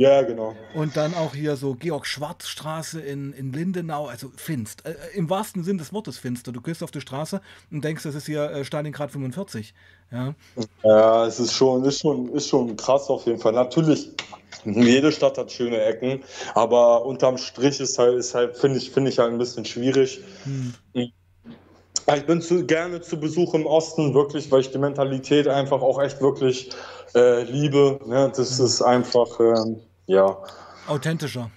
Ja, 0.00 0.22
genau. 0.22 0.56
Und 0.72 0.96
dann 0.96 1.12
auch 1.12 1.34
hier 1.34 1.56
so 1.56 1.74
Georg-Schwarz-Straße 1.74 3.02
in, 3.02 3.34
in 3.34 3.52
Lindenau, 3.52 4.06
also 4.06 4.32
finst. 4.34 4.86
Äh, 4.86 4.94
Im 5.14 5.28
wahrsten 5.28 5.62
Sinn 5.62 5.76
des 5.76 5.92
Wortes 5.92 6.16
finster. 6.16 6.52
Du 6.52 6.62
gehst 6.62 6.82
auf 6.82 6.90
die 6.90 7.02
Straße 7.02 7.42
und 7.70 7.84
denkst, 7.84 8.04
das 8.04 8.14
ist 8.14 8.24
hier 8.24 8.50
äh, 8.50 8.64
Stalingrad 8.64 9.10
45. 9.10 9.74
Ja, 10.10 10.34
ja 10.82 11.26
es 11.26 11.38
ist 11.38 11.52
schon, 11.52 11.84
ist, 11.84 12.00
schon, 12.00 12.32
ist 12.32 12.48
schon 12.48 12.76
krass 12.76 13.10
auf 13.10 13.26
jeden 13.26 13.38
Fall. 13.38 13.52
Natürlich, 13.52 14.08
jede 14.64 15.12
Stadt 15.12 15.36
hat 15.36 15.52
schöne 15.52 15.78
Ecken, 15.82 16.24
aber 16.54 17.04
unterm 17.04 17.36
Strich 17.36 17.78
ist 17.78 17.98
halt, 17.98 18.14
ist 18.14 18.34
halt 18.34 18.56
finde 18.56 18.78
ich, 18.78 18.90
finde 18.90 19.10
ich 19.10 19.18
halt 19.18 19.32
ein 19.32 19.38
bisschen 19.38 19.66
schwierig. 19.66 20.22
Hm. 20.44 20.72
Ich 20.94 22.26
bin 22.26 22.40
zu, 22.40 22.64
gerne 22.64 23.02
zu 23.02 23.20
Besuch 23.20 23.52
im 23.52 23.66
Osten, 23.66 24.14
wirklich, 24.14 24.50
weil 24.50 24.62
ich 24.62 24.70
die 24.70 24.78
Mentalität 24.78 25.46
einfach 25.46 25.82
auch 25.82 26.00
echt 26.00 26.22
wirklich 26.22 26.70
äh, 27.14 27.42
liebe. 27.42 28.00
Ne? 28.06 28.32
Das 28.34 28.58
hm. 28.58 28.64
ist 28.64 28.80
einfach. 28.80 29.38
Ähm, 29.38 29.82
ja. 30.10 30.36
Authentischer. 30.88 31.50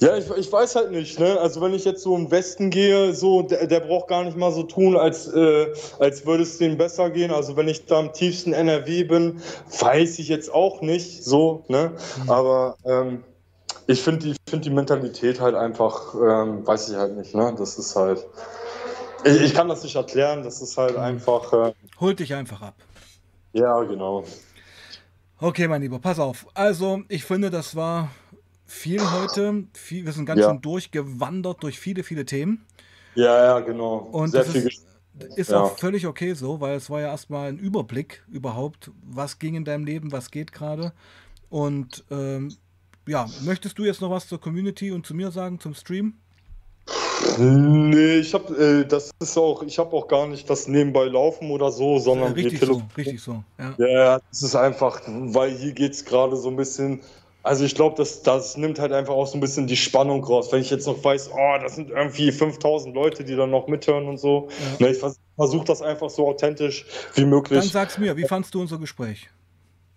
Ja, 0.00 0.16
ich, 0.16 0.30
ich 0.30 0.52
weiß 0.52 0.76
halt 0.76 0.90
nicht, 0.90 1.18
ne? 1.18 1.38
Also 1.40 1.60
wenn 1.60 1.74
ich 1.74 1.84
jetzt 1.84 2.02
so 2.02 2.14
im 2.14 2.30
Westen 2.30 2.70
gehe, 2.70 3.12
so, 3.14 3.42
der, 3.42 3.66
der 3.66 3.80
braucht 3.80 4.08
gar 4.08 4.24
nicht 4.24 4.36
mal 4.36 4.52
so 4.52 4.62
tun, 4.62 4.96
als, 4.96 5.26
äh, 5.28 5.72
als 5.98 6.24
würde 6.24 6.42
es 6.42 6.58
denen 6.58 6.78
besser 6.78 7.10
gehen. 7.10 7.30
Also 7.30 7.56
wenn 7.56 7.68
ich 7.68 7.86
da 7.86 8.00
im 8.00 8.12
tiefsten 8.12 8.52
NRW 8.52 9.04
bin, 9.04 9.42
weiß 9.80 10.18
ich 10.18 10.28
jetzt 10.28 10.52
auch 10.52 10.82
nicht 10.82 11.24
so, 11.24 11.64
ne? 11.68 11.92
Mhm. 12.22 12.30
Aber 12.30 12.76
ähm, 12.84 13.24
ich 13.86 14.02
finde 14.02 14.26
die, 14.26 14.36
find 14.48 14.64
die 14.64 14.70
Mentalität 14.70 15.40
halt 15.40 15.54
einfach, 15.54 16.14
ähm, 16.14 16.66
weiß 16.66 16.90
ich 16.90 16.96
halt 16.96 17.16
nicht, 17.16 17.34
ne? 17.34 17.54
Das 17.58 17.78
ist 17.78 17.96
halt. 17.96 18.26
Ich, 19.24 19.40
ich 19.40 19.54
kann 19.54 19.68
das 19.68 19.82
nicht 19.82 19.96
erklären, 19.96 20.42
das 20.42 20.62
ist 20.62 20.76
halt 20.76 20.94
mhm. 20.94 21.02
einfach. 21.02 21.52
Äh, 21.52 21.72
Holt 22.00 22.20
dich 22.20 22.34
einfach 22.34 22.62
ab. 22.62 22.74
Ja, 23.52 23.82
genau. 23.82 24.24
Okay, 25.38 25.68
mein 25.68 25.82
Lieber, 25.82 25.98
pass 25.98 26.18
auf. 26.18 26.46
Also, 26.54 27.02
ich 27.08 27.24
finde, 27.24 27.50
das 27.50 27.76
war 27.76 28.10
viel 28.64 29.02
heute. 29.10 29.64
Viel, 29.74 30.06
wir 30.06 30.12
sind 30.12 30.24
ganz 30.24 30.40
ja. 30.40 30.48
schön 30.48 30.62
durchgewandert 30.62 31.62
durch 31.62 31.78
viele, 31.78 32.04
viele 32.04 32.24
Themen. 32.24 32.64
Ja, 33.14 33.44
ja, 33.44 33.60
genau. 33.60 33.96
Und 33.96 34.30
Sehr 34.30 34.44
das 34.44 34.52
viel 34.52 34.66
ist, 34.66 34.86
ist 35.36 35.50
ja. 35.50 35.60
auch 35.60 35.78
völlig 35.78 36.06
okay 36.06 36.32
so, 36.32 36.60
weil 36.60 36.76
es 36.76 36.88
war 36.88 37.02
ja 37.02 37.08
erstmal 37.08 37.50
ein 37.50 37.58
Überblick 37.58 38.24
überhaupt, 38.28 38.90
was 39.02 39.38
ging 39.38 39.54
in 39.54 39.66
deinem 39.66 39.84
Leben, 39.84 40.10
was 40.10 40.30
geht 40.30 40.52
gerade. 40.52 40.94
Und 41.50 42.04
ähm, 42.10 42.54
ja, 43.06 43.28
möchtest 43.44 43.78
du 43.78 43.84
jetzt 43.84 44.00
noch 44.00 44.10
was 44.10 44.28
zur 44.28 44.40
Community 44.40 44.90
und 44.90 45.06
zu 45.06 45.14
mir 45.14 45.30
sagen, 45.30 45.60
zum 45.60 45.74
Stream? 45.74 46.14
Nee, 47.38 48.16
ich 48.18 48.34
habe 48.34 48.82
äh, 48.82 48.86
das 48.86 49.10
ist 49.20 49.36
auch, 49.38 49.62
ich 49.62 49.78
habe 49.78 49.94
auch 49.96 50.08
gar 50.08 50.26
nicht 50.26 50.48
das 50.48 50.68
nebenbei 50.68 51.04
laufen 51.04 51.50
oder 51.50 51.70
so, 51.70 51.98
sondern 51.98 52.28
ja, 52.28 52.34
richtig 52.34 52.60
so, 52.60 52.82
richtig 52.96 53.20
so. 53.22 53.42
Ja. 53.58 53.74
ja, 53.78 54.20
das 54.30 54.42
ist 54.42 54.54
einfach, 54.54 55.00
weil 55.06 55.50
hier 55.50 55.72
geht 55.72 55.92
es 55.92 56.04
gerade 56.04 56.36
so 56.36 56.48
ein 56.48 56.56
bisschen 56.56 57.00
Also 57.42 57.64
ich 57.64 57.74
glaube, 57.76 57.94
das, 57.96 58.22
das 58.22 58.56
nimmt 58.56 58.80
halt 58.80 58.92
einfach 58.92 59.14
auch 59.14 59.28
so 59.28 59.36
ein 59.38 59.40
bisschen 59.40 59.66
die 59.68 59.76
Spannung 59.76 60.24
raus. 60.24 60.50
Wenn 60.50 60.60
ich 60.60 60.70
jetzt 60.70 60.86
noch 60.86 61.02
weiß, 61.02 61.30
oh, 61.32 61.58
das 61.62 61.76
sind 61.76 61.90
irgendwie 61.90 62.32
5000 62.32 62.92
Leute, 62.94 63.22
die 63.24 63.36
dann 63.36 63.50
noch 63.50 63.68
mithören 63.68 64.08
und 64.08 64.18
so. 64.18 64.48
Ja. 64.80 64.86
Ne, 64.86 64.92
ich 64.92 64.98
versuche 65.36 65.64
das 65.64 65.80
einfach 65.80 66.10
so 66.10 66.26
authentisch 66.26 66.86
wie 67.14 67.24
möglich. 67.24 67.60
Dann 67.60 67.68
sag's 67.68 67.98
mir, 67.98 68.16
wie 68.16 68.24
fandst 68.24 68.52
du 68.54 68.60
unser 68.60 68.78
Gespräch? 68.78 69.28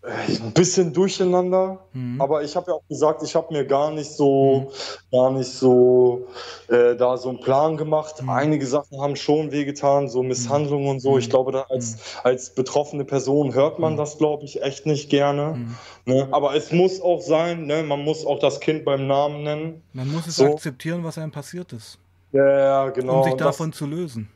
Ein 0.02 0.54
bisschen 0.54 0.94
durcheinander, 0.94 1.80
mhm. 1.92 2.22
aber 2.22 2.42
ich 2.44 2.56
habe 2.56 2.72
ja 2.72 2.78
auch 2.78 2.88
gesagt, 2.88 3.22
ich 3.22 3.36
habe 3.36 3.54
mir 3.54 3.66
gar 3.66 3.92
nicht 3.92 4.10
so, 4.10 4.70
mhm. 4.70 5.12
gar 5.12 5.32
nicht 5.32 5.52
so 5.52 6.26
äh, 6.70 6.96
da 6.96 7.18
so 7.18 7.30
einen 7.30 7.42
Plan 7.42 7.76
gemacht. 7.76 8.22
Mhm. 8.22 8.30
Einige 8.30 8.66
Sachen 8.66 9.02
haben 9.02 9.18
schon 9.18 9.52
wehgetan, 9.52 10.08
so 10.08 10.24
Misshandlungen 10.24 10.88
und 10.88 11.00
so. 11.02 11.18
Ich 11.18 11.28
mhm. 11.28 11.32
glaube, 11.32 11.52
da 11.52 11.66
als, 11.70 11.96
mhm. 11.96 12.00
als 12.24 12.56
betroffene 12.56 13.04
Person 13.04 13.54
hört 13.54 13.80
man 13.80 13.94
mhm. 13.94 13.98
das, 13.98 14.18
glaube 14.18 14.46
ich, 14.46 14.62
echt 14.64 14.86
nicht 14.86 15.10
gerne. 15.10 15.76
Ne? 16.06 16.30
Aber 16.32 16.56
es 16.56 16.72
muss 16.72 17.02
auch 17.02 17.22
sein, 17.22 17.66
ne? 17.66 17.84
man 17.84 18.02
muss 18.02 18.26
auch 18.26 18.40
das 18.40 18.62
Kind 18.62 18.86
beim 18.86 19.06
Namen 19.06 19.44
nennen. 19.44 19.84
Man 19.92 20.10
muss 20.12 20.28
es 20.28 20.38
so. 20.38 20.46
akzeptieren, 20.46 21.04
was 21.04 21.18
einem 21.18 21.32
passiert 21.32 21.74
ist. 21.74 22.00
Ja, 22.32 22.90
genau. 22.90 23.18
Um 23.18 23.24
sich 23.26 23.34
davon 23.36 23.72
das, 23.72 23.78
zu 23.78 23.86
lösen. 23.86 24.30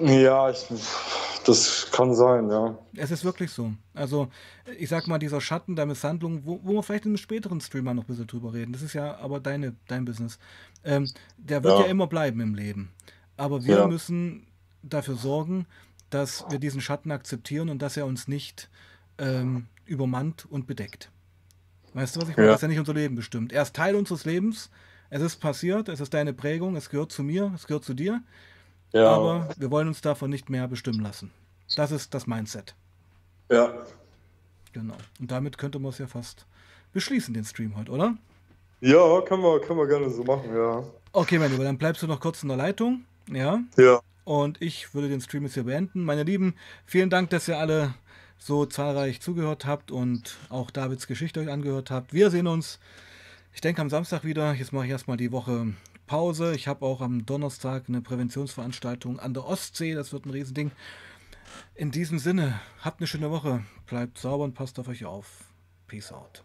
Ja, 0.00 0.48
ich, 0.48 0.64
das 1.50 1.90
kann 1.90 2.14
sein, 2.14 2.48
ja. 2.48 2.78
Es 2.94 3.10
ist 3.10 3.24
wirklich 3.24 3.50
so. 3.50 3.72
Also, 3.94 4.28
ich 4.78 4.88
sag 4.88 5.06
mal, 5.06 5.18
dieser 5.18 5.40
Schatten 5.40 5.76
der 5.76 5.86
Misshandlung, 5.86 6.42
wo, 6.44 6.60
wo 6.62 6.72
wir 6.74 6.82
vielleicht 6.82 7.04
in 7.04 7.10
einem 7.10 7.18
späteren 7.18 7.60
Streamer 7.60 7.94
noch 7.94 8.04
ein 8.04 8.06
bisschen 8.06 8.26
drüber 8.26 8.52
reden, 8.52 8.72
das 8.72 8.82
ist 8.82 8.94
ja 8.94 9.16
aber 9.18 9.40
deine, 9.40 9.74
dein 9.88 10.04
Business, 10.04 10.38
ähm, 10.84 11.08
der 11.36 11.62
wird 11.62 11.78
ja. 11.78 11.84
ja. 11.84 11.90
immer 11.90 12.06
bleiben 12.06 12.40
im 12.40 12.54
Leben. 12.54 12.90
Aber 13.36 13.64
wir 13.64 13.78
ja. 13.78 13.86
müssen 13.86 14.46
dafür 14.82 15.16
sorgen, 15.16 15.66
dass 16.10 16.44
wir 16.50 16.58
diesen 16.58 16.80
Schatten 16.80 17.10
akzeptieren 17.10 17.68
und 17.68 17.80
dass 17.80 17.96
er 17.96 18.06
uns 18.06 18.28
nicht 18.28 18.68
ähm, 19.18 19.66
übermannt 19.84 20.46
und 20.50 20.66
bedeckt. 20.66 21.10
Weißt 21.94 22.16
du, 22.16 22.20
was 22.20 22.28
ich 22.28 22.36
meine? 22.36 22.48
Ja. 22.48 22.52
Das 22.52 22.58
ist 22.58 22.62
ja 22.62 22.68
nicht 22.68 22.78
unser 22.78 22.94
Leben 22.94 23.14
bestimmt. 23.14 23.52
Er 23.52 23.62
ist 23.62 23.74
Teil 23.74 23.94
unseres 23.94 24.24
Lebens. 24.24 24.70
Es 25.08 25.22
ist 25.22 25.36
passiert, 25.40 25.88
es 25.88 26.00
ist 26.00 26.14
deine 26.14 26.32
Prägung, 26.32 26.76
es 26.76 26.88
gehört 26.88 27.10
zu 27.10 27.24
mir, 27.24 27.52
es 27.54 27.66
gehört 27.66 27.84
zu 27.84 27.94
dir. 27.94 28.22
Ja. 28.92 29.10
Aber 29.10 29.48
wir 29.56 29.70
wollen 29.70 29.88
uns 29.88 30.00
davon 30.00 30.30
nicht 30.30 30.50
mehr 30.50 30.68
bestimmen 30.68 31.00
lassen. 31.00 31.30
Das 31.76 31.92
ist 31.92 32.14
das 32.14 32.26
Mindset. 32.26 32.74
Ja. 33.50 33.72
Genau. 34.72 34.96
Und 35.18 35.30
damit 35.30 35.58
könnte 35.58 35.78
man 35.78 35.90
es 35.90 35.98
ja 35.98 36.06
fast 36.06 36.46
beschließen, 36.92 37.34
den 37.34 37.44
Stream 37.44 37.76
heute, 37.76 37.90
oder? 37.90 38.16
Ja, 38.80 39.20
können 39.22 39.42
wir, 39.42 39.60
können 39.60 39.78
wir 39.78 39.86
gerne 39.86 40.10
so 40.10 40.24
machen, 40.24 40.54
ja. 40.54 40.82
Okay, 41.12 41.38
mein 41.38 41.50
Lieber, 41.50 41.64
dann 41.64 41.78
bleibst 41.78 42.02
du 42.02 42.06
noch 42.06 42.20
kurz 42.20 42.42
in 42.42 42.48
der 42.48 42.56
Leitung. 42.56 43.04
Ja. 43.28 43.60
Ja. 43.76 44.00
Und 44.24 44.62
ich 44.62 44.94
würde 44.94 45.08
den 45.08 45.20
Stream 45.20 45.44
jetzt 45.44 45.54
hier 45.54 45.64
beenden. 45.64 46.04
Meine 46.04 46.22
Lieben, 46.22 46.54
vielen 46.86 47.10
Dank, 47.10 47.30
dass 47.30 47.48
ihr 47.48 47.58
alle 47.58 47.94
so 48.38 48.64
zahlreich 48.64 49.20
zugehört 49.20 49.66
habt 49.66 49.90
und 49.90 50.36
auch 50.48 50.70
Davids 50.70 51.06
Geschichte 51.06 51.40
euch 51.40 51.50
angehört 51.50 51.90
habt. 51.90 52.14
Wir 52.14 52.30
sehen 52.30 52.46
uns, 52.46 52.78
ich 53.52 53.60
denke, 53.60 53.82
am 53.82 53.90
Samstag 53.90 54.24
wieder. 54.24 54.54
Jetzt 54.54 54.72
mache 54.72 54.86
ich 54.86 54.90
erstmal 54.90 55.16
die 55.16 55.32
Woche 55.32 55.74
Pause. 56.06 56.54
Ich 56.54 56.68
habe 56.68 56.86
auch 56.86 57.00
am 57.00 57.26
Donnerstag 57.26 57.84
eine 57.88 58.00
Präventionsveranstaltung 58.00 59.18
an 59.20 59.34
der 59.34 59.44
Ostsee. 59.44 59.94
Das 59.94 60.12
wird 60.12 60.26
ein 60.26 60.30
Riesending. 60.30 60.70
In 61.74 61.90
diesem 61.90 62.18
Sinne, 62.18 62.60
habt 62.80 63.00
eine 63.00 63.06
schöne 63.06 63.30
Woche. 63.30 63.64
Bleibt 63.86 64.18
sauber 64.18 64.44
und 64.44 64.54
passt 64.54 64.78
auf 64.78 64.88
euch 64.88 65.04
auf. 65.04 65.26
Peace 65.86 66.12
out. 66.12 66.44